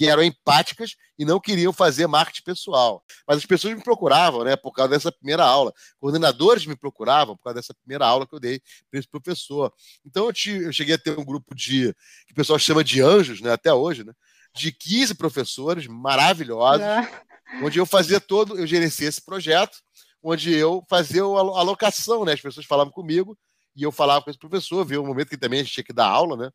que 0.00 0.06
eram 0.06 0.22
empáticas 0.22 0.94
e 1.18 1.26
não 1.26 1.38
queriam 1.38 1.74
fazer 1.74 2.06
marketing 2.06 2.42
pessoal. 2.42 3.04
Mas 3.28 3.36
as 3.36 3.44
pessoas 3.44 3.74
me 3.74 3.82
procuravam, 3.82 4.42
né, 4.44 4.56
por 4.56 4.72
causa 4.72 4.92
dessa 4.92 5.12
primeira 5.12 5.44
aula. 5.44 5.74
Coordenadores 5.98 6.64
me 6.64 6.74
procuravam 6.74 7.36
por 7.36 7.44
causa 7.44 7.56
dessa 7.56 7.74
primeira 7.74 8.06
aula 8.06 8.26
que 8.26 8.34
eu 8.34 8.40
dei 8.40 8.62
para 8.90 8.98
esse 8.98 9.06
professor. 9.06 9.70
Então 10.02 10.24
eu, 10.24 10.32
te, 10.32 10.52
eu, 10.52 10.72
cheguei 10.72 10.94
a 10.94 10.98
ter 10.98 11.18
um 11.18 11.24
grupo 11.24 11.54
de 11.54 11.94
que 12.26 12.32
o 12.32 12.34
pessoal 12.34 12.58
chama 12.58 12.82
de 12.82 13.02
anjos, 13.02 13.42
né, 13.42 13.52
até 13.52 13.74
hoje, 13.74 14.02
né, 14.02 14.14
de 14.54 14.72
15 14.72 15.14
professores 15.14 15.86
maravilhosos, 15.86 16.82
é. 16.82 17.24
onde 17.62 17.78
eu 17.78 17.86
fazia 17.86 18.20
todo, 18.20 18.58
eu 18.58 18.66
gerenciei 18.66 19.08
esse 19.08 19.24
projeto, 19.24 19.78
onde 20.22 20.52
eu 20.52 20.84
fazia 20.88 21.22
a 21.22 21.24
alocação, 21.24 22.24
né, 22.24 22.32
as 22.32 22.40
pessoas 22.40 22.66
falavam 22.66 22.92
comigo 22.92 23.36
e 23.74 23.82
eu 23.82 23.92
falava 23.92 24.22
com 24.22 24.30
esse 24.30 24.38
professor, 24.38 24.84
viu 24.84 25.02
um 25.02 25.06
momento 25.06 25.28
que 25.28 25.38
também 25.38 25.60
a 25.60 25.62
gente 25.62 25.72
tinha 25.72 25.84
que 25.84 25.92
dar 25.92 26.06
aula, 26.06 26.36
né? 26.36 26.50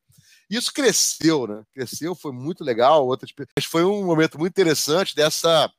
Isso 0.49 0.71
cresceu, 0.71 1.47
né? 1.47 1.63
Cresceu, 1.73 2.13
foi 2.13 2.31
muito 2.31 2.63
legal. 2.63 3.07
Outras, 3.07 3.31
mas 3.57 3.65
foi 3.65 3.83
um 3.83 4.05
momento 4.05 4.37
muito 4.37 4.51
interessante 4.51 5.15
dessa, 5.15 5.71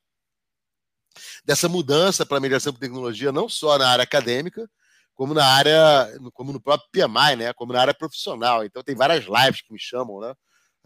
dessa 1.45 1.69
mudança 1.69 2.25
para 2.27 2.39
a 2.39 2.41
mediação 2.41 2.73
por 2.73 2.81
tecnologia, 2.81 3.31
não 3.31 3.49
só 3.49 3.79
na 3.79 3.89
área 3.89 4.03
acadêmica, 4.03 4.69
como 5.15 5.35
na 5.35 5.47
área, 5.47 6.11
como 6.33 6.53
no 6.53 6.61
próprio 6.61 6.89
PMI, 6.91 7.37
né? 7.37 7.53
Como 7.53 7.73
na 7.73 7.81
área 7.81 7.95
profissional. 7.95 8.65
Então 8.65 8.83
tem 8.83 8.95
várias 8.95 9.25
lives 9.25 9.63
que 9.63 9.73
me 9.73 9.79
chamam, 9.79 10.21
né? 10.21 10.35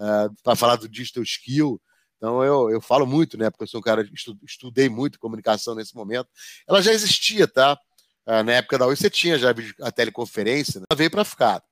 Ah, 0.00 0.30
para 0.42 0.56
falar 0.56 0.76
do 0.76 0.88
digital 0.88 1.22
skill. 1.22 1.80
Então 2.16 2.42
eu, 2.42 2.70
eu 2.70 2.80
falo 2.80 3.06
muito, 3.06 3.36
né? 3.36 3.50
Porque 3.50 3.64
eu 3.64 3.68
sou 3.68 3.80
um 3.80 3.82
cara 3.82 4.08
estudei 4.46 4.88
muito 4.88 5.18
comunicação 5.18 5.74
nesse 5.74 5.94
momento. 5.94 6.28
Ela 6.66 6.80
já 6.82 6.92
existia, 6.92 7.46
tá? 7.46 7.78
Uh, 8.26 8.42
na 8.42 8.52
época 8.52 8.78
da 8.78 8.86
UI 8.86 8.96
você 8.96 9.10
tinha 9.10 9.38
já 9.38 9.50
a 9.80 9.92
teleconferência, 9.92 10.80
né? 10.80 10.86
ela 10.90 10.96
veio 10.96 11.10
para 11.10 11.24
ficar 11.24 11.62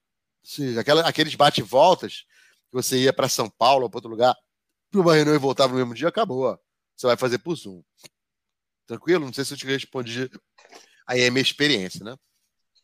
seja, 0.43 0.81
aquela, 0.81 1.07
aqueles 1.07 1.35
bate-voltas 1.35 2.25
que 2.71 2.75
você 2.75 2.99
ia 2.99 3.13
para 3.13 3.29
São 3.29 3.49
Paulo 3.51 3.85
ou 3.85 3.91
para 3.91 3.99
outro 3.99 4.11
lugar, 4.11 4.35
para 4.91 5.01
uma 5.01 5.15
reunião 5.15 5.35
e 5.35 5.39
voltava 5.39 5.73
no 5.73 5.79
mesmo 5.79 5.95
dia, 5.95 6.09
acabou. 6.09 6.59
Você 6.97 7.07
vai 7.07 7.17
fazer 7.17 7.39
por 7.39 7.55
Zoom. 7.55 7.83
Tranquilo? 8.87 9.27
Não 9.27 9.33
sei 9.33 9.45
se 9.45 9.55
eu 9.55 9.59
te 9.59 9.67
respondi. 9.67 10.31
Aí 11.07 11.21
é 11.21 11.31
minha 11.31 11.43
experiência, 11.43 12.05
né? 12.05 12.17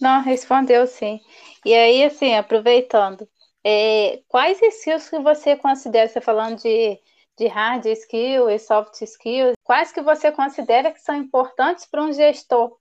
Não, 0.01 0.23
respondeu 0.23 0.87
sim. 0.87 1.21
E 1.65 1.73
aí, 1.73 2.05
assim, 2.05 2.35
aproveitando, 2.35 3.29
é, 3.65 4.23
quais 4.29 4.61
skills 4.61 5.09
que 5.09 5.19
você 5.21 5.57
considera, 5.57 6.09
você 6.09 6.21
falando 6.21 6.61
de, 6.61 7.01
de 7.39 7.47
hard 7.47 7.87
skill 7.87 8.51
e 8.51 8.59
soft 8.59 9.01
skills, 9.01 9.55
quais 9.63 9.91
que 9.91 10.03
você 10.03 10.31
considera 10.31 10.93
que 10.93 11.01
são 11.01 11.17
importantes 11.17 11.87
para 11.87 12.03
um 12.03 12.13
gestor 12.13 12.77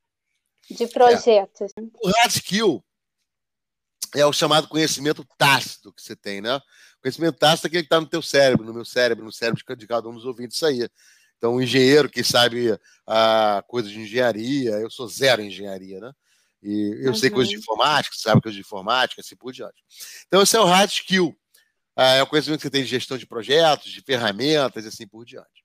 de 0.69 0.86
projetos? 0.88 1.72
É. 1.78 1.82
O 1.82 2.10
hard 2.10 2.32
skill 2.32 2.84
é 4.13 4.26
o 4.26 4.34
chamado 4.34 4.67
conhecimento 4.67 5.26
tácito 5.38 5.93
que 5.93 6.02
você 6.02 6.15
tem, 6.15 6.41
né? 6.41 6.58
O 6.58 7.02
conhecimento 7.02 7.38
tácito 7.38 7.65
é 7.65 7.69
aquele 7.69 7.84
que 7.84 7.88
está 7.88 8.02
no 8.02 8.08
teu 8.08 8.22
cérebro, 8.22 8.65
no 8.65 8.74
meu 8.74 8.86
cérebro, 8.86 9.26
no 9.26 9.32
cérebro 9.32 9.76
de 9.76 9.88
cada 9.88 10.08
um 10.08 10.13
dos 10.13 10.26
ouvintes 10.26 10.62
aí. 10.63 10.88
Então, 11.38 11.56
o 11.56 11.62
engenheiro 11.62 12.10
que 12.10 12.24
sabe 12.24 12.72
a 13.08 13.58
ah, 13.58 13.63
coisa 13.63 13.89
de 13.89 14.00
engenharia, 14.00 14.72
eu 14.72 14.89
sou 14.89 15.08
zero 15.08 15.41
em 15.41 15.48
engenharia, 15.48 16.00
né? 16.00 16.12
E 16.63 17.02
eu 17.02 17.10
uhum. 17.10 17.15
sei 17.15 17.30
coisas 17.30 17.49
de 17.49 17.58
informática, 17.58 18.15
sabe 18.17 18.41
coisas 18.41 18.56
de 18.56 18.62
informática, 18.62 19.21
assim 19.21 19.36
por 19.36 19.52
diante. 19.52 19.84
Então, 20.28 20.41
esse 20.41 20.56
é 20.56 20.60
o 20.60 20.65
hard 20.65 20.89
skill. 20.89 21.36
é 21.97 22.23
o 22.23 22.28
conhecimento 22.28 22.60
que 22.60 22.63
você 22.63 22.69
tem 22.69 22.84
de 22.84 22.89
gestão 22.89 23.17
de 23.17 23.28
projetos, 23.28 23.91
de 23.91 24.02
ferramentas 24.02 24.86
e 24.86 24.88
assim 24.88 25.06
por 25.06 25.26
diante. 25.26 25.63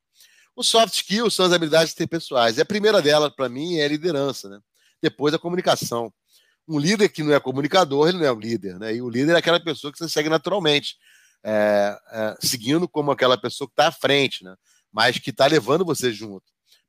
Os 0.57 0.67
soft 0.67 0.93
skills 0.93 1.35
são 1.35 1.47
as 1.47 1.53
habilidades 1.53 1.93
interpessoais. 1.93 2.59
E 2.59 2.61
a 2.61 2.65
primeira 2.65 3.01
delas, 3.01 3.33
para 3.33 3.49
mim, 3.49 3.77
é 3.77 3.85
a 3.85 3.89
liderança. 3.89 4.49
Né? 4.49 4.59
Depois, 5.01 5.33
a 5.33 5.39
comunicação. 5.39 6.13
Um 6.67 6.81
líder 6.81 7.09
que 7.11 7.23
não 7.23 7.33
é 7.33 7.39
comunicador, 7.39 8.09
ele 8.09 8.19
não 8.19 8.27
é 8.27 8.33
um 8.33 8.41
líder. 8.41 8.77
Né? 8.77 8.97
E 8.97 9.01
o 9.01 9.09
líder 9.09 9.37
é 9.37 9.39
aquela 9.39 9.61
pessoa 9.61 9.93
que 9.93 9.99
você 9.99 10.09
segue 10.09 10.29
naturalmente, 10.29 10.97
é, 11.45 11.97
é, 12.11 12.37
seguindo 12.41 12.89
como 12.89 13.13
aquela 13.13 13.39
pessoa 13.39 13.69
que 13.69 13.73
está 13.73 13.87
à 13.87 13.93
frente, 13.93 14.43
né? 14.43 14.57
mas 14.93 15.17
que 15.19 15.31
está 15.31 15.47
levando 15.47 15.85
você 15.85 16.13
junto. 16.13 16.45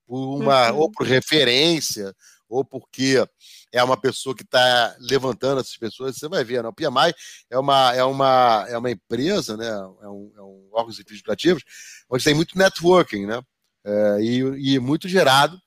Por 0.07 0.37
uma, 0.37 0.71
uhum. 0.71 0.79
Ou 0.79 0.91
por 0.91 1.05
referência, 1.05 2.11
ou 2.49 2.65
porque 2.65 3.23
é 3.71 3.83
uma 3.83 3.99
pessoa 3.99 4.35
que 4.35 4.43
está 4.43 4.95
levantando 4.99 5.61
essas 5.61 5.77
pessoas, 5.77 6.17
você 6.17 6.27
vai 6.27 6.43
ver, 6.43 6.63
né? 6.63 6.69
o 6.69 6.73
PMI 6.73 7.13
é 7.49 7.57
uma, 7.57 7.93
é 7.93 8.03
uma, 8.03 8.65
é 8.67 8.77
uma 8.77 8.91
empresa, 8.91 9.55
né? 9.55 9.67
é, 9.67 10.07
um, 10.07 10.33
é 10.35 10.41
um 10.41 10.69
órgão 10.71 10.91
de 10.91 11.03
legislativos, 11.07 11.63
onde 12.09 12.23
tem 12.23 12.33
muito 12.33 12.57
networking, 12.57 13.25
né? 13.25 13.41
É, 13.83 14.17
e, 14.21 14.73
e 14.73 14.79
muito 14.79 15.07
gerado 15.07 15.59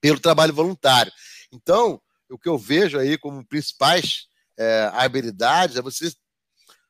pelo 0.00 0.20
trabalho 0.20 0.54
voluntário. 0.54 1.12
Então, 1.52 2.00
o 2.30 2.38
que 2.38 2.48
eu 2.48 2.56
vejo 2.56 2.98
aí 2.98 3.18
como 3.18 3.44
principais 3.44 4.28
é, 4.56 4.90
habilidades 4.94 5.76
é 5.76 5.82
você 5.82 6.12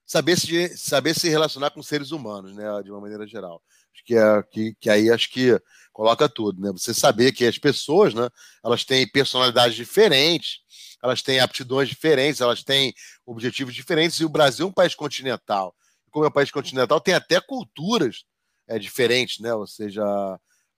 saber 0.05 0.39
se, 0.39 0.77
saber 0.77 1.15
se 1.15 1.29
relacionar 1.29 1.71
com 1.71 1.83
seres 1.83 2.11
humanos, 2.11 2.55
né, 2.55 2.65
de 2.83 2.91
uma 2.91 3.01
maneira 3.01 3.27
geral. 3.27 3.63
Que, 4.05 4.17
é, 4.17 4.43
que, 4.51 4.75
que 4.81 4.91
aí 4.91 5.11
acho 5.11 5.31
que 5.31 5.61
coloca 5.93 6.29
tudo, 6.29 6.61
né? 6.61 6.71
Você 6.73 6.95
saber 6.95 7.33
que 7.33 7.45
as 7.45 7.59
pessoas, 7.59 8.15
né, 8.15 8.29
elas 8.65 8.85
têm 8.85 9.07
personalidades 9.07 9.77
diferentes, 9.77 10.61
elas 11.03 11.23
têm 11.23 11.41
aptidões 11.41 11.89
diferentes, 11.89 12.41
elas 12.41 12.63
têm 12.63 12.95
objetivos 13.27 13.75
diferentes, 13.75 14.19
e 14.19 14.25
o 14.25 14.29
Brasil 14.29 14.67
é 14.67 14.69
um 14.69 14.73
país 14.73 14.95
continental. 14.95 15.75
Como 16.11 16.25
é 16.25 16.29
um 16.29 16.33
país 16.33 16.51
continental, 16.51 17.01
tem 17.01 17.15
até 17.15 17.41
culturas 17.41 18.25
é, 18.67 18.79
diferentes, 18.79 19.41
né? 19.41 19.53
Ou 19.55 19.67
seja, 19.67 20.03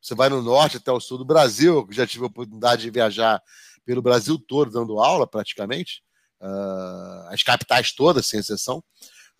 você 0.00 0.14
vai 0.14 0.28
no 0.28 0.42
norte 0.42 0.78
até 0.78 0.90
o 0.90 1.00
sul 1.00 1.18
do 1.18 1.24
Brasil, 1.24 1.86
eu 1.88 1.94
já 1.94 2.06
tive 2.06 2.24
a 2.24 2.26
oportunidade 2.26 2.82
de 2.82 2.90
viajar 2.90 3.40
pelo 3.84 4.02
Brasil 4.02 4.38
todo, 4.38 4.70
dando 4.70 4.98
aula 4.98 5.26
praticamente, 5.26 6.02
uh, 6.40 7.28
as 7.28 7.42
capitais 7.42 7.92
todas, 7.92 8.26
sem 8.26 8.40
exceção, 8.40 8.82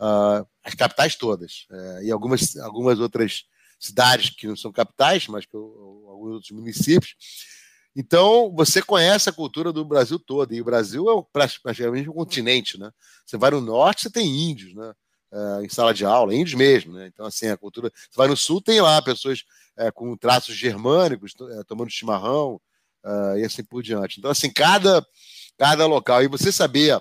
uh, 0.00 0.46
as 0.62 0.74
capitais 0.74 1.16
todas, 1.16 1.66
uh, 1.70 2.02
e 2.02 2.10
algumas, 2.10 2.56
algumas 2.56 3.00
outras 3.00 3.44
cidades 3.82 4.30
que 4.30 4.46
não 4.46 4.56
são 4.56 4.72
capitais, 4.72 5.26
mas 5.26 5.44
que 5.44 5.56
alguns 5.56 6.34
outros 6.34 6.50
municípios. 6.52 7.14
Então, 7.94 8.54
você 8.54 8.80
conhece 8.80 9.28
a 9.28 9.32
cultura 9.32 9.72
do 9.72 9.84
Brasil 9.84 10.18
todo, 10.18 10.54
e 10.54 10.60
o 10.60 10.64
Brasil 10.64 11.10
é 11.10 11.24
praticamente 11.32 12.08
um 12.08 12.14
continente, 12.14 12.78
né? 12.78 12.90
Você 13.26 13.36
vai 13.36 13.50
no 13.50 13.60
norte, 13.60 14.02
você 14.02 14.10
tem 14.10 14.50
índios, 14.50 14.74
né? 14.74 14.92
É, 15.30 15.64
em 15.64 15.68
sala 15.68 15.92
de 15.92 16.04
aula, 16.04 16.34
índios 16.34 16.54
mesmo, 16.54 16.92
né? 16.92 17.06
Então, 17.06 17.26
assim, 17.26 17.48
a 17.48 17.56
cultura. 17.56 17.90
Você 17.94 18.16
vai 18.16 18.28
no 18.28 18.36
sul, 18.36 18.62
tem 18.62 18.80
lá 18.80 19.00
pessoas 19.02 19.44
é, 19.76 19.90
com 19.90 20.16
traços 20.16 20.54
germânicos, 20.54 21.32
é, 21.58 21.64
tomando 21.64 21.90
chimarrão, 21.90 22.60
é, 23.04 23.40
e 23.40 23.44
assim 23.44 23.64
por 23.64 23.82
diante. 23.82 24.18
Então, 24.18 24.30
assim, 24.30 24.50
cada, 24.50 25.04
cada 25.58 25.86
local. 25.86 26.22
E 26.22 26.28
você 26.28 26.52
saber 26.52 26.98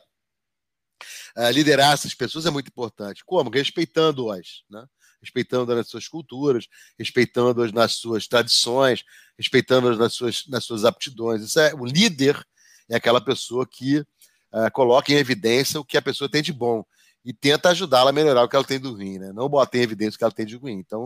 é, 1.38 1.52
liderar 1.52 1.94
essas 1.94 2.14
pessoas 2.14 2.46
é 2.46 2.50
muito 2.50 2.68
importante. 2.68 3.24
Como? 3.26 3.50
Respeitando-as, 3.50 4.64
né? 4.70 4.86
Respeitando-as 5.22 5.78
nas 5.78 5.88
suas 5.88 6.08
culturas, 6.08 6.68
respeitando-as 6.98 7.72
nas 7.72 7.94
suas 7.94 8.28
tradições, 8.28 9.04
respeitando-as 9.38 9.98
nas 9.98 10.14
suas, 10.14 10.48
nas 10.48 10.66
suas 10.66 10.84
aptidões. 10.84 11.42
Isso 11.44 11.60
é, 11.60 11.74
o 11.74 11.86
líder 11.86 12.44
é 12.90 12.96
aquela 12.96 13.22
pessoa 13.22 13.66
que 13.68 14.00
uh, 14.00 14.72
coloca 14.74 15.12
em 15.12 15.16
evidência 15.16 15.80
o 15.80 15.86
que 15.86 15.98
a 15.98 16.02
pessoa 16.02 16.30
tem 16.30 16.42
de 16.42 16.52
bom 16.52 16.84
e 17.24 17.32
tenta 17.32 17.70
ajudá-la 17.70 18.10
a 18.10 18.14
melhorar 18.14 18.44
o 18.44 18.50
que 18.50 18.56
ela 18.56 18.66
tem 18.66 18.80
do 18.80 18.94
ruim, 18.94 19.20
né? 19.20 19.32
Não 19.32 19.48
bota 19.48 19.78
em 19.78 19.82
evidência 19.82 20.16
o 20.16 20.18
que 20.18 20.24
ela 20.24 20.34
tem 20.34 20.46
de 20.46 20.56
ruim. 20.56 20.74
Então, 20.74 21.06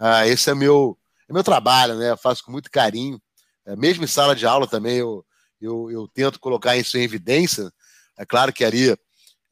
uh, 0.00 0.24
esse 0.26 0.48
é 0.50 0.54
meu, 0.54 0.96
é 1.28 1.32
meu 1.32 1.42
trabalho, 1.42 1.96
né? 1.96 2.10
Eu 2.10 2.16
faço 2.16 2.44
com 2.44 2.52
muito 2.52 2.70
carinho. 2.70 3.20
Uh, 3.66 3.76
mesmo 3.76 4.04
em 4.04 4.06
sala 4.06 4.36
de 4.36 4.46
aula 4.46 4.68
também 4.68 4.98
eu, 4.98 5.26
eu, 5.60 5.90
eu 5.90 6.08
tento 6.08 6.38
colocar 6.38 6.76
isso 6.76 6.96
em 6.96 7.02
evidência. 7.02 7.72
É 8.16 8.24
claro 8.24 8.52
que 8.52 8.64
ali 8.64 8.96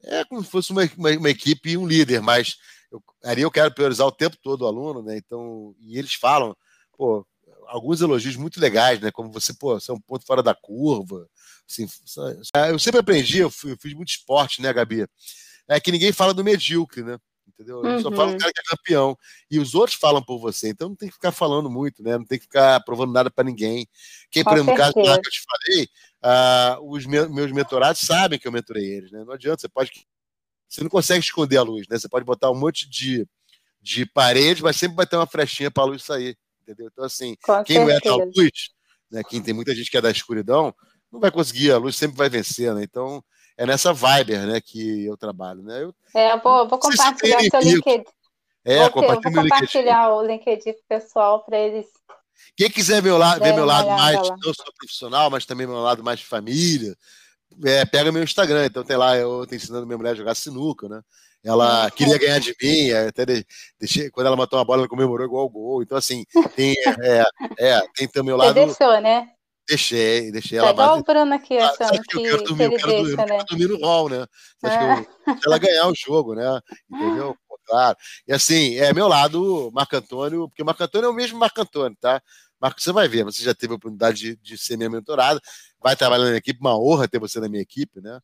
é 0.03 0.23
como 0.25 0.43
se 0.43 0.49
fosse 0.49 0.71
uma, 0.71 0.89
uma, 0.97 1.11
uma 1.11 1.29
equipe 1.29 1.71
e 1.71 1.77
um 1.77 1.85
líder, 1.85 2.21
mas 2.21 2.57
eu, 2.91 3.03
ali 3.23 3.41
eu 3.41 3.51
quero 3.51 3.73
priorizar 3.73 4.07
o 4.07 4.11
tempo 4.11 4.37
todo 4.41 4.61
o 4.61 4.67
aluno, 4.67 5.01
né? 5.01 5.17
Então, 5.17 5.75
e 5.79 5.97
eles 5.97 6.13
falam, 6.13 6.55
pô, 6.97 7.25
alguns 7.67 8.01
elogios 8.01 8.35
muito 8.35 8.59
legais, 8.59 8.99
né? 8.99 9.11
Como 9.11 9.31
você, 9.31 9.53
pô, 9.53 9.79
você 9.79 9.91
é 9.91 9.93
um 9.93 9.99
ponto 9.99 10.25
fora 10.25 10.41
da 10.41 10.55
curva. 10.55 11.27
Assim, 11.69 11.87
eu 12.69 12.79
sempre 12.79 12.99
aprendi, 12.99 13.39
eu, 13.39 13.49
fui, 13.49 13.73
eu 13.73 13.77
fiz 13.77 13.93
muito 13.93 14.09
esporte, 14.09 14.61
né, 14.61 14.71
Gabi? 14.71 15.05
É 15.67 15.79
que 15.79 15.91
ninguém 15.91 16.11
fala 16.11 16.33
do 16.33 16.43
medíocre, 16.43 17.03
né? 17.03 17.17
Entendeu? 17.47 17.81
Uhum. 17.81 18.01
Só 18.01 18.11
fala 18.11 18.31
o 18.31 18.37
cara 18.37 18.53
que 18.53 18.59
é 18.59 18.75
campeão. 18.75 19.17
E 19.49 19.59
os 19.59 19.73
outros 19.73 19.97
falam 19.97 20.21
por 20.21 20.39
você. 20.39 20.69
Então 20.69 20.89
não 20.89 20.95
tem 20.95 21.09
que 21.09 21.15
ficar 21.15 21.31
falando 21.31 21.69
muito, 21.69 22.03
né? 22.03 22.17
Não 22.17 22.25
tem 22.25 22.37
que 22.37 22.45
ficar 22.45 22.79
provando 22.81 23.11
nada 23.11 23.31
para 23.31 23.43
ninguém. 23.43 23.87
Quem, 24.29 24.43
por 24.43 24.53
exemplo, 24.53 24.73
no 24.73 24.77
caso 24.77 24.93
lá 24.97 25.19
que 25.19 25.27
eu 25.27 25.31
te 25.31 25.41
falei, 25.41 25.87
uh, 26.23 26.91
os 26.93 27.05
meus 27.05 27.51
mentorados 27.51 28.01
sabem 28.01 28.37
que 28.37 28.47
eu 28.47 28.51
mentorei 28.51 28.85
eles, 28.85 29.11
né? 29.11 29.23
Não 29.25 29.33
adianta, 29.33 29.61
você 29.61 29.69
pode 29.69 29.91
você 30.67 30.81
não 30.81 30.89
consegue 30.89 31.19
esconder 31.19 31.57
a 31.57 31.63
luz, 31.63 31.87
né? 31.89 31.97
Você 31.97 32.09
pode 32.09 32.25
botar 32.25 32.51
um 32.51 32.59
monte 32.59 32.89
de, 32.89 33.27
de 33.81 34.05
parede, 34.05 34.61
mas 34.61 34.75
sempre 34.75 34.95
vai 34.95 35.07
ter 35.07 35.15
uma 35.15 35.27
frechinha 35.27 35.71
para 35.71 35.83
a 35.83 35.87
luz 35.87 36.03
sair, 36.03 36.37
entendeu? 36.61 36.89
Então, 36.91 37.05
assim, 37.05 37.35
Com 37.43 37.63
quem 37.63 37.77
certeza. 37.77 38.01
não 38.05 38.15
é 38.15 38.17
da 38.17 38.25
luz, 38.25 38.69
né? 39.09 39.21
Quem 39.23 39.41
tem 39.41 39.53
muita 39.53 39.73
gente 39.73 39.89
que 39.89 39.97
é 39.97 40.01
da 40.01 40.11
escuridão, 40.11 40.73
não 41.11 41.19
vai 41.19 41.31
conseguir, 41.31 41.71
a 41.71 41.77
luz 41.77 41.95
sempre 41.95 42.17
vai 42.17 42.29
vencer, 42.29 42.73
né? 42.75 42.83
Então, 42.83 43.23
é 43.57 43.65
nessa 43.65 43.91
vibe, 43.91 44.37
né, 44.37 44.61
que 44.61 45.05
eu 45.05 45.17
trabalho, 45.17 45.63
né? 45.63 45.83
Eu, 45.83 45.95
é, 46.13 46.33
eu 46.33 46.41
vou, 46.41 46.67
vou 46.67 46.77
compartilhar 46.77 47.39
seu 47.39 47.59
LinkedIn. 47.59 48.05
É, 48.63 48.79
vou, 48.81 48.91
compartilha 48.91 49.31
vou 49.31 49.43
compartilhar 49.43 50.09
o 50.13 50.21
LinkedIn 50.25 50.75
pessoal 50.87 51.43
para 51.43 51.57
eles. 51.57 51.87
Quem 52.55 52.69
quiser 52.69 53.01
ver, 53.01 53.13
ver 53.41 53.53
meu 53.53 53.65
lado 53.65 53.87
mais, 53.87 54.29
não 54.29 54.53
só 54.53 54.63
profissional, 54.77 55.29
mas 55.29 55.45
também 55.45 55.65
meu 55.65 55.79
lado 55.79 56.03
mais 56.03 56.19
de 56.19 56.25
família, 56.25 56.95
é, 57.65 57.85
pega 57.85 58.11
meu 58.11 58.23
Instagram, 58.23 58.65
então 58.65 58.83
tem 58.83 58.97
lá, 58.97 59.17
eu 59.17 59.45
tô 59.47 59.55
ensinando 59.55 59.85
minha 59.85 59.97
mulher 59.97 60.11
a 60.11 60.15
jogar 60.15 60.35
sinuca, 60.35 60.87
né? 60.87 61.01
Ela 61.43 61.85
uhum. 61.85 61.89
queria 61.91 62.17
ganhar 62.17 62.39
de 62.39 62.53
mim, 62.61 62.91
até 62.91 63.25
deixei, 63.79 64.09
quando 64.09 64.27
ela 64.27 64.35
matou 64.35 64.59
uma 64.59 64.65
bola, 64.65 64.81
ela 64.81 64.89
comemorou 64.89 65.25
igual 65.25 65.45
o 65.45 65.49
gol. 65.49 65.81
Então, 65.81 65.97
assim, 65.97 66.25
tem, 66.55 66.75
é, 67.01 67.23
é, 67.59 67.81
tem 67.95 68.07
também 68.07 68.33
o 68.33 68.37
lado. 68.37 68.53
Você 68.53 68.65
deixou, 68.65 69.01
né? 69.01 69.29
Deixei, 69.67 70.31
deixei 70.31 70.57
tá 70.57 70.65
ela. 70.65 70.73
Igual 70.73 70.99
o 70.99 71.03
Bruno 71.03 71.33
aqui, 71.33 71.57
ah, 71.57 71.71
que, 71.91 72.01
que, 72.01 72.17
eu 72.17 72.23
quero 72.23 72.43
dormir, 72.43 72.63
eu 72.63 72.71
quero, 72.71 73.03
deixa, 73.03 73.25
né? 73.25 73.43
dormir 73.49 73.67
no 73.67 73.85
hall, 73.85 74.09
né? 74.09 74.25
Acho 74.63 74.75
é. 74.75 75.03
que 75.03 75.29
eu, 75.29 75.35
ela 75.45 75.57
ganhar 75.57 75.87
o 75.87 75.93
jogo, 75.95 76.35
né? 76.35 76.59
Entendeu? 76.89 77.35
claro. 77.67 77.97
E 78.25 78.33
assim, 78.33 78.77
é 78.77 78.93
meu 78.93 79.07
lado, 79.07 79.69
Marco 79.73 79.95
Antônio, 79.95 80.47
porque 80.47 80.63
Marco 80.63 80.83
Antônio 80.83 81.07
é 81.07 81.09
o 81.09 81.13
mesmo 81.13 81.37
Marco 81.37 81.61
Antônio, 81.61 81.97
tá? 81.99 82.21
Marco, 82.59 82.81
você 82.81 82.91
vai 82.91 83.07
ver, 83.07 83.23
você 83.23 83.43
já 83.43 83.53
teve 83.53 83.73
a 83.73 83.75
oportunidade 83.75 84.17
de, 84.17 84.35
de 84.35 84.57
ser 84.57 84.77
minha 84.77 84.89
mentorada, 84.89 85.39
vai 85.79 85.95
trabalhar 85.95 86.23
na 86.23 86.29
minha 86.29 86.39
equipe, 86.39 86.59
uma 86.59 86.77
honra 86.77 87.07
ter 87.07 87.19
você 87.19 87.39
na 87.39 87.47
minha 87.47 87.61
equipe, 87.61 88.01
né? 88.01 88.19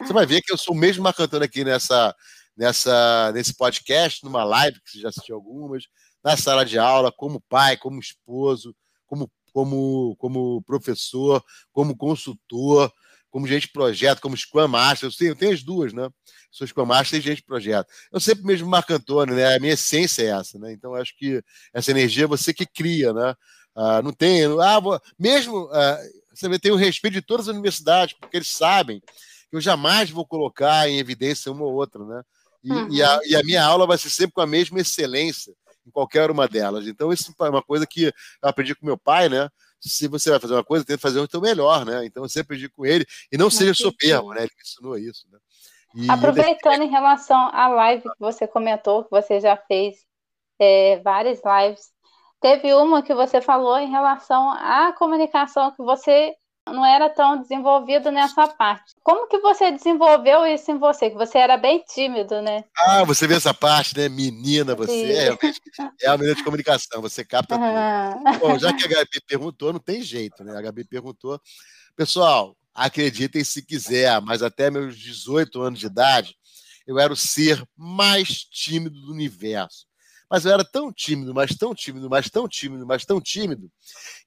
Você 0.00 0.12
vai 0.12 0.26
ver 0.26 0.42
que 0.42 0.52
eu 0.52 0.58
sou 0.58 0.74
o 0.74 0.78
mesmo 0.78 1.02
marcantando 1.02 1.44
aqui 1.44 1.64
nessa, 1.64 2.14
nessa, 2.56 3.30
nesse 3.32 3.54
podcast, 3.54 4.24
numa 4.24 4.44
live, 4.44 4.80
que 4.80 4.90
você 4.90 5.00
já 5.00 5.08
assistiu 5.08 5.36
algumas, 5.36 5.84
na 6.22 6.36
sala 6.36 6.64
de 6.64 6.78
aula, 6.78 7.12
como 7.12 7.40
pai, 7.48 7.76
como 7.76 8.00
esposo, 8.00 8.74
como, 9.06 9.30
como, 9.52 10.16
como 10.16 10.62
professor, 10.62 11.42
como 11.72 11.96
consultor, 11.96 12.92
como 13.32 13.48
gente 13.48 13.62
de 13.62 13.72
projeto, 13.72 14.20
como 14.20 14.36
Scrum 14.36 14.68
Master, 14.68 15.08
eu, 15.08 15.10
sei, 15.10 15.30
eu 15.30 15.34
tenho 15.34 15.54
as 15.54 15.62
duas, 15.62 15.94
né? 15.94 16.06
Sou 16.50 16.66
Scrum 16.66 16.84
Master 16.84 17.18
e 17.18 17.22
gente 17.22 17.38
de 17.38 17.44
projeto. 17.44 17.90
Eu 18.12 18.20
sempre 18.20 18.44
mesmo 18.44 18.68
Marco 18.68 18.92
Antônio, 18.92 19.34
né? 19.34 19.56
A 19.56 19.58
minha 19.58 19.72
essência 19.72 20.22
é 20.22 20.26
essa, 20.26 20.58
né? 20.58 20.70
Então, 20.74 20.94
acho 20.94 21.16
que 21.16 21.42
essa 21.72 21.90
energia 21.90 22.24
é 22.24 22.28
você 22.28 22.52
que 22.52 22.66
cria, 22.66 23.10
né? 23.14 23.34
Ah, 23.74 24.02
não 24.02 24.12
tem. 24.12 24.44
Ah, 24.60 24.78
vou, 24.78 25.00
mesmo. 25.18 25.66
Ah, 25.72 25.98
você 26.34 26.58
tem 26.58 26.70
o 26.70 26.76
respeito 26.76 27.14
de 27.14 27.22
todas 27.22 27.48
as 27.48 27.54
universidades, 27.54 28.14
porque 28.20 28.36
eles 28.36 28.50
sabem 28.50 29.00
que 29.00 29.56
eu 29.56 29.60
jamais 29.62 30.10
vou 30.10 30.26
colocar 30.26 30.86
em 30.86 30.98
evidência 30.98 31.50
uma 31.50 31.64
ou 31.64 31.72
outra, 31.72 32.04
né? 32.04 32.22
E, 32.62 32.70
uhum. 32.70 32.88
e, 32.92 33.02
a, 33.02 33.20
e, 33.24 33.34
a, 33.34 33.42
minha 33.42 33.64
aula 33.64 33.86
vai 33.86 33.96
ser 33.96 34.10
sempre 34.10 34.34
com 34.34 34.42
a 34.42 34.46
mesma 34.46 34.78
excelência 34.78 35.54
em 35.86 35.90
qualquer 35.90 36.30
uma 36.30 36.46
delas. 36.46 36.86
Então, 36.86 37.10
isso 37.10 37.34
é 37.40 37.48
uma 37.48 37.62
coisa 37.62 37.86
que 37.86 38.04
eu 38.04 38.12
aprendi 38.42 38.74
com 38.74 38.84
meu 38.84 38.98
pai, 38.98 39.30
né? 39.30 39.48
Se 39.82 40.08
você 40.08 40.30
vai 40.30 40.38
fazer 40.38 40.54
uma 40.54 40.64
coisa, 40.64 40.84
tenta 40.84 41.00
fazer 41.00 41.18
o 41.18 41.28
teu 41.28 41.40
melhor, 41.40 41.84
né? 41.84 42.04
Então, 42.04 42.22
eu 42.22 42.28
sempre 42.28 42.56
aprendi 42.56 42.68
com 42.68 42.86
ele. 42.86 43.04
E 43.30 43.36
não 43.36 43.50
seja 43.50 43.74
soberbo, 43.74 44.32
né? 44.32 44.42
Ele 44.42 44.50
me 44.56 44.62
ensinou 44.62 44.96
isso, 44.96 45.26
né? 45.30 45.38
E 45.94 46.10
Aproveitando 46.10 46.82
em 46.82 46.90
relação 46.90 47.50
à 47.52 47.68
live 47.68 48.02
que 48.02 48.20
você 48.20 48.46
comentou, 48.46 49.04
que 49.04 49.10
você 49.10 49.40
já 49.40 49.56
fez 49.56 49.96
é, 50.58 51.00
várias 51.00 51.40
lives 51.44 51.92
Teve 52.42 52.74
uma 52.74 53.04
que 53.04 53.14
você 53.14 53.40
falou 53.40 53.78
em 53.78 53.88
relação 53.88 54.50
à 54.50 54.92
comunicação 54.92 55.70
que 55.70 55.80
você 55.80 56.34
não 56.66 56.84
era 56.84 57.10
tão 57.10 57.40
desenvolvido 57.40 58.10
nessa 58.10 58.46
parte. 58.46 58.94
Como 59.02 59.28
que 59.28 59.38
você 59.38 59.72
desenvolveu 59.72 60.46
isso 60.46 60.70
em 60.70 60.78
você? 60.78 61.10
Que 61.10 61.16
você 61.16 61.38
era 61.38 61.56
bem 61.56 61.82
tímido, 61.82 62.40
né? 62.40 62.64
Ah, 62.76 63.04
você 63.04 63.26
vê 63.26 63.34
essa 63.34 63.52
parte, 63.52 63.96
né? 63.96 64.08
Menina, 64.08 64.74
você 64.74 65.12
é, 65.12 65.38
é 66.02 66.08
a 66.08 66.16
menina 66.16 66.36
de 66.36 66.44
comunicação, 66.44 67.02
você 67.02 67.24
capta 67.24 67.56
uhum. 67.56 68.24
tudo. 68.24 68.38
Bom, 68.38 68.58
já 68.58 68.72
que 68.72 68.84
a 68.84 68.88
Gabi 68.88 69.20
perguntou, 69.26 69.72
não 69.72 69.80
tem 69.80 70.02
jeito, 70.02 70.44
né? 70.44 70.56
A 70.56 70.62
Gabi 70.62 70.84
perguntou. 70.84 71.40
Pessoal, 71.96 72.56
acreditem 72.74 73.44
se 73.44 73.64
quiser, 73.64 74.20
mas 74.20 74.42
até 74.42 74.70
meus 74.70 74.96
18 74.96 75.60
anos 75.60 75.78
de 75.78 75.86
idade, 75.86 76.36
eu 76.86 76.98
era 76.98 77.12
o 77.12 77.16
ser 77.16 77.62
mais 77.76 78.44
tímido 78.44 79.00
do 79.00 79.12
universo. 79.12 79.86
Mas 80.32 80.46
eu 80.46 80.52
era 80.54 80.64
tão 80.64 80.90
tímido, 80.90 81.34
mas 81.34 81.54
tão 81.54 81.74
tímido, 81.74 82.08
mas 82.08 82.30
tão 82.30 82.48
tímido, 82.48 82.86
mas 82.86 83.04
tão 83.04 83.20
tímido, 83.20 83.70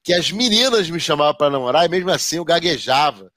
que 0.04 0.14
as 0.14 0.30
meninas 0.30 0.88
me 0.88 1.00
chamavam 1.00 1.34
para 1.36 1.50
namorar 1.50 1.84
e 1.84 1.88
mesmo 1.88 2.08
assim 2.12 2.36
eu 2.36 2.44
gaguejava. 2.44 3.28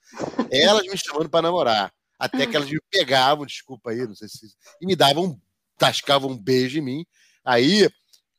Elas 0.51 0.83
me 0.83 0.95
chamando 0.95 1.27
para 1.31 1.41
namorar. 1.41 1.91
Até 2.19 2.45
que 2.45 2.55
elas 2.55 2.69
me 2.69 2.79
pegavam, 2.91 3.43
desculpa 3.43 3.89
aí, 3.89 4.05
não 4.05 4.13
sei 4.13 4.27
se. 4.27 4.53
E 4.79 4.85
me 4.85 4.95
davam, 4.95 5.41
tascavam 5.79 6.29
um 6.29 6.37
beijo 6.37 6.77
em 6.77 6.81
mim. 6.81 7.05
Aí 7.43 7.89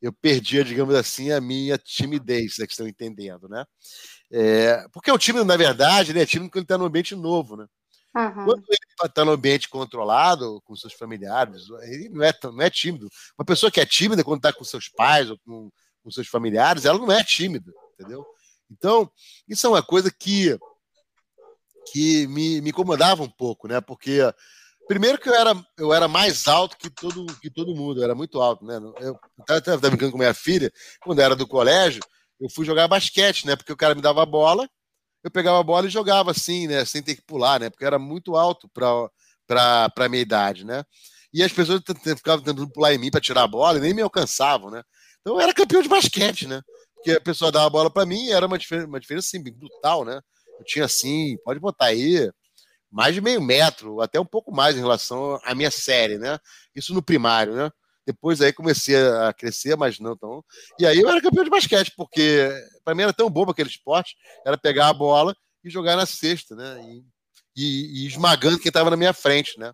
eu 0.01 0.13
perdia, 0.13 0.63
digamos 0.63 0.95
assim, 0.95 1.33
a 1.33 1.41
minha 1.41 1.77
timidez, 1.77 2.59
né, 2.59 2.67
que 2.67 2.73
estão 2.73 2.87
entendendo, 2.87 3.49
né? 3.49 3.65
É, 4.31 4.87
porque 4.93 5.11
o 5.11 5.19
tímido, 5.19 5.45
na 5.45 5.57
verdade, 5.57 6.15
né, 6.15 6.23
é 6.23 6.27
tímido 6.27 6.53
quando 6.53 6.63
está 6.63 6.79
no 6.79 6.85
ambiente 6.85 7.17
novo, 7.17 7.57
né? 7.57 7.67
Uhum. 8.15 8.45
Quando 8.45 8.65
ele 8.69 9.07
está 9.07 9.25
no 9.25 9.31
ambiente 9.31 9.69
controlado, 9.69 10.61
com 10.65 10.75
seus 10.75 10.93
familiares, 10.93 11.69
ele 11.83 12.09
não 12.09 12.25
é, 12.25 12.35
não 12.43 12.63
é 12.63 12.71
tímido. 12.71 13.09
Uma 13.39 13.45
pessoa 13.45 13.71
que 13.71 13.81
é 13.81 13.87
tímida 13.87 14.25
quando 14.25 14.39
está 14.39 14.53
com 14.53 14.65
seus 14.65 14.89
pais 14.89 15.31
ou 15.31 15.39
com, 15.39 15.71
com 16.03 16.11
seus 16.11 16.27
familiares, 16.27 16.85
ela 16.85 16.99
não 16.99 17.13
é 17.13 17.23
tímida, 17.23 17.73
entendeu? 17.95 18.27
Então, 18.71 19.11
isso 19.49 19.67
é 19.67 19.71
uma 19.71 19.83
coisa 19.83 20.11
que, 20.11 20.59
que 21.93 22.27
me, 22.27 22.61
me 22.61 22.71
incomodava 22.71 23.23
um 23.23 23.31
pouco, 23.31 23.69
né? 23.69 23.81
Porque, 23.81 24.21
primeiro 24.89 25.19
que 25.19 25.29
eu 25.29 25.35
era, 25.35 25.55
eu 25.79 25.93
era 25.93 26.09
mais 26.09 26.49
alto 26.49 26.77
que 26.77 26.91
todo, 26.91 27.27
que 27.41 27.51
todo 27.51 27.75
mundo, 27.75 28.01
eu 28.01 28.05
era 28.05 28.15
muito 28.15 28.41
alto, 28.41 28.65
né? 28.65 28.77
Eu 29.01 29.19
estava 29.57 29.79
brincando 29.89 30.13
com 30.13 30.19
minha 30.19 30.35
filha, 30.35 30.73
quando 31.03 31.21
eu 31.21 31.25
era 31.25 31.37
do 31.37 31.47
colégio, 31.47 32.03
eu 32.41 32.49
fui 32.49 32.65
jogar 32.65 32.89
basquete, 32.89 33.47
né? 33.47 33.55
Porque 33.55 33.73
o 33.73 33.77
cara 33.77 33.95
me 33.95 34.03
dava 34.03 34.23
a 34.23 34.27
bola, 34.27 34.69
eu 35.23 35.31
pegava 35.31 35.61
a 35.61 35.63
bola 35.63 35.87
e 35.87 35.91
jogava 35.91 36.31
assim, 36.31 36.67
né? 36.67 36.85
Sem 36.85 37.03
ter 37.03 37.15
que 37.15 37.23
pular, 37.23 37.61
né? 37.61 37.71
Porque 37.71 37.85
era 37.85 37.99
muito 37.99 38.37
alto 38.37 38.69
para 38.69 39.93
a 39.97 40.09
minha 40.09 40.23
idade, 40.23 40.65
né? 40.65 40.85
E 41.33 41.43
as 41.43 41.53
pessoas 41.53 41.83
ficavam 42.17 42.45
tentando 42.45 42.71
pular 42.71 42.95
em 42.95 42.99
mim 42.99 43.11
para 43.11 43.21
tirar 43.21 43.45
a 43.45 43.49
bola 43.49 43.79
e 43.79 43.81
nem 43.81 43.95
me 43.95 44.03
alcançavam, 44.03 44.71
né? 44.71 44.83
Então 45.21 45.35
eu 45.35 45.41
era 45.41 45.55
campeão 45.55 45.83
de 45.83 45.89
basquete, 45.89 46.47
né? 46.47 46.61
Porque 46.95 47.13
a 47.13 47.21
pessoa 47.21 47.53
dava 47.53 47.67
a 47.67 47.71
bola 47.71 47.91
para 47.91 48.05
mim 48.07 48.27
e 48.27 48.33
era 48.33 48.47
uma 48.47 48.59
diferença, 48.59 48.87
uma 48.87 49.01
diferença 49.01 49.29
assim, 49.29 49.43
brutal, 49.43 50.05
né? 50.05 50.21
Eu 50.59 50.65
tinha 50.65 50.85
assim, 50.85 51.37
pode 51.45 51.61
botar 51.61 51.87
aí, 51.87 52.31
mais 52.91 53.15
de 53.15 53.21
meio 53.21 53.41
metro, 53.41 54.01
até 54.01 54.19
um 54.19 54.25
pouco 54.25 54.53
mais 54.53 54.77
em 54.77 54.81
relação 54.81 55.39
à 55.45 55.55
minha 55.55 55.71
série, 55.71 56.19
né? 56.19 56.39
Isso 56.75 56.93
no 56.93 57.03
primário, 57.03 57.55
né? 57.55 57.71
Depois 58.07 58.41
aí 58.41 58.53
comecei 58.53 58.97
a 58.97 59.33
crescer, 59.33 59.77
mas 59.77 59.99
não 59.99 60.17
tão. 60.17 60.45
E 60.79 60.87
aí 60.87 60.99
eu 60.99 61.09
era 61.09 61.21
campeão 61.21 61.45
de 61.45 61.51
basquete, 61.51 61.93
porque 61.97 62.51
para 62.85 62.95
mim 62.95 63.03
era 63.03 63.13
tão 63.13 63.31
bom 63.31 63.49
aquele 63.49 63.69
esporte, 63.69 64.17
era 64.45 64.59
pegar 64.59 64.89
a 64.89 64.95
bola 64.95 65.37
e 65.63 65.71
jogar 65.71 65.97
na 65.97 66.07
cesta, 66.07 66.57
né? 66.57 66.81
E, 66.83 67.05
e, 67.57 68.05
e 68.05 68.07
esmagando 68.07 68.59
quem 68.59 68.69
estava 68.69 68.91
na 68.91 68.97
minha 68.97 69.13
frente, 69.13 69.59
né? 69.59 69.71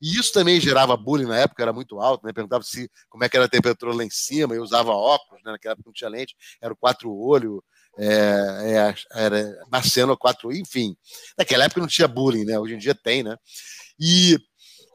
E 0.00 0.18
isso 0.18 0.32
também 0.32 0.60
gerava 0.60 0.96
bullying 0.96 1.26
na 1.26 1.38
época, 1.38 1.62
era 1.62 1.72
muito 1.72 1.98
alto, 1.98 2.26
né? 2.26 2.32
Perguntava 2.32 2.62
se 2.62 2.90
como 3.08 3.24
é 3.24 3.28
que 3.28 3.36
era 3.36 3.46
a 3.46 3.48
temperatura 3.48 3.94
lá 3.94 4.04
em 4.04 4.10
cima, 4.10 4.54
eu 4.54 4.62
usava 4.62 4.90
óculos, 4.90 5.42
né? 5.44 5.52
Naquela 5.52 5.72
época 5.72 5.88
não 5.88 5.92
tinha 5.92 6.10
lente, 6.10 6.34
era 6.60 6.72
o 6.72 6.76
quatro 6.76 7.12
olho, 7.14 7.64
é, 7.98 8.08
é, 8.08 8.94
era 9.24 9.66
Marciano 9.70 10.16
quatro, 10.16 10.52
enfim. 10.52 10.94
Naquela 11.38 11.64
época 11.64 11.80
não 11.80 11.88
tinha 11.88 12.06
bullying, 12.06 12.44
né? 12.44 12.58
Hoje 12.58 12.74
em 12.74 12.78
dia 12.78 12.94
tem, 12.94 13.22
né? 13.22 13.36
E, 13.98 14.38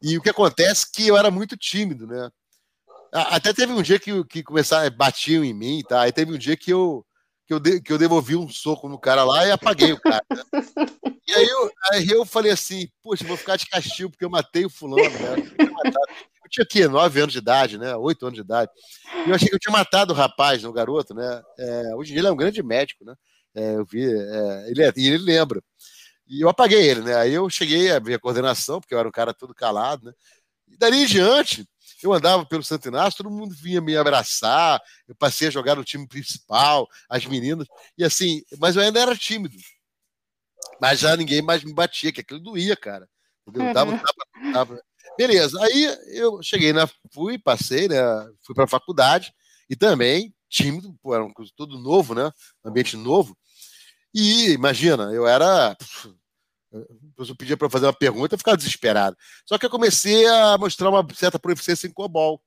e 0.04 0.18
o 0.18 0.22
que 0.22 0.30
acontece 0.30 0.86
é 0.86 0.90
que 0.96 1.08
eu 1.08 1.18
era 1.18 1.32
muito 1.32 1.58
tímido, 1.58 2.06
né? 2.06 2.30
Até 3.12 3.54
teve 3.54 3.74
um 3.74 3.82
dia 3.82 4.00
que, 4.00 4.24
que 4.26 4.42
começaram, 4.42 4.90
batiam 4.96 5.44
em 5.44 5.54
mim, 5.54 5.84
tá? 5.88 6.02
Aí 6.02 6.12
teve 6.12 6.34
um 6.34 6.38
dia 6.38 6.56
que 6.56 6.72
eu, 6.72 7.06
que 7.46 7.54
eu, 7.54 7.60
de, 7.60 7.82
que 7.82 7.92
eu 7.92 7.98
devolvi 7.98 8.36
um 8.36 8.48
soco 8.48 8.88
no 8.88 8.98
cara 8.98 9.24
lá 9.26 9.46
e 9.46 9.52
apaguei 9.52 9.92
o 9.92 10.00
cara. 10.00 10.24
Né? 10.30 10.44
E 11.28 11.34
aí 11.34 11.46
eu, 11.46 11.72
aí 11.92 12.08
eu 12.10 12.26
falei 12.26 12.52
assim, 12.52 12.88
poxa, 13.04 13.26
vou 13.26 13.36
ficar 13.36 13.58
de 13.58 13.66
castigo 13.68 14.10
porque 14.10 14.24
eu 14.24 14.30
matei 14.30 14.66
o 14.66 14.70
fulano, 14.70 15.10
né? 15.10 15.36
Eu 16.44 16.50
tinha 16.50 16.64
aqui 16.64 16.88
nove 16.88 17.20
anos 17.20 17.34
de 17.34 17.40
idade, 17.40 17.78
né? 17.78 17.96
Oito 17.96 18.26
anos 18.26 18.36
de 18.36 18.42
idade. 18.42 18.72
E 19.26 19.30
eu 19.30 19.36
achei 19.36 19.50
que 19.50 19.56
eu 19.56 19.60
tinha 19.60 19.72
matado 19.72 20.14
o 20.14 20.16
rapaz, 20.16 20.64
o 20.64 20.72
garoto, 20.72 21.14
né? 21.14 21.42
É, 21.60 21.96
hoje 21.96 22.12
em 22.12 22.14
dia 22.14 22.22
ele 22.22 22.28
é 22.28 22.32
um 22.32 22.38
grande 22.38 22.64
médico, 22.64 23.04
né? 23.04 23.14
É, 23.54 23.76
eu 23.76 23.86
vi, 23.86 24.06
é, 24.06 24.70
ele, 24.70 24.84
é, 24.84 24.94
ele 24.96 25.18
lembra. 25.18 25.62
E 26.28 26.42
eu 26.42 26.48
apaguei 26.48 26.82
ele, 26.82 27.02
né? 27.02 27.16
Aí 27.16 27.34
eu 27.34 27.50
cheguei 27.50 27.92
a 27.92 28.00
ver 28.00 28.14
a 28.14 28.20
coordenação, 28.20 28.80
porque 28.80 28.94
eu 28.94 29.00
era 29.00 29.08
um 29.08 29.12
cara 29.12 29.34
todo 29.34 29.54
calado, 29.54 30.06
né? 30.06 30.14
E 30.70 30.78
dali 30.78 31.04
em 31.04 31.06
diante, 31.06 31.68
eu 32.02 32.14
andava 32.14 32.46
pelo 32.46 32.64
Santo 32.64 32.88
Inácio, 32.88 33.18
todo 33.24 33.30
mundo 33.30 33.56
vinha 33.56 33.82
me 33.82 33.96
abraçar, 33.96 34.82
eu 35.08 35.16
passei 35.16 35.48
a 35.48 35.52
jogar 35.52 35.76
no 35.76 35.84
time 35.84 36.08
principal, 36.08 36.88
as 37.10 37.26
meninas, 37.26 37.68
e 37.98 38.04
assim, 38.04 38.44
mas 38.60 38.76
eu 38.76 38.82
ainda 38.82 39.00
era 39.00 39.16
tímido. 39.16 39.56
Mas 40.80 41.00
já 41.00 41.16
ninguém 41.16 41.42
mais 41.42 41.64
me 41.64 41.74
batia, 41.74 42.12
que 42.12 42.22
aquilo 42.22 42.40
doía, 42.40 42.76
cara. 42.76 43.08
Entendeu? 43.48 43.74
Tava... 43.74 44.82
Beleza, 45.18 45.62
aí 45.64 45.98
eu 46.14 46.42
cheguei 46.42 46.74
na. 46.74 46.90
Fui, 47.12 47.38
passei, 47.38 47.88
né? 47.88 47.98
Fui 48.42 48.56
para 48.56 48.64
a 48.64 48.68
faculdade 48.68 49.34
e 49.70 49.76
também 49.76 50.34
tímido, 50.50 50.94
pô, 51.02 51.14
era 51.14 51.24
um 51.24 51.32
tudo 51.56 51.78
novo, 51.80 52.14
né? 52.14 52.32
Ambiente 52.64 52.98
novo. 52.98 53.38
E 54.14 54.52
imagina, 54.52 55.04
eu 55.14 55.26
era 55.26 55.76
a 56.74 57.18
pessoa 57.18 57.36
pedia 57.36 57.58
para 57.58 57.70
fazer 57.70 57.86
uma 57.86 57.94
pergunta, 57.94 58.34
eu 58.34 58.38
ficava 58.38 58.58
desesperado. 58.58 59.18
Só 59.46 59.58
que 59.58 59.66
eu 59.66 59.70
comecei 59.70 60.26
a 60.28 60.58
mostrar 60.58 60.90
uma 60.90 61.06
certa 61.14 61.38
proficiência 61.38 61.88
em 61.88 61.92
COBOL. 61.92 62.42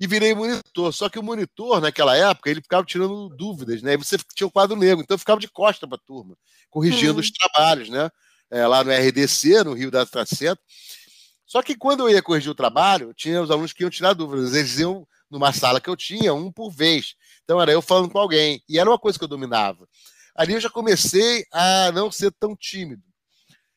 E 0.00 0.06
virei 0.06 0.34
monitor. 0.34 0.92
Só 0.92 1.08
que 1.08 1.18
o 1.18 1.22
monitor, 1.22 1.80
naquela 1.80 2.16
época, 2.16 2.50
ele 2.50 2.60
ficava 2.60 2.84
tirando 2.84 3.28
dúvidas, 3.28 3.82
né? 3.82 3.94
E 3.94 3.96
você 3.96 4.16
tinha 4.34 4.46
o 4.46 4.48
um 4.48 4.52
quadro 4.52 4.76
negro, 4.76 5.02
então 5.02 5.14
eu 5.14 5.18
ficava 5.18 5.38
de 5.38 5.48
costa 5.48 5.86
para 5.86 5.96
a 5.96 6.00
turma, 6.04 6.36
corrigindo 6.68 7.14
uhum. 7.14 7.20
os 7.20 7.30
trabalhos, 7.30 7.88
né? 7.88 8.10
É, 8.50 8.66
lá 8.66 8.82
no 8.82 8.90
RDC, 8.90 9.62
no 9.62 9.74
Rio 9.74 9.90
da 9.90 10.04
Traceta. 10.04 10.60
Só 11.46 11.62
que 11.62 11.76
quando 11.76 12.00
eu 12.00 12.10
ia 12.10 12.22
corrigir 12.22 12.50
o 12.50 12.54
trabalho, 12.54 13.14
tinha 13.14 13.40
os 13.40 13.50
alunos 13.50 13.72
que 13.72 13.82
iam 13.82 13.90
tirar 13.90 14.14
dúvidas. 14.14 14.54
Eles 14.54 14.78
iam 14.78 15.06
numa 15.30 15.52
sala 15.52 15.80
que 15.80 15.88
eu 15.88 15.96
tinha, 15.96 16.34
um 16.34 16.50
por 16.50 16.70
vez. 16.70 17.14
Então 17.44 17.60
era 17.60 17.70
eu 17.70 17.80
falando 17.80 18.10
com 18.10 18.18
alguém. 18.18 18.62
E 18.68 18.78
era 18.78 18.90
uma 18.90 18.98
coisa 18.98 19.18
que 19.18 19.24
eu 19.24 19.28
dominava. 19.28 19.86
Ali 20.34 20.54
eu 20.54 20.60
já 20.60 20.70
comecei 20.70 21.44
a 21.52 21.92
não 21.92 22.10
ser 22.10 22.32
tão 22.32 22.56
tímido. 22.56 23.02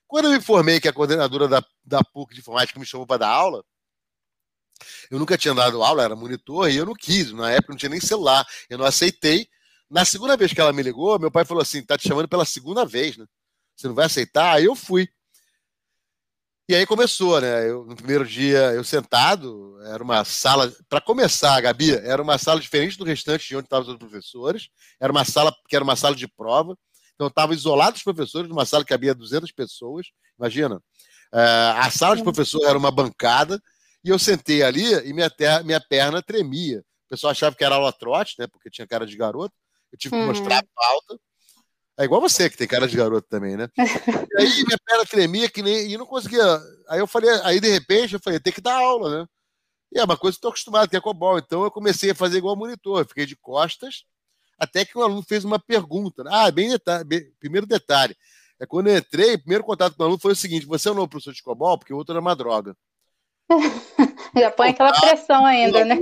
Quando 0.07 0.25
eu 0.25 0.31
me 0.31 0.37
informei 0.37 0.79
que 0.79 0.87
a 0.87 0.93
coordenadora 0.93 1.47
da, 1.47 1.63
da 1.83 2.03
PUC 2.03 2.33
de 2.33 2.39
informática 2.39 2.79
me 2.79 2.85
chamou 2.85 3.07
para 3.07 3.19
dar 3.19 3.29
aula, 3.29 3.63
eu 5.09 5.19
nunca 5.19 5.37
tinha 5.37 5.53
dado 5.53 5.83
aula, 5.83 6.03
era 6.03 6.15
monitor, 6.15 6.69
e 6.69 6.77
eu 6.77 6.85
não 6.85 6.93
quis. 6.93 7.31
Na 7.31 7.51
época 7.51 7.73
não 7.73 7.77
tinha 7.77 7.89
nem 7.89 7.99
celular. 7.99 8.45
Eu 8.69 8.77
não 8.77 8.85
aceitei. 8.85 9.47
Na 9.89 10.03
segunda 10.03 10.35
vez 10.35 10.51
que 10.53 10.59
ela 10.59 10.73
me 10.73 10.83
ligou, 10.83 11.19
meu 11.19 11.31
pai 11.31 11.45
falou 11.45 11.61
assim: 11.61 11.83
tá 11.83 11.97
te 11.97 12.07
chamando 12.07 12.27
pela 12.27 12.45
segunda 12.45 12.85
vez, 12.85 13.17
né? 13.17 13.25
Você 13.75 13.87
não 13.87 13.95
vai 13.95 14.05
aceitar? 14.05 14.55
Aí 14.55 14.65
eu 14.65 14.75
fui. 14.75 15.07
E 16.67 16.73
aí 16.73 16.85
começou, 16.85 17.39
né? 17.39 17.69
Eu, 17.69 17.85
no 17.85 17.95
primeiro 17.95 18.25
dia, 18.25 18.73
eu 18.73 18.83
sentado, 18.83 19.79
era 19.83 20.03
uma 20.03 20.25
sala. 20.25 20.73
Para 20.89 20.99
começar, 20.99 21.61
Gabi, 21.61 21.91
era 21.93 22.21
uma 22.21 22.37
sala 22.39 22.59
diferente 22.59 22.97
do 22.97 23.05
restante 23.05 23.47
de 23.47 23.55
onde 23.55 23.67
estavam 23.67 23.87
os 23.91 23.99
professores. 23.99 24.69
Era 24.99 25.11
uma 25.11 25.23
sala 25.23 25.55
que 25.69 25.75
era 25.75 25.83
uma 25.83 25.95
sala 25.95 26.15
de 26.15 26.27
prova. 26.27 26.75
Então, 27.15 27.27
estavam 27.27 27.55
isolados 27.55 27.99
os 27.99 28.03
professores 28.03 28.49
numa 28.49 28.65
sala 28.65 28.85
que 28.85 28.93
havia 28.93 29.15
200 29.15 29.51
pessoas, 29.51 30.07
imagina. 30.37 30.77
Uh, 31.33 31.75
a 31.77 31.89
sala 31.89 32.15
de 32.15 32.23
professor 32.23 32.63
era 32.65 32.77
uma 32.77 32.91
bancada, 32.91 33.61
e 34.03 34.09
eu 34.09 34.19
sentei 34.19 34.61
ali 34.61 34.93
e 35.07 35.13
minha, 35.13 35.29
terra, 35.29 35.63
minha 35.63 35.81
perna 35.81 36.21
tremia. 36.21 36.79
O 36.79 37.09
pessoal 37.09 37.31
achava 37.31 37.55
que 37.55 37.63
era 37.63 37.75
aula 37.75 37.91
trote, 37.91 38.35
né? 38.37 38.45
Porque 38.45 38.69
tinha 38.69 38.85
cara 38.85 39.05
de 39.05 39.17
garoto. 39.17 39.53
Eu 39.91 39.97
tive 39.97 40.15
que 40.15 40.21
uhum. 40.21 40.27
mostrar 40.27 40.59
a 40.59 40.63
pauta. 40.75 41.19
É 41.97 42.03
igual 42.03 42.21
você, 42.21 42.49
que 42.49 42.57
tem 42.57 42.67
cara 42.67 42.87
de 42.87 42.95
garoto 42.95 43.27
também, 43.27 43.57
né? 43.57 43.67
e 44.37 44.41
aí 44.41 44.63
minha 44.63 44.77
perna 44.85 45.05
tremia 45.05 45.49
que 45.49 45.63
nem. 45.63 45.89
E 45.91 45.97
não 45.97 46.05
conseguia. 46.05 46.43
Aí 46.87 46.99
eu 46.99 47.07
falei, 47.07 47.29
aí 47.43 47.59
de 47.59 47.69
repente 47.69 48.13
eu 48.13 48.19
falei, 48.19 48.39
tem 48.39 48.53
que 48.53 48.61
dar 48.61 48.75
aula, 48.75 49.21
né? 49.21 49.27
E 49.91 49.99
é 49.99 50.03
uma 50.03 50.17
coisa 50.17 50.35
que 50.35 50.39
estou 50.39 50.49
acostumado, 50.49 50.89
que 50.89 50.95
é 50.95 51.01
cobol. 51.01 51.39
Então 51.39 51.63
eu 51.63 51.71
comecei 51.71 52.11
a 52.11 52.15
fazer 52.15 52.37
igual 52.37 52.55
monitor. 52.55 52.99
Eu 52.99 53.07
fiquei 53.07 53.25
de 53.25 53.35
costas 53.35 54.03
até 54.57 54.85
que 54.85 54.97
o 54.97 55.01
aluno 55.01 55.23
fez 55.23 55.43
uma 55.43 55.59
pergunta. 55.59 56.23
Ah, 56.27 56.49
bem 56.51 56.69
detalhe, 56.69 57.03
bem, 57.03 57.31
primeiro 57.39 57.65
detalhe. 57.65 58.15
É 58.59 58.65
quando 58.65 58.87
eu 58.87 58.97
entrei, 58.97 59.35
o 59.35 59.39
primeiro 59.39 59.63
contato 59.63 59.95
com 59.95 60.03
o 60.03 60.05
aluno 60.05 60.19
foi 60.19 60.31
o 60.31 60.35
seguinte: 60.35 60.65
você 60.65 60.87
é 60.87 60.91
o 60.91 60.95
novo 60.95 61.09
professor 61.09 61.33
de 61.33 61.43
COBOL? 61.43 61.77
Porque 61.77 61.93
o 61.93 61.97
outro 61.97 62.13
era 62.13 62.21
uma 62.21 62.35
droga. 62.35 62.75
Já 64.37 64.51
põe 64.51 64.69
aquela 64.69 64.91
pressão 64.91 65.45
ainda, 65.45 65.85
né? 65.85 65.95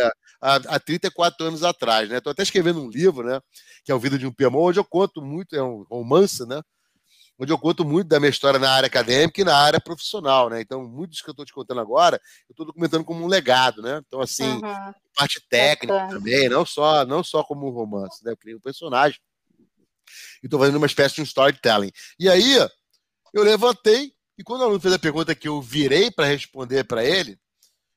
É, 0.00 0.10
há, 0.40 0.54
há 0.56 0.80
34 0.80 1.46
anos 1.46 1.64
atrás, 1.64 2.08
né? 2.08 2.18
Estou 2.18 2.30
até 2.30 2.42
escrevendo 2.42 2.82
um 2.82 2.90
livro, 2.90 3.26
né? 3.26 3.40
Que 3.84 3.92
é 3.92 3.94
o 3.94 3.98
Vida 3.98 4.18
de 4.18 4.26
um 4.26 4.32
PMO, 4.32 4.68
onde 4.68 4.78
eu 4.78 4.84
conto 4.84 5.22
muito, 5.22 5.56
é 5.56 5.62
um 5.62 5.84
romance, 5.90 6.46
né? 6.46 6.60
Onde 7.40 7.50
eu 7.50 7.58
conto 7.58 7.84
muito 7.86 8.06
da 8.06 8.20
minha 8.20 8.28
história 8.28 8.58
na 8.58 8.70
área 8.70 8.86
acadêmica 8.86 9.40
e 9.40 9.44
na 9.44 9.56
área 9.56 9.80
profissional, 9.80 10.50
né? 10.50 10.60
Então, 10.60 10.86
muitos 10.86 11.22
que 11.22 11.30
eu 11.30 11.32
estou 11.32 11.46
te 11.46 11.54
contando 11.54 11.80
agora, 11.80 12.20
eu 12.48 12.52
estou 12.52 12.66
documentando 12.66 13.02
como 13.02 13.24
um 13.24 13.26
legado, 13.26 13.80
né? 13.80 14.02
Então, 14.06 14.20
assim, 14.20 14.44
uhum. 14.44 14.92
parte 15.16 15.40
técnica 15.48 16.08
também, 16.08 16.50
não 16.50 16.66
só, 16.66 17.06
não 17.06 17.24
só 17.24 17.42
como 17.42 17.66
um 17.66 17.70
romance, 17.70 18.22
né? 18.22 18.32
Eu 18.32 18.36
criei 18.36 18.54
um 18.54 18.60
personagem 18.60 19.18
e 20.42 20.46
estou 20.46 20.60
fazendo 20.60 20.76
uma 20.76 20.86
espécie 20.86 21.14
de 21.14 21.22
um 21.22 21.24
storytelling. 21.24 21.90
E 22.18 22.28
aí, 22.28 22.56
eu 23.32 23.42
levantei 23.42 24.12
e 24.38 24.42
quando 24.42 24.60
o 24.60 24.64
aluno 24.64 24.80
fez 24.80 24.92
a 24.92 24.98
pergunta 24.98 25.34
que 25.34 25.48
eu 25.48 25.62
virei 25.62 26.10
para 26.10 26.26
responder 26.26 26.84
para 26.84 27.04
ele, 27.04 27.38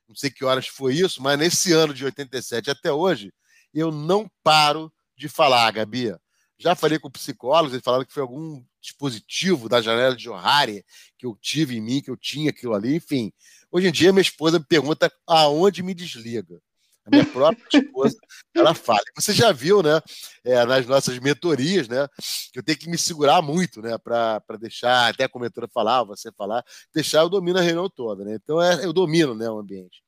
não 0.07 0.15
sei 0.15 0.29
que 0.29 0.45
horas 0.45 0.67
foi 0.67 0.93
isso, 0.93 1.21
mas 1.21 1.37
nesse 1.37 1.73
ano 1.73 1.93
de 1.93 2.05
87 2.05 2.69
até 2.69 2.91
hoje, 2.91 3.33
eu 3.73 3.91
não 3.91 4.29
paro 4.41 4.91
de 5.17 5.27
falar, 5.27 5.71
Gabi. 5.71 6.13
Já 6.57 6.75
falei 6.75 6.99
com 6.99 7.09
psicólogos, 7.09 7.73
eles 7.73 7.83
falaram 7.83 8.05
que 8.05 8.13
foi 8.13 8.21
algum 8.21 8.63
dispositivo 8.79 9.67
da 9.67 9.81
janela 9.81 10.15
de 10.15 10.23
Johari 10.23 10.85
que 11.17 11.25
eu 11.25 11.37
tive 11.41 11.77
em 11.77 11.81
mim, 11.81 12.01
que 12.01 12.11
eu 12.11 12.17
tinha 12.17 12.51
aquilo 12.51 12.73
ali, 12.73 12.95
enfim. 12.95 13.31
Hoje 13.71 13.87
em 13.87 13.91
dia, 13.91 14.11
minha 14.11 14.21
esposa 14.21 14.59
me 14.59 14.65
pergunta 14.65 15.11
aonde 15.25 15.81
me 15.81 15.93
desliga. 15.93 16.61
A 17.05 17.09
minha 17.09 17.25
própria 17.25 17.65
esposa, 17.73 18.15
ela 18.55 18.73
fala. 18.73 19.01
Você 19.15 19.33
já 19.33 19.51
viu, 19.51 19.83
né, 19.83 19.99
é, 20.43 20.65
nas 20.65 20.85
nossas 20.85 21.19
mentorias, 21.19 21.87
né, 21.87 22.07
que 22.51 22.59
eu 22.59 22.63
tenho 22.63 22.77
que 22.77 22.89
me 22.89 22.97
segurar 22.97 23.41
muito, 23.41 23.81
né, 23.81 23.97
para 23.97 24.41
deixar, 24.59 25.09
até 25.09 25.25
a 25.25 25.39
mentora 25.39 25.67
falar, 25.67 26.03
você 26.03 26.31
falar, 26.31 26.63
deixar 26.93 27.21
eu 27.21 27.29
domino 27.29 27.59
a 27.59 27.61
reunião 27.61 27.89
toda, 27.89 28.23
né? 28.23 28.35
Então 28.35 28.61
é, 28.61 28.85
eu 28.85 28.93
domino, 28.93 29.35
né, 29.35 29.49
o 29.49 29.59
ambiente. 29.59 30.01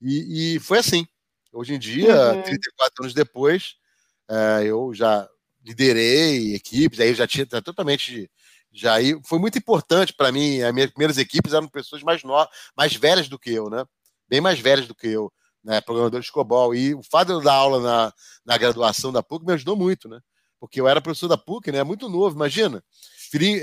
E, 0.00 0.56
e 0.56 0.60
foi 0.60 0.78
assim. 0.78 1.06
Hoje 1.52 1.74
em 1.74 1.78
dia, 1.78 2.32
uhum. 2.32 2.42
34 2.42 3.04
anos 3.04 3.14
depois, 3.14 3.76
é, 4.28 4.64
eu 4.64 4.92
já 4.92 5.28
liderei 5.64 6.54
equipes, 6.54 7.00
aí 7.00 7.08
eu 7.08 7.14
já 7.14 7.26
tinha 7.26 7.46
totalmente 7.46 8.30
já 8.72 8.94
aí 8.94 9.18
foi 9.24 9.38
muito 9.38 9.56
importante 9.56 10.12
para 10.12 10.32
mim. 10.32 10.60
As 10.60 10.74
minhas 10.74 10.90
primeiras 10.90 11.16
equipes 11.16 11.52
eram 11.52 11.68
pessoas 11.68 12.02
mais 12.02 12.24
novas, 12.24 12.48
mais 12.76 12.94
velhas 12.94 13.28
do 13.28 13.38
que 13.38 13.50
eu, 13.50 13.70
né? 13.70 13.84
Bem 14.28 14.40
mais 14.40 14.58
velhas 14.58 14.86
do 14.88 14.94
que 14.94 15.06
eu 15.06 15.32
né, 15.64 15.80
programador 15.80 16.20
de 16.20 16.30
COBOL. 16.30 16.74
E 16.74 16.94
o 16.94 17.02
fato 17.02 17.28
de 17.28 17.32
eu 17.32 17.40
dar 17.40 17.54
aula 17.54 17.80
na, 17.80 18.12
na 18.44 18.58
graduação 18.58 19.10
da 19.10 19.22
PUC 19.22 19.46
me 19.46 19.54
ajudou 19.54 19.74
muito, 19.74 20.08
né? 20.08 20.20
Porque 20.60 20.80
eu 20.80 20.86
era 20.86 21.00
professor 21.00 21.28
da 21.28 21.38
PUC, 21.38 21.72
né? 21.72 21.82
Muito 21.82 22.08
novo, 22.08 22.36
imagina. 22.36 22.84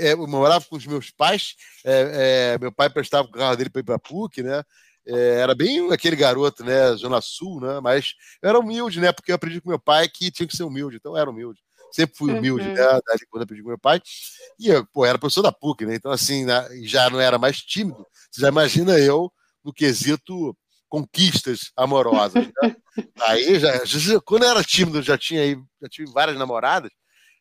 É, 0.00 0.12
eu 0.12 0.26
morava 0.26 0.64
com 0.66 0.76
os 0.76 0.86
meus 0.86 1.10
pais, 1.10 1.54
é, 1.82 2.54
é, 2.54 2.58
meu 2.58 2.70
pai 2.70 2.90
prestava 2.90 3.26
o 3.26 3.30
carro 3.30 3.56
dele 3.56 3.70
para 3.70 3.80
ir 3.80 3.84
para 3.84 3.94
a 3.94 3.98
PUC, 3.98 4.42
né? 4.42 4.62
É, 5.06 5.40
era 5.40 5.54
bem 5.54 5.90
aquele 5.90 6.14
garoto, 6.14 6.62
né? 6.62 6.94
Zona 6.94 7.20
Sul, 7.20 7.60
né? 7.60 7.80
Mas 7.80 8.12
eu 8.42 8.50
era 8.50 8.58
humilde, 8.58 9.00
né? 9.00 9.12
Porque 9.12 9.32
eu 9.32 9.36
aprendi 9.36 9.60
com 9.60 9.70
meu 9.70 9.78
pai 9.78 10.08
que 10.08 10.30
tinha 10.30 10.46
que 10.46 10.56
ser 10.56 10.64
humilde, 10.64 10.96
então 10.96 11.12
eu 11.12 11.18
era 11.18 11.30
humilde. 11.30 11.60
Sempre 11.92 12.16
fui 12.16 12.32
humilde, 12.32 12.66
uhum. 12.66 12.74
né? 12.74 13.00
quando 13.30 13.50
eu 13.50 13.62
com 13.62 13.68
meu 13.68 13.78
pai. 13.78 14.00
E 14.58 14.68
eu, 14.68 14.86
pô, 14.86 15.04
era 15.04 15.18
professor 15.18 15.42
da 15.42 15.52
PUC, 15.52 15.84
né? 15.84 15.94
Então, 15.94 16.10
assim, 16.10 16.44
né? 16.44 16.66
já 16.84 17.10
não 17.10 17.20
era 17.20 17.38
mais 17.38 17.58
tímido. 17.58 18.06
Você 18.30 18.40
já 18.40 18.48
imagina 18.48 18.98
eu 18.98 19.30
no 19.62 19.72
quesito 19.72 20.56
conquistas 20.88 21.72
amorosas. 21.76 22.46
Né? 22.46 22.52
aí 23.22 23.58
já, 23.58 23.84
já, 23.84 24.20
quando 24.20 24.42
eu 24.42 24.50
era 24.50 24.62
tímido, 24.62 25.00
já 25.00 25.16
tinha 25.16 25.40
aí, 25.40 25.56
já 25.80 25.88
tive 25.88 26.10
várias 26.12 26.36
namoradas. 26.36 26.90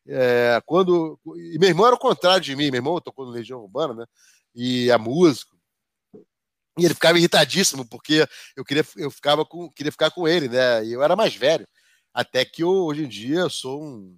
É, 0.07 0.61
quando 0.65 1.19
e 1.53 1.59
meu 1.59 1.69
irmão 1.69 1.85
era 1.85 1.95
o 1.95 1.99
contrário 1.99 2.41
de 2.41 2.55
mim, 2.55 2.71
meu 2.71 2.79
irmão 2.79 2.99
tocou 2.99 3.25
no 3.25 3.31
Legião 3.31 3.59
Urbana, 3.59 3.93
né? 3.93 4.05
E 4.55 4.89
é 4.89 4.97
músico. 4.97 5.55
E 6.79 6.85
ele 6.85 6.93
ficava 6.93 7.17
irritadíssimo 7.17 7.87
porque 7.87 8.25
eu 8.55 8.63
queria 8.63 8.85
eu 8.95 9.11
ficava 9.11 9.45
com 9.45 9.69
queria 9.71 9.91
ficar 9.91 10.11
com 10.11 10.27
ele, 10.27 10.47
né? 10.47 10.85
E 10.85 10.93
eu 10.93 11.03
era 11.03 11.15
mais 11.15 11.35
velho. 11.35 11.67
Até 12.13 12.45
que 12.45 12.63
eu, 12.63 12.69
hoje 12.69 13.03
em 13.03 13.07
dia 13.07 13.39
eu 13.41 13.49
sou 13.49 13.83
um, 13.83 14.17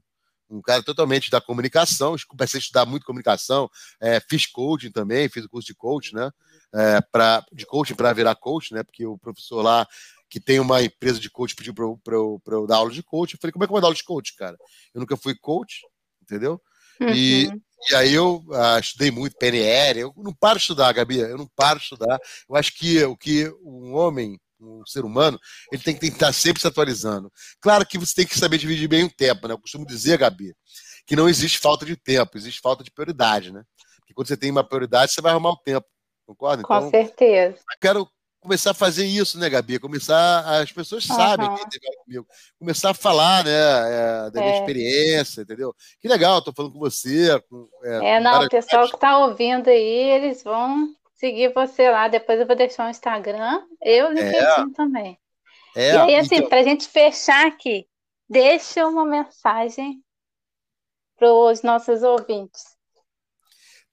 um 0.55 0.61
cara 0.61 0.83
totalmente 0.83 1.29
da 1.29 1.41
comunicação, 1.41 2.15
comecei 2.27 2.59
a 2.59 2.61
estudar 2.61 2.85
muito 2.85 3.05
comunicação, 3.05 3.69
é, 3.99 4.19
fiz 4.19 4.45
coaching 4.45 4.91
também, 4.91 5.29
fiz 5.29 5.45
o 5.45 5.49
curso 5.49 5.67
de 5.67 5.75
coaching, 5.75 6.15
né? 6.15 6.31
é, 6.73 6.99
pra, 7.11 7.45
de 7.51 7.65
coaching 7.65 7.93
para 7.93 8.11
virar 8.13 8.35
coach, 8.35 8.73
né? 8.73 8.83
Porque 8.83 9.05
o 9.05 9.17
professor 9.17 9.61
lá 9.61 9.87
que 10.29 10.39
tem 10.39 10.59
uma 10.59 10.81
empresa 10.81 11.19
de 11.19 11.29
coach 11.29 11.55
pediu 11.55 11.75
para 11.75 11.85
eu, 11.85 12.01
eu, 12.07 12.41
eu 12.47 12.67
dar 12.67 12.77
aula 12.77 12.89
de 12.89 13.03
coach. 13.03 13.33
Eu 13.33 13.39
falei, 13.39 13.51
como 13.51 13.63
é 13.63 13.67
que 13.67 13.71
eu 13.71 13.75
vou 13.75 13.81
dar 13.81 13.87
aula 13.87 13.95
de 13.95 14.03
coach, 14.03 14.35
cara? 14.35 14.57
Eu 14.93 15.01
nunca 15.01 15.15
fui 15.15 15.35
coach, 15.35 15.81
entendeu? 16.23 16.59
Uhum. 16.99 17.09
E, 17.09 17.51
e 17.91 17.95
aí 17.95 18.13
eu 18.13 18.43
ah, 18.51 18.79
estudei 18.79 19.11
muito 19.11 19.37
PNL. 19.37 19.99
Eu 19.99 20.13
não 20.17 20.33
paro 20.33 20.57
de 20.57 20.63
estudar, 20.63 20.91
Gabi. 20.91 21.19
Eu 21.19 21.37
não 21.37 21.47
paro 21.55 21.77
de 21.77 21.83
estudar. 21.83 22.19
Eu 22.49 22.55
acho 22.55 22.73
que 22.75 23.03
o 23.03 23.15
que 23.15 23.47
um 23.63 23.93
homem, 23.93 24.39
um 24.63 24.85
ser 24.85 25.05
humano, 25.05 25.39
ele 25.71 25.81
tem 25.81 25.95
que 25.95 26.05
estar 26.07 26.33
sempre 26.33 26.61
se 26.61 26.67
atualizando. 26.67 27.31
Claro 27.61 27.85
que 27.85 27.97
você 27.97 28.15
tem 28.15 28.25
que 28.25 28.37
saber 28.37 28.57
dividir 28.57 28.87
bem 28.87 29.03
o 29.03 29.11
tempo, 29.11 29.47
né? 29.47 29.53
Eu 29.53 29.59
costumo 29.59 29.85
dizer, 29.85 30.17
Gabi, 30.17 30.53
que 31.05 31.15
não 31.15 31.27
existe 31.27 31.59
falta 31.59 31.85
de 31.85 31.95
tempo, 31.95 32.37
existe 32.37 32.61
falta 32.61 32.83
de 32.83 32.91
prioridade, 32.91 33.51
né? 33.51 33.63
Porque 33.99 34.13
quando 34.13 34.27
você 34.27 34.37
tem 34.37 34.51
uma 34.51 34.63
prioridade, 34.63 35.11
você 35.11 35.21
vai 35.21 35.31
arrumar 35.31 35.51
o 35.51 35.57
tempo. 35.57 35.85
Concorda? 36.25 36.63
Com 36.63 36.75
então, 36.75 36.89
certeza. 36.89 37.57
Quero 37.81 38.07
começar 38.43 38.71
a 38.71 38.75
fazer 38.75 39.05
isso, 39.05 39.39
né, 39.39 39.49
Gabi? 39.49 39.79
Começar, 39.79 40.61
as 40.61 40.71
pessoas 40.71 41.07
uhum. 41.09 41.15
sabem 41.15 41.49
comigo. 42.05 42.27
Começar 42.59 42.91
a 42.91 42.93
falar, 42.93 43.43
né, 43.45 43.51
é, 43.51 44.31
da 44.31 44.41
minha 44.41 44.55
é. 44.55 44.59
experiência, 44.59 45.41
entendeu? 45.41 45.73
Que 45.99 46.07
legal, 46.07 46.39
estou 46.39 46.53
falando 46.53 46.73
com 46.73 46.79
você. 46.79 47.41
Com, 47.49 47.67
é, 47.83 48.15
é 48.15 48.19
não, 48.19 48.43
o 48.43 48.49
pessoal 48.49 48.87
que 48.87 48.95
está 48.95 49.17
ouvindo 49.19 49.69
aí, 49.69 50.11
eles 50.11 50.43
vão 50.43 50.93
seguir 51.23 51.53
você 51.53 51.89
lá. 51.89 52.09
Depois 52.09 52.37
eu 52.37 52.45
vou 52.45 52.55
deixar 52.55 52.85
o 52.85 52.89
Instagram, 52.89 53.65
eu 53.81 54.13
e 54.13 54.19
é. 54.19 54.69
também. 54.75 55.17
É, 55.73 55.93
e 55.93 55.97
aí, 55.97 56.15
assim, 56.17 56.35
então... 56.35 56.49
para 56.49 56.59
a 56.59 56.63
gente 56.63 56.85
fechar 56.87 57.47
aqui, 57.47 57.87
deixa 58.29 58.85
uma 58.85 59.05
mensagem 59.05 60.03
para 61.17 61.31
os 61.31 61.61
nossos 61.61 62.03
ouvintes. 62.03 62.63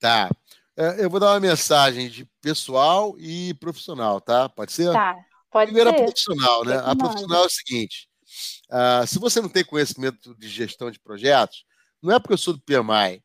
Tá. 0.01 0.29
É, 0.77 1.05
eu 1.05 1.09
vou 1.09 1.21
dar 1.21 1.33
uma 1.33 1.41
mensagem 1.41 2.09
de 2.09 2.29
pessoal 2.43 3.15
e 3.17 3.55
profissional, 3.55 4.21
tá? 4.21 4.49
Pode 4.49 4.73
ser? 4.73 4.93
Tá, 4.93 5.15
pode 5.51 5.67
Primeiro 5.67 5.91
ser. 5.91 5.97
a 5.97 6.05
profissional, 6.05 6.65
né? 6.65 6.83
A 6.85 6.97
profissional 6.97 7.45
é 7.45 7.47
o 7.47 7.51
seguinte: 7.51 8.09
uh, 8.71 9.07
se 9.07 9.19
você 9.21 9.41
não 9.41 9.49
tem 9.49 9.65
conhecimento 9.65 10.35
de 10.37 10.49
gestão 10.49 10.91
de 10.91 10.99
projetos, 10.99 11.65
não 12.03 12.15
é 12.15 12.19
porque 12.19 12.33
eu 12.33 12.39
sou 12.39 12.55
do 12.55 12.63
PMI. 12.63 13.23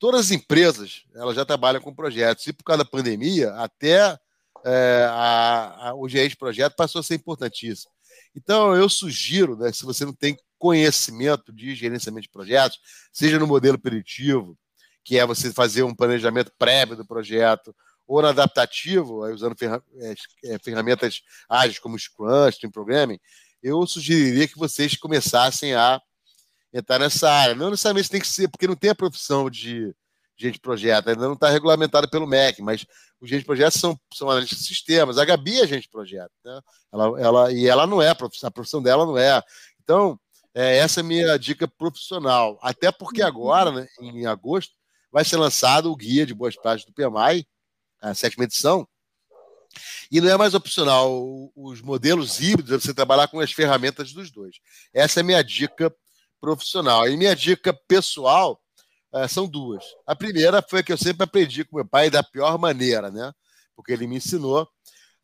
Todas 0.00 0.22
as 0.22 0.30
empresas 0.30 1.04
elas 1.14 1.36
já 1.36 1.44
trabalham 1.44 1.80
com 1.80 1.94
projetos 1.94 2.46
e 2.46 2.52
por 2.54 2.64
causa 2.64 2.82
da 2.82 2.90
pandemia, 2.90 3.52
até 3.52 4.18
é, 4.64 5.06
a, 5.10 5.90
a, 5.90 5.94
o 5.94 6.08
gerente 6.08 6.30
de 6.30 6.36
projeto 6.38 6.74
passou 6.74 7.00
a 7.00 7.02
ser 7.02 7.16
importantíssimo. 7.16 7.92
Então, 8.34 8.74
eu 8.74 8.88
sugiro, 8.88 9.56
né, 9.56 9.70
se 9.72 9.84
você 9.84 10.06
não 10.06 10.14
tem 10.14 10.38
conhecimento 10.58 11.52
de 11.52 11.74
gerenciamento 11.74 12.22
de 12.22 12.30
projetos, 12.30 12.78
seja 13.12 13.38
no 13.38 13.46
modelo 13.46 13.78
preditivo, 13.78 14.58
que 15.04 15.18
é 15.18 15.26
você 15.26 15.52
fazer 15.52 15.82
um 15.82 15.94
planejamento 15.94 16.50
prévio 16.58 16.96
do 16.96 17.06
projeto, 17.06 17.74
ou 18.06 18.22
no 18.22 18.28
adaptativo, 18.28 19.26
usando 19.26 19.54
é, 20.00 20.14
é, 20.44 20.58
ferramentas 20.58 21.20
ágeis 21.46 21.78
como 21.78 21.98
Scrum, 21.98 22.48
Stream 22.48 22.70
Programming, 22.70 23.18
eu 23.62 23.86
sugeriria 23.86 24.48
que 24.48 24.58
vocês 24.58 24.96
começassem 24.96 25.74
a 25.74 26.00
entrar 26.72 26.98
nessa 26.98 27.30
área. 27.30 27.54
Não 27.54 27.70
necessariamente 27.70 28.10
tem 28.10 28.20
que 28.20 28.28
ser, 28.28 28.48
porque 28.48 28.66
não 28.66 28.76
tem 28.76 28.90
a 28.90 28.94
profissão 28.94 29.50
de 29.50 29.94
gente 30.36 30.54
de 30.54 30.60
projeto, 30.60 31.08
ainda 31.08 31.26
não 31.26 31.34
está 31.34 31.50
regulamentado 31.50 32.08
pelo 32.08 32.26
MEC, 32.26 32.62
mas 32.62 32.86
os 33.20 33.28
gente 33.28 33.40
de 33.40 33.46
projeto 33.46 33.78
são, 33.78 34.00
são 34.14 34.30
analistas 34.30 34.60
de 34.60 34.64
sistemas. 34.64 35.18
A 35.18 35.24
Gabi 35.24 35.60
é 35.60 35.66
gente 35.66 35.82
de 35.82 35.90
projeto, 35.90 36.32
né? 36.42 36.60
ela, 36.90 37.20
ela, 37.20 37.52
e 37.52 37.66
ela 37.66 37.86
não 37.86 38.00
é, 38.00 38.08
a 38.08 38.50
profissão 38.50 38.82
dela 38.82 39.04
não 39.04 39.18
é. 39.18 39.42
Então, 39.82 40.18
é, 40.54 40.78
essa 40.78 41.00
é 41.00 41.02
a 41.02 41.04
minha 41.04 41.38
dica 41.38 41.68
profissional. 41.68 42.58
Até 42.62 42.90
porque 42.90 43.20
agora, 43.20 43.70
né, 43.70 43.86
em 44.00 44.24
agosto, 44.24 44.72
vai 45.12 45.24
ser 45.24 45.36
lançado 45.36 45.90
o 45.90 45.96
guia 45.96 46.24
de 46.24 46.32
boas 46.32 46.56
práticas 46.56 46.90
do 46.90 46.94
PMI, 46.94 47.46
a 48.00 48.14
sétima 48.14 48.44
edição. 48.44 48.88
E 50.10 50.20
não 50.20 50.30
é 50.30 50.36
mais 50.36 50.54
opcional 50.54 51.22
os 51.54 51.80
modelos 51.80 52.40
híbridos, 52.40 52.72
é 52.72 52.78
você 52.78 52.94
trabalhar 52.94 53.28
com 53.28 53.40
as 53.40 53.52
ferramentas 53.52 54.12
dos 54.12 54.30
dois. 54.30 54.56
Essa 54.92 55.20
é 55.20 55.22
a 55.22 55.24
minha 55.24 55.42
dica 55.44 55.94
profissional. 56.40 57.08
E 57.08 57.16
minha 57.16 57.34
dica 57.36 57.72
pessoal 57.86 58.60
é, 59.14 59.28
são 59.28 59.46
duas. 59.46 59.84
A 60.06 60.16
primeira 60.16 60.64
foi 60.68 60.80
a 60.80 60.82
que 60.82 60.92
eu 60.92 60.98
sempre 60.98 61.24
aprendi 61.24 61.64
com 61.64 61.76
meu 61.76 61.86
pai 61.86 62.10
da 62.10 62.22
pior 62.22 62.58
maneira, 62.58 63.10
né? 63.10 63.32
Porque 63.76 63.92
ele 63.92 64.06
me 64.06 64.16
ensinou 64.16 64.68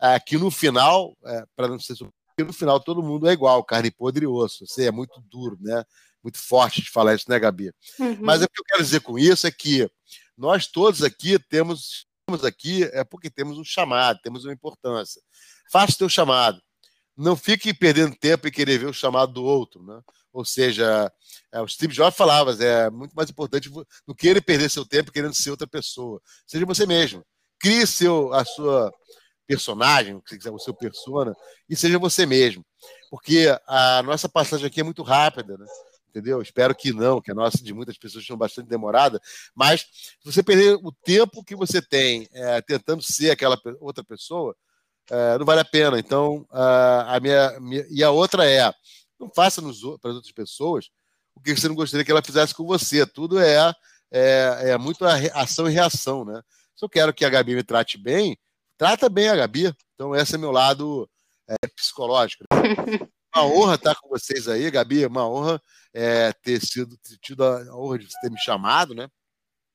é, 0.00 0.18
que 0.20 0.36
no 0.36 0.50
final, 0.50 1.16
é, 1.24 1.44
para 1.54 1.68
não 1.68 1.78
ser 1.78 1.94
que 2.36 2.44
no 2.44 2.52
final 2.52 2.78
todo 2.78 3.02
mundo 3.02 3.28
é 3.28 3.32
igual, 3.32 3.64
carne 3.64 3.90
podre 3.90 4.24
e 4.24 4.28
osso. 4.28 4.66
Você 4.66 4.86
é 4.86 4.90
muito 4.90 5.20
duro, 5.30 5.56
né? 5.60 5.82
muito 6.26 6.38
forte 6.38 6.82
de 6.82 6.90
falar 6.90 7.14
isso, 7.14 7.24
né, 7.28 7.38
Gabi? 7.38 7.72
Uhum. 8.00 8.18
Mas 8.20 8.42
o 8.42 8.48
que 8.48 8.60
eu 8.60 8.64
quero 8.64 8.82
dizer 8.82 9.00
com 9.00 9.16
isso 9.16 9.46
é 9.46 9.50
que 9.50 9.88
nós 10.36 10.66
todos 10.66 11.02
aqui 11.04 11.38
temos, 11.38 12.04
temos 12.26 12.44
aqui 12.44 12.82
é 12.92 13.04
porque 13.04 13.30
temos 13.30 13.56
um 13.58 13.64
chamado, 13.64 14.18
temos 14.22 14.44
uma 14.44 14.52
importância. 14.52 15.22
Faça 15.70 15.92
o 15.92 15.98
teu 15.98 16.08
chamado. 16.08 16.60
Não 17.16 17.36
fique 17.36 17.72
perdendo 17.72 18.16
tempo 18.16 18.46
e 18.46 18.50
querer 18.50 18.78
ver 18.78 18.86
o 18.86 18.92
chamado 18.92 19.32
do 19.32 19.44
outro, 19.44 19.82
né? 19.82 20.00
Ou 20.32 20.44
seja, 20.44 21.10
é, 21.50 21.60
o 21.62 21.68
Steve 21.68 21.94
Jobs 21.94 22.16
falava, 22.16 22.52
é 22.62 22.90
muito 22.90 23.14
mais 23.14 23.30
importante 23.30 23.70
não 24.06 24.14
querer 24.14 24.42
perder 24.42 24.68
seu 24.68 24.84
tempo 24.84 25.10
querendo 25.10 25.34
ser 25.34 25.50
outra 25.50 25.66
pessoa. 25.66 26.20
Seja 26.46 26.66
você 26.66 26.84
mesmo. 26.84 27.24
Crie 27.58 27.86
seu, 27.86 28.32
a 28.34 28.44
sua 28.44 28.92
personagem, 29.46 30.14
o 30.14 30.58
seu 30.58 30.74
persona, 30.74 31.34
e 31.68 31.74
seja 31.74 31.98
você 31.98 32.26
mesmo. 32.26 32.64
Porque 33.10 33.46
a 33.66 34.02
nossa 34.02 34.28
passagem 34.28 34.66
aqui 34.66 34.80
é 34.80 34.84
muito 34.84 35.02
rápida, 35.02 35.56
né? 35.56 35.66
entendeu? 36.16 36.40
Espero 36.40 36.74
que 36.74 36.92
não, 36.92 37.20
que 37.20 37.30
a 37.30 37.34
nossa 37.34 37.62
de 37.62 37.74
muitas 37.74 37.98
pessoas 37.98 38.24
seja 38.24 38.36
bastante 38.36 38.68
demorada, 38.68 39.20
mas 39.54 39.82
se 39.82 40.24
você 40.24 40.42
perder 40.42 40.78
o 40.82 40.90
tempo 40.90 41.44
que 41.44 41.54
você 41.54 41.82
tem 41.82 42.26
é, 42.32 42.60
tentando 42.62 43.02
ser 43.02 43.30
aquela 43.30 43.60
outra 43.80 44.02
pessoa, 44.02 44.56
é, 45.11 45.38
não 45.38 45.46
vale 45.46 45.61
a 45.61 45.64
pena. 45.64 45.98
Então, 45.98 46.46
a, 46.50 47.18
minha, 47.20 47.61
minha, 47.61 47.86
e 47.90 48.02
a 48.02 48.11
outra 48.11 48.48
é, 48.48 48.72
não 49.18 49.30
faça 49.34 49.61
para 49.62 49.70
as 49.70 49.82
outras 49.82 50.32
pessoas 50.32 50.90
o 51.36 51.40
que 51.40 51.54
você 51.54 51.68
não 51.68 51.74
gostaria 51.74 52.04
que 52.04 52.11
ela 52.11 52.22
fizesse 52.22 52.54
com 52.54 52.64
você. 52.64 53.07
Tudo 53.07 53.38
é, 53.38 53.72
é, 54.11 54.70
é 54.70 54.78
muito 54.78 55.04
ação 55.04 55.68
e 55.68 55.72
reação, 55.72 56.24
né? 56.24 56.40
Se 56.74 56.84
eu 56.84 56.88
quero 56.88 57.12
que 57.12 57.24
a 57.24 57.30
Gabi 57.30 57.54
me 57.54 57.62
trate 57.62 57.98
bem, 57.98 58.38
trata 58.76 59.09
bem 59.09 59.28
a 59.28 59.36
Gabi. 59.36 59.72
Então, 59.94 60.14
esse 60.14 60.34
é 60.34 60.38
meu 60.38 60.50
lado 60.50 61.09
é, 61.48 61.54
psicológico. 61.68 62.44
Né? 62.50 62.59
Uma 63.34 63.44
honra 63.44 63.74
estar 63.74 63.94
com 63.96 64.09
vocês 64.09 64.48
aí, 64.48 64.70
Gabi. 64.70 65.04
Uma 65.04 65.28
honra 65.28 65.61
é, 65.92 66.32
ter 66.32 66.61
sido 66.61 66.96
ter 66.98 67.18
tido 67.18 67.44
a 67.44 67.76
honra 67.76 67.98
de 67.98 68.09
ter 68.20 68.30
me 68.30 68.38
chamado, 68.38 68.94
né? 68.94 69.09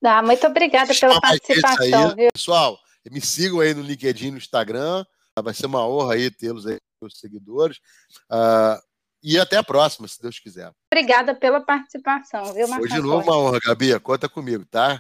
Ah, 0.04 0.24
muito 0.24 0.46
obrigada 0.48 0.94
pela 0.96 1.22
participação, 1.22 2.16
viu? 2.16 2.30
Pessoal, 2.34 2.80
Me 3.10 3.22
sigam 3.22 3.60
aí 3.60 3.74
no 3.74 3.84
LinkedIn, 3.84 4.32
no 4.32 4.38
Instagram. 4.38 5.06
Vai 5.40 5.54
ser 5.54 5.66
uma 5.66 5.88
honra 5.88 6.16
aí 6.16 6.30
tê-los 6.30 6.68
aí, 6.68 6.78
os 7.02 7.20
seguidores. 7.20 7.78
Uh, 8.30 8.82
e 9.24 9.40
até 9.40 9.58
a 9.58 9.64
próxima, 9.64 10.08
se 10.08 10.20
Deus 10.22 10.40
quiser. 10.40 10.72
Obrigada 10.92 11.36
pela 11.36 11.62
participação, 11.62 12.54
viu, 12.54 12.68
Marcos? 12.68 12.90
Foi 12.90 13.00
de 13.00 13.06
novo 13.06 13.24
uma 13.24 13.38
honra, 13.38 13.60
Gabi. 13.64 13.98
Conta 14.00 14.28
comigo, 14.28 14.66
tá? 14.66 14.90